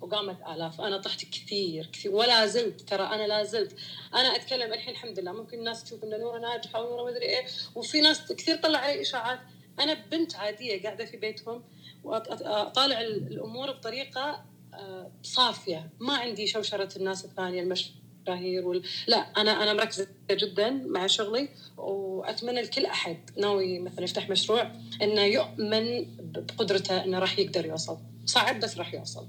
وقامت 0.01 0.37
آلاف. 0.47 0.81
أنا 0.81 0.97
طحت 0.97 1.25
كثير 1.25 1.85
كثير. 1.93 2.11
ولا 2.15 2.45
زلت. 2.45 2.81
ترى 2.81 3.03
أنا 3.03 3.27
لا 3.27 3.43
زلت. 3.43 3.75
أنا 4.15 4.35
أتكلم 4.35 4.73
الحين 4.73 4.93
الحمد 4.93 5.19
لله. 5.19 5.31
ممكن 5.31 5.59
الناس 5.59 5.83
تشوف 5.83 6.03
إن 6.03 6.19
نورة 6.19 6.39
ناجحة 6.39 6.81
ونورة 6.83 7.11
مدري 7.11 7.25
إيه. 7.25 7.45
وفي 7.75 8.01
ناس 8.01 8.31
كثير 8.31 8.55
طلع 8.55 8.79
علي 8.79 9.01
إشاعات. 9.01 9.39
أنا 9.79 9.93
بنت 9.93 10.35
عادية 10.35 10.83
قاعدة 10.83 11.05
في 11.05 11.17
بيتهم. 11.17 11.63
وأطالع 12.03 13.01
الأمور 13.01 13.71
بطريقة 13.71 14.45
آه، 14.73 15.11
صافية. 15.23 15.89
ما 15.99 16.17
عندي 16.17 16.47
شوشرة 16.47 16.97
الناس 16.97 17.25
الثانية 17.25 17.61
المشاهير 17.61 18.67
وال... 18.67 18.83
لا 19.07 19.17
أنا 19.17 19.63
أنا 19.63 19.73
مركزة 19.73 20.07
جدا 20.31 20.69
مع 20.69 21.07
شغلي. 21.07 21.49
وأتمنى 21.77 22.61
لكل 22.61 22.85
أحد 22.85 23.29
ناوي 23.37 23.79
مثلا 23.79 24.03
يفتح 24.03 24.29
مشروع 24.29 24.71
إنه 25.01 25.21
يؤمن 25.21 26.05
بقدرته 26.19 27.03
إنه 27.03 27.19
راح 27.19 27.39
يقدر 27.39 27.65
يوصل. 27.65 27.97
صعب 28.25 28.59
بس 28.59 28.77
راح 28.77 28.93
يوصل. 28.93 29.27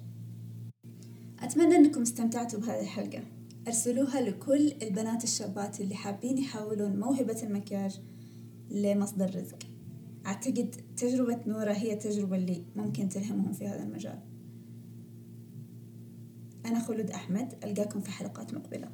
أتمنى 1.52 1.76
أنكم 1.76 2.02
استمتعتوا 2.02 2.60
بهذه 2.60 2.80
الحلقة. 2.80 3.22
أرسلوها 3.66 4.20
لكل 4.20 4.72
البنات 4.82 5.24
الشابات 5.24 5.80
اللي 5.80 5.94
حابين 5.94 6.38
يحولون 6.38 7.00
موهبة 7.00 7.42
المكياج 7.42 8.00
لمصدر 8.70 9.36
رزق. 9.36 9.58
أعتقد 10.26 10.76
تجربة 10.96 11.40
نورة 11.46 11.72
هي 11.72 11.92
التجربة 11.92 12.36
اللي 12.36 12.64
ممكن 12.76 13.08
تلهمهم 13.08 13.52
في 13.52 13.68
هذا 13.68 13.82
المجال. 13.82 14.18
أنا 16.66 16.78
خلود 16.78 17.10
أحمد 17.10 17.54
ألقاكم 17.64 18.00
في 18.00 18.10
حلقات 18.10 18.54
مقبلة. 18.54 18.88